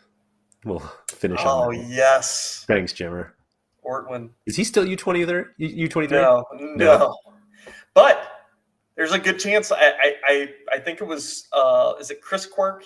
[0.64, 0.80] We'll
[1.10, 3.32] finish Oh yes, Thanks, Jimmer.
[3.86, 4.32] Ortwin.
[4.46, 5.54] Is he still U twenty there?
[5.58, 6.18] U twenty three?
[6.18, 7.16] No, no.
[7.96, 8.22] But
[8.96, 9.72] there's a good chance.
[9.72, 11.48] I, I, I, I think it was.
[11.52, 12.84] Uh, is it Chris Quirk?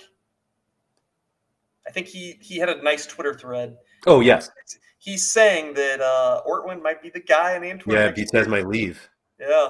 [1.85, 3.77] I think he he had a nice Twitter thread.
[4.07, 4.49] Oh yes.
[4.99, 7.95] He's saying that uh, Ortwin might be the guy in Antwerp.
[7.95, 9.09] Yeah, Beats has my leave.
[9.39, 9.69] Yeah.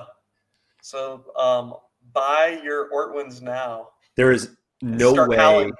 [0.82, 1.76] So um,
[2.14, 3.90] buy your Ortwins now.
[4.16, 5.38] There is no way.
[5.38, 5.72] howling.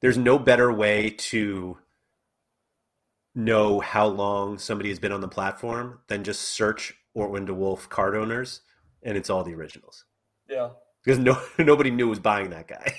[0.00, 1.76] There's no better way to
[3.34, 7.88] know how long somebody has been on the platform than just search Ortwin de Wolf
[7.88, 8.62] card owners,
[9.02, 10.04] and it's all the originals
[10.48, 10.70] Yeah.
[11.04, 12.92] because no nobody knew was buying that guy.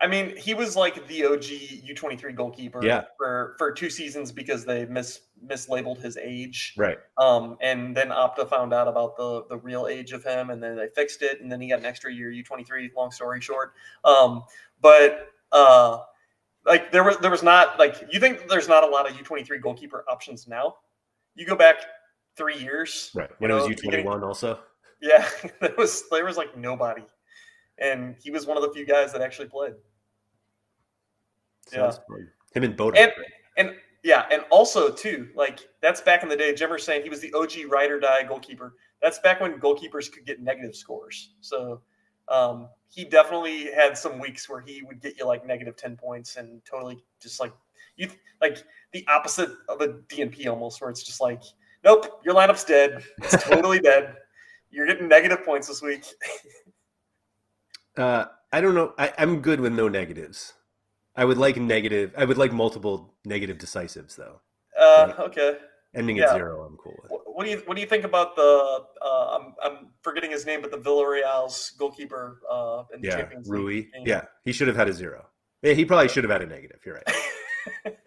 [0.00, 1.42] I mean, he was like the OG
[1.88, 3.04] U23 goalkeeper Yeah.
[3.16, 6.74] for, for two seasons because they mis mislabeled his age.
[6.76, 6.98] right.
[7.18, 10.76] Um, and then Opta found out about the the real age of him, and then
[10.76, 12.90] they fixed it, and then he got an extra year U23.
[12.96, 13.74] Long story short,
[14.04, 14.42] um,
[14.80, 16.00] but uh,
[16.66, 19.60] like there was there was not like you think there's not a lot of U23
[19.62, 20.76] goalkeeper options now.
[21.36, 21.76] You go back
[22.36, 23.30] three years, Right.
[23.38, 24.58] When You it was U twenty one, also.
[25.02, 25.28] Yeah,
[25.60, 27.04] there was there was like nobody,
[27.78, 29.74] and he was one of the few guys that actually played.
[31.66, 32.28] Sounds fun.
[32.54, 32.96] Him and Boda.
[32.98, 33.12] And-
[33.58, 36.54] And yeah, and also too, like that's back in the day.
[36.54, 38.74] Jimmer's saying he was the OG ride or die goalkeeper.
[39.02, 41.34] That's back when goalkeepers could get negative scores.
[41.40, 41.82] So
[42.28, 46.36] um, he definitely had some weeks where he would get you like negative ten points
[46.36, 47.52] and totally just like
[47.96, 48.08] you
[48.40, 51.42] like the opposite of a DNP almost, where it's just like,
[51.84, 53.04] nope, your lineup's dead.
[53.18, 54.16] It's totally dead.
[54.72, 56.04] You're getting negative points this week.
[57.96, 58.94] Uh, I don't know.
[58.98, 60.54] I, I'm good with no negatives.
[61.14, 62.12] I would like negative.
[62.16, 64.40] I would like multiple negative decisives though.
[64.80, 65.58] Uh, okay.
[65.94, 66.30] Ending Yeah.
[66.30, 67.12] at zero, I'm cool with.
[67.26, 68.86] What, do you what do you think about the?
[69.02, 73.48] Uh, I'm I'm forgetting his name, but the Villarreal's goalkeeper uh, in the Yeah, Champions
[73.50, 73.74] Rui.
[73.74, 73.92] League.
[73.92, 74.04] game.
[74.06, 75.26] Yeah, he should have had a zero.
[75.60, 76.80] Yeah, he probably should have had a negative.
[76.84, 77.16] You're right.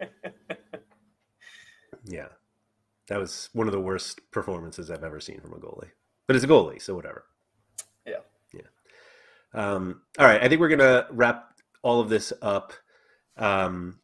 [2.08, 2.28] Yeah,
[3.08, 5.90] that was one of the worst performances I've ever seen from a goalie.
[6.26, 7.24] But it's a goalie, so whatever.
[8.06, 8.20] Yeah.
[8.52, 8.60] Yeah.
[9.54, 12.72] Um, all right, I think we're gonna wrap all of this up.
[13.36, 14.00] Um,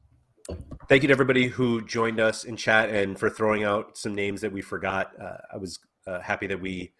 [0.88, 4.40] thank you to everybody who joined us in chat and for throwing out some names
[4.42, 5.12] that we forgot.
[5.20, 6.92] Uh, I was uh, happy that we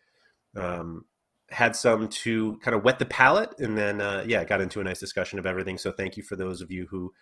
[0.56, 1.04] um,
[1.50, 4.84] had some to kind of wet the palate, and then uh, yeah, got into a
[4.84, 5.78] nice discussion of everything.
[5.78, 7.12] So thank you for those of you who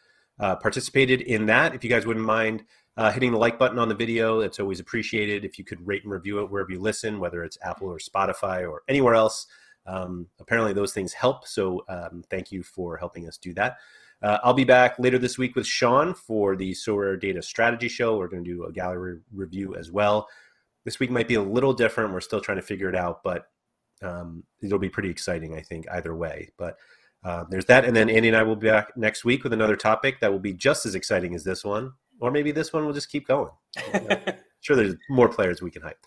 [0.40, 1.74] uh, participated in that.
[1.74, 2.64] If you guys wouldn't mind
[2.96, 5.44] uh, hitting the like button on the video, it's always appreciated.
[5.44, 8.68] If you could rate and review it wherever you listen, whether it's Apple or Spotify
[8.68, 9.46] or anywhere else.
[9.86, 11.46] Um, apparently, those things help.
[11.46, 13.76] So um, thank you for helping us do that.
[14.22, 18.18] Uh, I'll be back later this week with Sean for the Sorare Data Strategy Show.
[18.18, 20.28] We're going to do a gallery review as well.
[20.84, 22.12] This week might be a little different.
[22.12, 23.46] We're still trying to figure it out, but
[24.02, 26.50] um, it'll be pretty exciting, I think, either way.
[26.58, 26.76] But
[27.24, 27.84] uh, there's that.
[27.84, 30.38] And then Andy and I will be back next week with another topic that will
[30.38, 31.92] be just as exciting as this one.
[32.20, 33.50] Or maybe this one will just keep going.
[34.60, 35.98] sure, there's more players we can hype.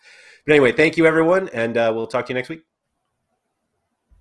[0.45, 1.49] But anyway, thank you, everyone.
[1.49, 2.61] And uh, we'll talk to you next week.